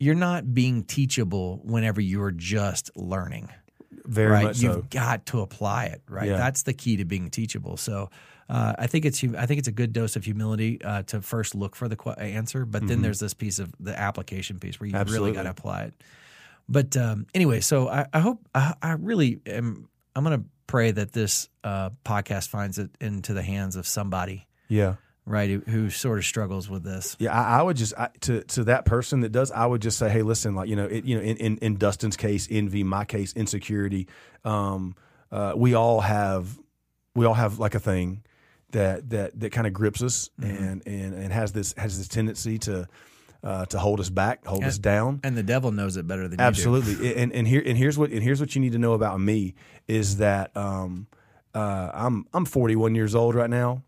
you're 0.00 0.14
not 0.14 0.54
being 0.54 0.84
teachable 0.84 1.60
whenever 1.64 2.00
you're 2.00 2.30
just 2.30 2.96
learning 2.96 3.48
Very 3.90 4.30
right 4.30 4.44
much 4.44 4.60
you've 4.60 4.72
so. 4.74 4.86
got 4.90 5.26
to 5.26 5.40
apply 5.40 5.86
it 5.86 6.02
right 6.08 6.28
Yeah. 6.28 6.36
that's 6.36 6.62
the 6.64 6.72
key 6.74 6.96
to 6.98 7.04
being 7.04 7.30
teachable 7.30 7.76
so 7.76 8.10
uh, 8.50 8.72
I 8.78 8.86
think 8.86 9.04
it's 9.04 9.22
I 9.22 9.44
think 9.44 9.58
it's 9.58 9.68
a 9.68 9.72
good 9.72 9.92
dose 9.92 10.16
of 10.16 10.24
humility 10.24 10.80
uh, 10.82 11.02
to 11.02 11.20
first 11.20 11.54
look 11.54 11.76
for 11.76 11.86
the 11.86 11.96
qu- 11.96 12.12
answer, 12.12 12.64
but 12.64 12.86
then 12.86 13.02
there's 13.02 13.20
this 13.20 13.34
piece 13.34 13.58
of 13.58 13.70
the 13.78 13.94
application 13.98 14.58
piece 14.58 14.80
where 14.80 14.88
you 14.88 14.96
really 15.04 15.32
Mm-hmm. 15.32 15.36
Got 15.36 15.42
to 15.42 15.50
apply 15.50 15.82
it. 15.82 15.94
But 16.66 16.96
um, 16.96 17.26
anyway, 17.34 17.60
so 17.60 17.88
I, 17.90 18.06
I 18.10 18.20
hope 18.20 18.40
I, 18.54 18.72
I 18.80 18.92
really 18.92 19.40
am. 19.44 19.90
I'm 20.16 20.24
going 20.24 20.40
to 20.40 20.46
pray 20.66 20.90
that 20.92 21.12
this 21.12 21.50
uh, 21.62 21.90
podcast 22.06 22.48
finds 22.48 22.78
it 22.78 22.90
into 23.02 23.34
the 23.34 23.42
hands 23.42 23.76
of 23.76 23.86
somebody 23.86 24.46
Yeah. 24.68 24.94
Right 25.28 25.48
who, 25.48 25.60
who 25.60 25.90
sort 25.90 26.18
of 26.18 26.24
struggles 26.24 26.68
with 26.68 26.82
this. 26.82 27.16
Yeah, 27.18 27.38
I, 27.38 27.60
I 27.60 27.62
would 27.62 27.76
just 27.76 27.94
I, 27.98 28.08
to 28.20 28.42
to 28.42 28.64
that 28.64 28.84
person 28.84 29.20
that 29.20 29.30
does. 29.30 29.50
I 29.52 29.66
would 29.66 29.82
just 29.82 29.98
say, 29.98 30.08
hey, 30.08 30.22
listen, 30.22 30.54
like 30.54 30.68
you 30.68 30.76
know, 30.76 30.86
it, 30.86 31.04
you 31.04 31.16
know, 31.16 31.22
in, 31.22 31.36
in 31.36 31.58
in 31.58 31.76
Dustin's 31.76 32.16
case, 32.16 32.48
envy, 32.50 32.82
my 32.82 33.04
case, 33.04 33.32
insecurity. 33.34 34.08
Um, 34.44 34.94
uh, 35.30 35.52
we 35.56 35.74
all 35.74 36.00
have 36.00 36.58
we 37.14 37.26
all 37.26 37.34
have 37.34 37.58
like 37.58 37.74
a 37.74 37.80
thing 37.80 38.22
that 38.70 39.10
that 39.10 39.38
that 39.40 39.50
kind 39.50 39.66
of 39.66 39.72
grips 39.72 40.02
us 40.02 40.30
and 40.40 40.82
and 40.86 41.14
and 41.14 41.32
has 41.32 41.52
this 41.52 41.74
has 41.76 41.98
this 41.98 42.08
tendency 42.08 42.58
to 42.58 42.88
uh, 43.42 43.66
to 43.66 43.78
hold 43.78 44.00
us 44.00 44.10
back, 44.10 44.44
hold 44.44 44.64
us 44.64 44.78
down. 44.78 45.20
And 45.22 45.36
the 45.36 45.42
devil 45.42 45.70
knows 45.70 45.96
it 45.96 46.06
better 46.06 46.26
than 46.28 46.38
you. 46.38 46.44
Absolutely. 46.44 47.14
And 47.14 47.32
and 47.32 47.46
here 47.46 47.62
and 47.64 47.78
here's 47.78 47.96
what 47.96 48.10
and 48.10 48.22
here's 48.22 48.40
what 48.40 48.54
you 48.54 48.60
need 48.60 48.72
to 48.72 48.78
know 48.78 48.94
about 48.94 49.20
me 49.20 49.54
is 49.86 50.16
that 50.18 50.56
um, 50.56 51.06
uh, 51.54 51.90
I'm 51.94 52.26
I'm 52.32 52.44
41 52.44 52.94
years 52.94 53.14
old 53.14 53.34
right 53.34 53.50
now. 53.50 53.82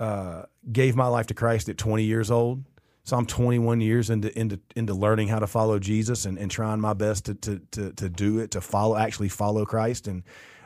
Uh, 0.00 0.42
gave 0.70 0.94
my 0.94 1.06
life 1.06 1.26
to 1.26 1.34
Christ 1.34 1.68
at 1.68 1.76
20 1.76 2.04
years 2.04 2.30
old. 2.30 2.62
So 3.02 3.16
I'm 3.16 3.26
21 3.26 3.80
years 3.80 4.10
into 4.10 4.36
into 4.38 4.60
into 4.76 4.94
learning 4.94 5.28
how 5.28 5.38
to 5.38 5.46
follow 5.46 5.78
Jesus 5.78 6.24
and, 6.26 6.38
and 6.38 6.50
trying 6.50 6.78
my 6.80 6.92
best 6.92 7.24
to, 7.24 7.34
to 7.34 7.58
to 7.72 7.92
to 7.94 8.08
do 8.08 8.38
it 8.38 8.50
to 8.50 8.60
follow 8.60 8.96
actually 8.96 9.30
follow 9.30 9.64
Christ 9.64 10.06
and 10.06 10.22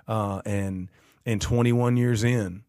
uh, 0.09 0.43
and 0.45 0.91
and 1.25 1.41
21 1.41 1.97
years 1.97 2.25
in, 2.25 2.65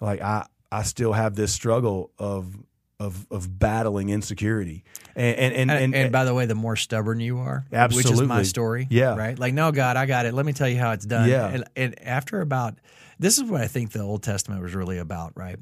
like 0.00 0.22
I 0.22 0.46
I 0.72 0.82
still 0.82 1.12
have 1.12 1.34
this 1.34 1.52
struggle 1.52 2.10
of 2.18 2.56
of 2.98 3.26
of 3.30 3.58
battling 3.58 4.08
insecurity 4.08 4.82
and 5.14 5.36
and 5.36 5.54
and, 5.54 5.70
And, 5.70 5.84
and, 5.84 5.94
and, 5.94 6.12
by 6.12 6.24
the 6.24 6.32
way, 6.34 6.46
the 6.46 6.54
more 6.54 6.76
stubborn 6.76 7.20
you 7.20 7.38
are, 7.38 7.66
which 7.90 8.10
is 8.10 8.22
my 8.22 8.42
story, 8.44 8.86
Yeah. 8.90 9.14
right? 9.16 9.38
Like, 9.38 9.52
no, 9.54 9.72
God, 9.72 9.96
I 9.98 10.06
got 10.06 10.24
it. 10.24 10.32
Let 10.32 10.46
me 10.46 10.52
tell 10.54 10.68
you 10.68 10.78
how 10.78 10.92
it's 10.92 11.04
done. 11.04 11.28
Yeah. 11.28 11.48
And, 11.48 11.64
and 11.76 12.02
after 12.02 12.40
about, 12.40 12.78
this 13.18 13.36
is 13.36 13.44
what 13.44 13.60
I 13.60 13.66
think 13.66 13.92
the 13.92 14.00
Old 14.00 14.22
Testament 14.22 14.62
was 14.62 14.74
really 14.74 14.98
about, 14.98 15.32
right? 15.36 15.58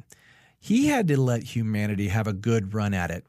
He 0.61 0.87
had 0.87 1.09
to 1.09 1.21
let 1.21 1.43
humanity 1.43 2.09
have 2.09 2.27
a 2.27 2.33
good 2.33 2.75
run 2.75 2.95
at 2.95 3.11
it, 3.11 3.25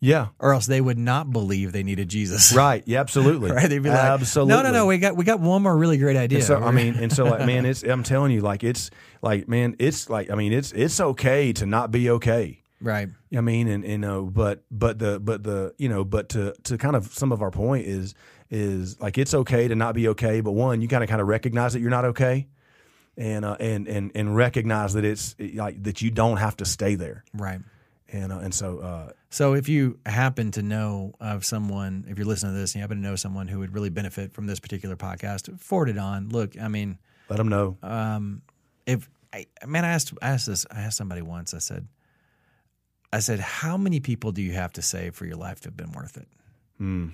yeah 0.00 0.28
or 0.38 0.52
else 0.52 0.66
they 0.66 0.80
would 0.80 0.98
not 0.98 1.32
believe 1.32 1.72
they 1.72 1.82
needed 1.82 2.08
Jesus. 2.08 2.52
Right. 2.56 2.82
Yeah. 2.86 3.00
Absolutely. 3.00 3.50
Right? 3.50 3.68
They'd 3.68 3.82
be 3.82 3.90
like, 3.90 3.98
absolutely. 3.98 4.54
no, 4.54 4.62
no, 4.62 4.70
no. 4.70 4.86
We 4.86 4.98
got 4.98 5.16
we 5.16 5.24
got 5.24 5.40
one 5.40 5.62
more 5.62 5.76
really 5.76 5.98
great 5.98 6.16
idea. 6.16 6.38
And 6.38 6.46
so 6.46 6.62
I 6.62 6.70
mean, 6.70 6.94
and 6.94 7.12
so 7.12 7.24
like, 7.24 7.44
man, 7.46 7.66
it's 7.66 7.82
I'm 7.82 8.02
telling 8.02 8.32
you, 8.32 8.40
like, 8.40 8.64
it's 8.64 8.90
like, 9.20 9.48
man, 9.48 9.76
it's 9.78 10.08
like, 10.08 10.30
I 10.30 10.34
mean, 10.34 10.52
it's 10.52 10.72
it's 10.72 11.00
okay 11.00 11.52
to 11.54 11.66
not 11.66 11.90
be 11.90 12.08
okay. 12.10 12.62
right? 12.80 13.08
I 13.36 13.40
mean, 13.40 13.68
and 13.68 13.84
you 13.84 13.94
uh, 13.94 13.96
know, 13.98 14.22
but 14.24 14.64
but 14.70 14.98
the 14.98 15.18
but 15.20 15.42
the 15.42 15.74
you 15.76 15.88
know, 15.88 16.04
but 16.04 16.30
to 16.30 16.54
to 16.64 16.78
kind 16.78 16.96
of 16.96 17.12
some 17.12 17.32
of 17.32 17.42
our 17.42 17.50
point 17.50 17.86
is 17.86 18.14
is 18.48 19.00
like 19.00 19.18
it's 19.18 19.34
okay 19.34 19.68
to 19.68 19.74
not 19.74 19.94
be 19.94 20.08
okay, 20.08 20.40
but 20.40 20.52
one, 20.52 20.80
you 20.80 20.88
kind 20.88 21.02
of 21.02 21.10
kind 21.10 21.20
of 21.20 21.26
recognize 21.26 21.72
that 21.72 21.80
you're 21.80 21.90
not 21.90 22.04
okay, 22.06 22.46
and 23.16 23.44
uh, 23.44 23.56
and 23.60 23.88
and 23.88 24.10
and 24.14 24.36
recognize 24.36 24.92
that 24.94 25.04
it's 25.04 25.34
like 25.54 25.82
that 25.84 26.02
you 26.02 26.10
don't 26.10 26.36
have 26.38 26.56
to 26.58 26.64
stay 26.64 26.94
there, 26.96 27.24
Right. 27.34 27.60
and 28.12 28.32
uh, 28.32 28.38
and 28.38 28.52
so 28.54 28.78
uh, 28.78 29.10
So 29.30 29.54
if 29.54 29.68
you 29.68 29.98
happen 30.06 30.50
to 30.52 30.62
know 30.62 31.14
of 31.20 31.44
someone, 31.44 32.04
if 32.08 32.18
you're 32.18 32.26
listening 32.26 32.54
to 32.54 32.58
this 32.58 32.72
and 32.74 32.80
you 32.80 32.82
happen 32.82 32.98
to 32.98 33.02
know 33.08 33.16
someone 33.16 33.48
who 33.48 33.58
would 33.60 33.74
really 33.74 33.90
benefit 33.90 34.32
from 34.32 34.46
this 34.46 34.60
particular 34.60 34.96
podcast, 34.96 35.58
forward 35.60 35.88
it 35.88 35.98
on. 35.98 36.28
Look, 36.30 36.60
I 36.60 36.68
mean, 36.68 36.98
let 37.28 37.36
them 37.36 37.48
know. 37.48 37.76
um, 37.82 38.42
if 38.86 39.08
I, 39.32 39.46
man, 39.66 39.84
I 39.84 39.88
asked, 39.88 40.12
I 40.22 40.28
asked 40.30 40.46
this, 40.46 40.64
I 40.70 40.80
asked 40.82 40.96
somebody 40.96 41.20
once. 41.22 41.52
I 41.54 41.58
said, 41.58 41.88
I 43.12 43.18
said, 43.20 43.40
how 43.40 43.76
many 43.76 44.00
people 44.00 44.32
do 44.32 44.42
you 44.42 44.52
have 44.52 44.72
to 44.74 44.82
save 44.82 45.14
for 45.14 45.26
your 45.26 45.36
life 45.36 45.60
to 45.62 45.68
have 45.68 45.76
been 45.76 45.92
worth 45.92 46.16
it? 46.16 46.28
Hmm. 46.78 47.08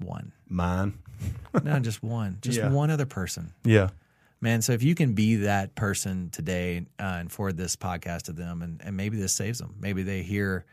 One, 0.00 0.32
Mine, 0.48 0.94
no, 1.64 1.78
just 1.80 2.02
one, 2.04 2.38
just 2.42 2.58
Yeah. 2.58 2.70
one 2.70 2.90
other 2.90 3.06
person, 3.06 3.52
yeah, 3.64 3.88
man. 4.40 4.62
So 4.62 4.72
if 4.72 4.82
you 4.82 4.94
can 4.94 5.12
be 5.14 5.36
that 5.36 5.74
person 5.74 6.30
today 6.30 6.86
uh, 6.98 7.02
and 7.20 7.30
forward 7.32 7.56
this 7.56 7.76
podcast 7.76 8.22
to 8.22 8.32
them, 8.32 8.62
and, 8.62 8.80
and 8.84 8.96
maybe 8.96 9.16
this 9.16 9.32
saves 9.32 9.58
them, 9.58 9.74
maybe 9.80 10.02
they 10.02 10.22
hear 10.22 10.64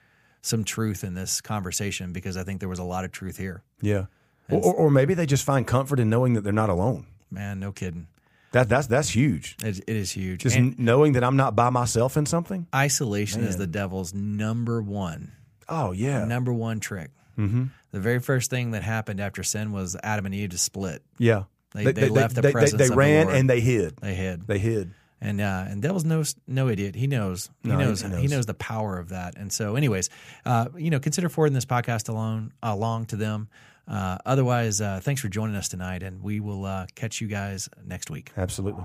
some 0.41 0.63
truth 0.63 1.03
in 1.03 1.13
this 1.15 1.41
conversation 1.41 2.13
because 2.13 2.37
I 2.37 2.43
think 2.43 2.59
there 2.59 2.69
was 2.69 2.79
a 2.79 2.83
lot 2.83 3.03
of 3.05 3.11
truth 3.11 3.37
here. 3.37 3.63
yeah, 3.81 4.05
or, 4.49 4.59
or, 4.61 4.73
or 4.75 4.91
maybe 4.91 5.13
they 5.15 5.25
just 5.25 5.43
find 5.43 5.65
comfort 5.65 5.99
in 5.99 6.09
knowing 6.09 6.33
that 6.33 6.41
they're 6.41 6.53
not 6.53 6.69
alone. 6.69 7.07
Man, 7.31 7.59
no 7.59 7.71
kidding, 7.71 8.07
That 8.51 8.69
that's 8.69 8.85
that's 8.87 9.09
huge. 9.09 9.55
it, 9.63 9.79
it 9.79 9.95
is 9.95 10.11
huge. 10.11 10.41
Just 10.41 10.55
And 10.55 10.77
knowing 10.77 11.13
that 11.13 11.23
I'm 11.23 11.35
not 11.35 11.55
by 11.55 11.71
myself 11.71 12.15
in 12.15 12.25
something. 12.27 12.67
isolation 12.73 13.43
is 13.43 13.57
the 13.57 13.65
devil's 13.67 14.13
number 14.13 14.81
one 14.81 15.31
Oh 15.67 15.91
yeah, 15.93 16.25
number 16.25 16.53
one 16.53 16.79
trick. 16.79 17.09
mm-hmm. 17.37 17.65
The 17.91 17.99
very 17.99 18.19
first 18.19 18.51
thing 18.51 18.71
that 18.71 18.83
happened 18.83 19.19
after 19.19 19.41
sin 19.41 19.71
was 19.71 19.95
Adam 20.03 20.25
and 20.27 20.35
Eve 20.35 20.49
to 20.51 20.57
split. 20.59 21.01
yeah. 21.17 21.45
They- 21.83 21.91
they 21.91 22.09
left 22.09 22.35
the 22.35 22.41
presence 22.51 22.79
They, 22.79 22.85
of 22.85 22.91
the 22.91 22.95
ran 22.95 23.25
Lord. 23.25 23.37
and 23.37 23.49
they 23.49 23.59
hid. 23.59 23.97
They 23.97 24.15
hid, 24.15 24.47
They 24.47 24.57
hid. 24.59 24.91
and 25.21 25.41
uh, 25.41 25.65
and 25.67 25.81
devil's 25.81 26.05
no 26.05 26.23
no 26.47 26.67
idiot. 26.69 26.95
He 26.95 27.07
knows. 27.07 27.49
He 27.63 27.69
No, 27.69 27.77
he- 27.77 27.83
knows. 27.85 28.01
he 28.01 28.07
knows. 28.09 28.31
knows. 28.31 28.45
the 28.45 28.53
power 28.53 28.97
of 28.97 29.09
that. 29.09 29.35
And 29.37 29.51
so, 29.51 29.75
anyways, 29.75 30.09
uh, 30.45 30.67
you 30.77 30.89
know, 30.89 30.99
consider 30.99 31.29
forwarding 31.29 31.53
this 31.53 31.65
podcast 31.65 32.09
along 32.09 32.53
along 32.63 33.07
to 33.07 33.15
them. 33.15 33.49
Uh, 33.87 34.17
otherwise, 34.25 34.81
uh, 34.81 34.99
thanks 35.03 35.21
for 35.21 35.27
joining 35.29 35.55
us 35.55 35.67
tonight, 35.69 36.01
and 36.01 36.23
we 36.23 36.39
will 36.39 36.65
uh, 36.65 36.87
catch 36.95 37.21
you 37.21 37.27
guys 37.27 37.69
next 37.85 38.09
week. 38.09 38.31
Absolutely. 38.35 38.83